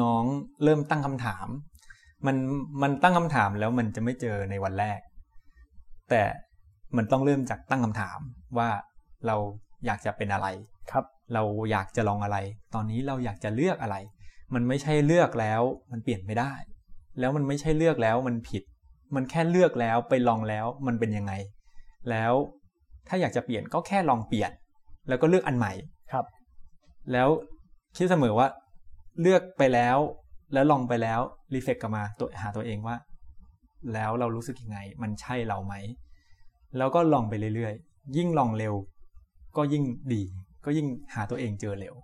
[0.00, 1.46] น้องๆเริ่มตั้งคำถาม
[2.26, 2.36] มัน
[2.82, 5.00] มันตั้งคำถามแล้วมันจะไม่เจอในวันแรก
[6.10, 6.22] แต่
[6.96, 8.18] มันต้องเริ่มจากตั้งคำถาม
[8.58, 8.70] ว่า
[9.26, 9.36] เรา
[9.86, 10.48] อยากจะเป็นอะไร
[10.90, 11.04] ครับ
[11.34, 12.38] เราอยากจะลองอะไร
[12.74, 13.96] ตอนนี้เราอยากจะเลือกอะไร
[14.54, 15.62] มันไม่ใช่เลือกแล้ว
[15.92, 16.52] มันเปลี่ยนไม่ได้
[17.18, 18.62] แล้วมันไม่ใช่เลือกแล้วมันผิด
[19.14, 21.32] มันแค่เลือกแล้วไปลองแล้วมันเป็นยังไง
[22.10, 22.32] แล้ว
[23.08, 24.50] ถ้าอยากจะเปลี่ยนก็แค่ลองเปลี่ยน
[25.08, 25.72] แล้วก็เลือกอันใหม่
[26.12, 26.24] ครับ
[27.12, 27.28] แล้ว
[27.96, 28.48] คิดเสมอว่า
[29.20, 29.98] เลือกไปแล้ว
[30.52, 31.20] แล้วลองไปแล้ว
[31.54, 32.96] รีเฟกกลับมาตัวหาตัวเองว่า
[33.94, 35.74] แล้วเรารู้สึกยังไง มันใช่เราไหม
[36.76, 38.74] แล้วก็ลองไปเรื่อยๆ ยิ่งลองเร็ว
[39.56, 40.22] ก็ยิ่งดี
[40.64, 41.94] ก็ยิ่งหาตัวเองเจอเร็ว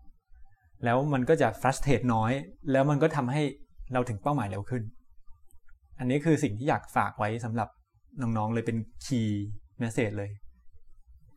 [0.85, 2.33] แล้วมันก็จะ frustrate น้อย
[2.73, 3.43] แล้วมันก็ทำให้
[3.93, 4.83] เราถึงเป้าหมายเร็วขึ้น
[5.99, 7.69] อันนี้คือสิ่งที่อยากฝากไว้สำหรับ
[8.21, 9.31] น้องๆเลยเป็น key
[9.83, 10.31] message เลย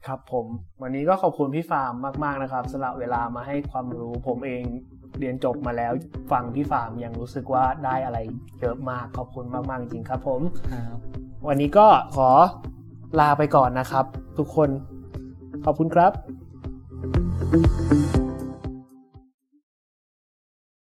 [0.07, 0.45] ครับผม
[0.82, 1.93] วันนี้ก็ขอบคุณพี่ฟาร์ม
[2.24, 4.64] มาก ๆนะครับสละเวลามาให้ความรู้ผมเอง
[5.20, 5.91] เรียนจบมาแล้ว
[6.32, 8.18] ฟังพี่ฟาร์มยังรู้สึกว่าได้อะไร
[8.59, 10.41] เยอะมากขอบคุณมากๆจริงครับ ผม
[11.47, 12.30] วันนี้ก็ขอ
[13.20, 14.05] ลาไปก่อนนะครับ
[14.38, 14.70] ทุกคน
[15.66, 16.12] ขอบคุณครับ